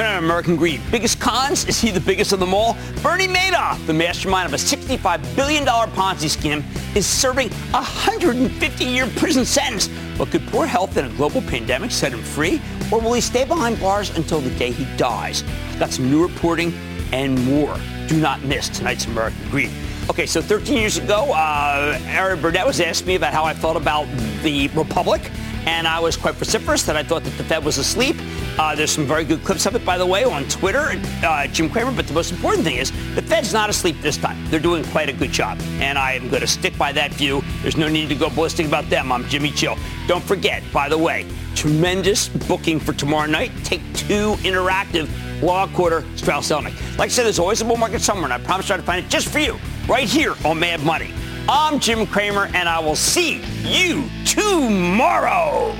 Tonight 0.00 0.16
American 0.16 0.56
Greed. 0.56 0.80
Biggest 0.90 1.20
cons? 1.20 1.66
Is 1.66 1.78
he 1.78 1.90
the 1.90 2.00
biggest 2.00 2.32
of 2.32 2.40
them 2.40 2.54
all? 2.54 2.74
Bernie 3.02 3.28
Madoff, 3.28 3.84
the 3.86 3.92
mastermind 3.92 4.46
of 4.46 4.54
a 4.54 4.56
$65 4.56 5.36
billion 5.36 5.66
Ponzi 5.66 6.30
scheme, 6.30 6.64
is 6.94 7.04
serving 7.06 7.48
a 7.48 7.82
150-year 7.82 9.06
prison 9.16 9.44
sentence. 9.44 9.90
But 10.16 10.30
could 10.30 10.46
poor 10.46 10.64
health 10.64 10.96
and 10.96 11.12
a 11.12 11.14
global 11.16 11.42
pandemic 11.42 11.90
set 11.90 12.14
him 12.14 12.22
free? 12.22 12.62
Or 12.90 12.98
will 12.98 13.12
he 13.12 13.20
stay 13.20 13.44
behind 13.44 13.78
bars 13.78 14.16
until 14.16 14.40
the 14.40 14.48
day 14.58 14.70
he 14.70 14.86
dies? 14.96 15.44
Got 15.78 15.90
some 15.90 16.10
new 16.10 16.26
reporting 16.26 16.72
and 17.12 17.38
more. 17.44 17.76
Do 18.06 18.18
not 18.18 18.42
miss 18.42 18.70
tonight's 18.70 19.04
American 19.04 19.50
Greed. 19.50 19.70
Okay, 20.08 20.24
so 20.24 20.40
13 20.40 20.78
years 20.78 20.96
ago, 20.96 21.30
uh, 21.34 22.00
Erin 22.06 22.40
Burnett 22.40 22.66
was 22.66 22.80
asking 22.80 23.08
me 23.08 23.16
about 23.16 23.34
how 23.34 23.44
I 23.44 23.52
felt 23.52 23.76
about 23.76 24.08
the 24.42 24.68
Republic 24.68 25.30
and 25.66 25.86
I 25.86 26.00
was 26.00 26.16
quite 26.16 26.34
vociferous 26.34 26.82
that 26.84 26.96
I 26.96 27.02
thought 27.02 27.24
that 27.24 27.36
the 27.36 27.44
Fed 27.44 27.64
was 27.64 27.78
asleep. 27.78 28.16
Uh, 28.58 28.74
there's 28.74 28.90
some 28.90 29.06
very 29.06 29.24
good 29.24 29.42
clips 29.44 29.66
of 29.66 29.74
it, 29.74 29.84
by 29.84 29.98
the 29.98 30.06
way, 30.06 30.24
on 30.24 30.44
Twitter, 30.48 31.00
uh, 31.24 31.46
Jim 31.46 31.70
Cramer. 31.70 31.92
But 31.92 32.06
the 32.06 32.14
most 32.14 32.32
important 32.32 32.64
thing 32.64 32.76
is 32.76 32.90
the 33.14 33.22
Fed's 33.22 33.52
not 33.52 33.70
asleep 33.70 34.00
this 34.00 34.16
time. 34.16 34.38
They're 34.50 34.60
doing 34.60 34.84
quite 34.84 35.08
a 35.08 35.12
good 35.12 35.32
job, 35.32 35.58
and 35.80 35.98
I 35.98 36.12
am 36.12 36.28
going 36.28 36.42
to 36.42 36.46
stick 36.46 36.76
by 36.76 36.92
that 36.92 37.12
view. 37.14 37.42
There's 37.62 37.76
no 37.76 37.88
need 37.88 38.08
to 38.08 38.14
go 38.14 38.30
ballistic 38.30 38.66
about 38.66 38.88
them. 38.90 39.12
I'm 39.12 39.26
Jimmy 39.28 39.50
Chill. 39.50 39.76
Don't 40.06 40.24
forget, 40.24 40.62
by 40.72 40.88
the 40.88 40.98
way, 40.98 41.26
tremendous 41.54 42.28
booking 42.28 42.80
for 42.80 42.92
tomorrow 42.92 43.26
night. 43.26 43.52
Take 43.64 43.82
two 43.94 44.34
interactive 44.42 45.08
law 45.42 45.66
quarter 45.68 46.04
Strauss 46.16 46.50
Zelnick. 46.50 46.74
Like 46.98 47.06
I 47.06 47.12
said, 47.12 47.24
there's 47.24 47.38
always 47.38 47.60
a 47.60 47.64
bull 47.64 47.76
market 47.76 48.00
somewhere, 48.00 48.24
and 48.24 48.32
I 48.32 48.38
promise 48.38 48.66
to 48.66 48.68
try 48.68 48.76
to 48.76 48.82
find 48.82 49.04
it 49.04 49.10
just 49.10 49.28
for 49.28 49.38
you 49.38 49.58
right 49.88 50.08
here 50.08 50.34
on 50.44 50.60
Mad 50.60 50.82
Money. 50.82 51.12
I'm 51.48 51.80
Jim 51.80 52.06
Cramer, 52.06 52.46
and 52.54 52.68
I 52.68 52.78
will 52.78 52.96
see 52.96 53.42
you 53.62 54.08
tomorrow. 54.24 55.74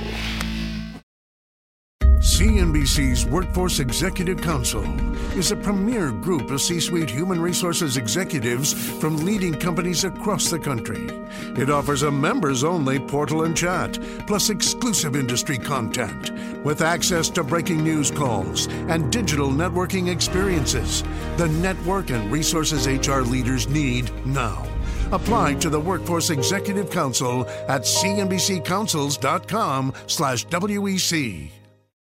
CNBC's 2.41 3.27
Workforce 3.27 3.81
Executive 3.81 4.41
Council 4.41 4.83
is 5.39 5.53
a 5.53 5.57
premier 5.57 6.11
group 6.11 6.51
of 6.51 6.61
C 6.61 6.81
suite 6.81 7.11
human 7.11 7.41
resources 7.41 7.97
executives 7.97 8.73
from 8.99 9.25
leading 9.25 9.55
companies 9.55 10.05
across 10.05 10.51
the 10.51 10.59
country. 10.59 11.07
It 11.57 11.71
offers 11.71 12.03
a 12.03 12.11
members 12.11 12.65
only 12.65 12.99
portal 12.99 13.45
and 13.45 13.57
chat, 13.57 13.99
plus 14.27 14.49
exclusive 14.49 15.17
industry 15.17 15.59
content, 15.59 16.33
with 16.65 16.83
access 16.83 17.29
to 17.31 17.45
breaking 17.45 17.83
news 17.83 18.11
calls 18.11 18.69
and 18.89 19.13
digital 19.13 19.49
networking 19.49 20.11
experiences. 20.11 21.03
The 21.37 21.49
network 21.49 22.11
and 22.11 22.33
resources 22.33 22.87
HR 22.87 23.21
leaders 23.21 23.69
need 23.69 24.11
now. 24.27 24.67
Apply 25.13 25.55
to 25.55 25.71
the 25.71 25.81
Workforce 25.81 26.31
Executive 26.31 26.91
Council 26.91 27.47
at 27.69 27.83
cnbccouncils.com 27.83 29.95
slash 30.07 30.47
WEC. 30.47 31.60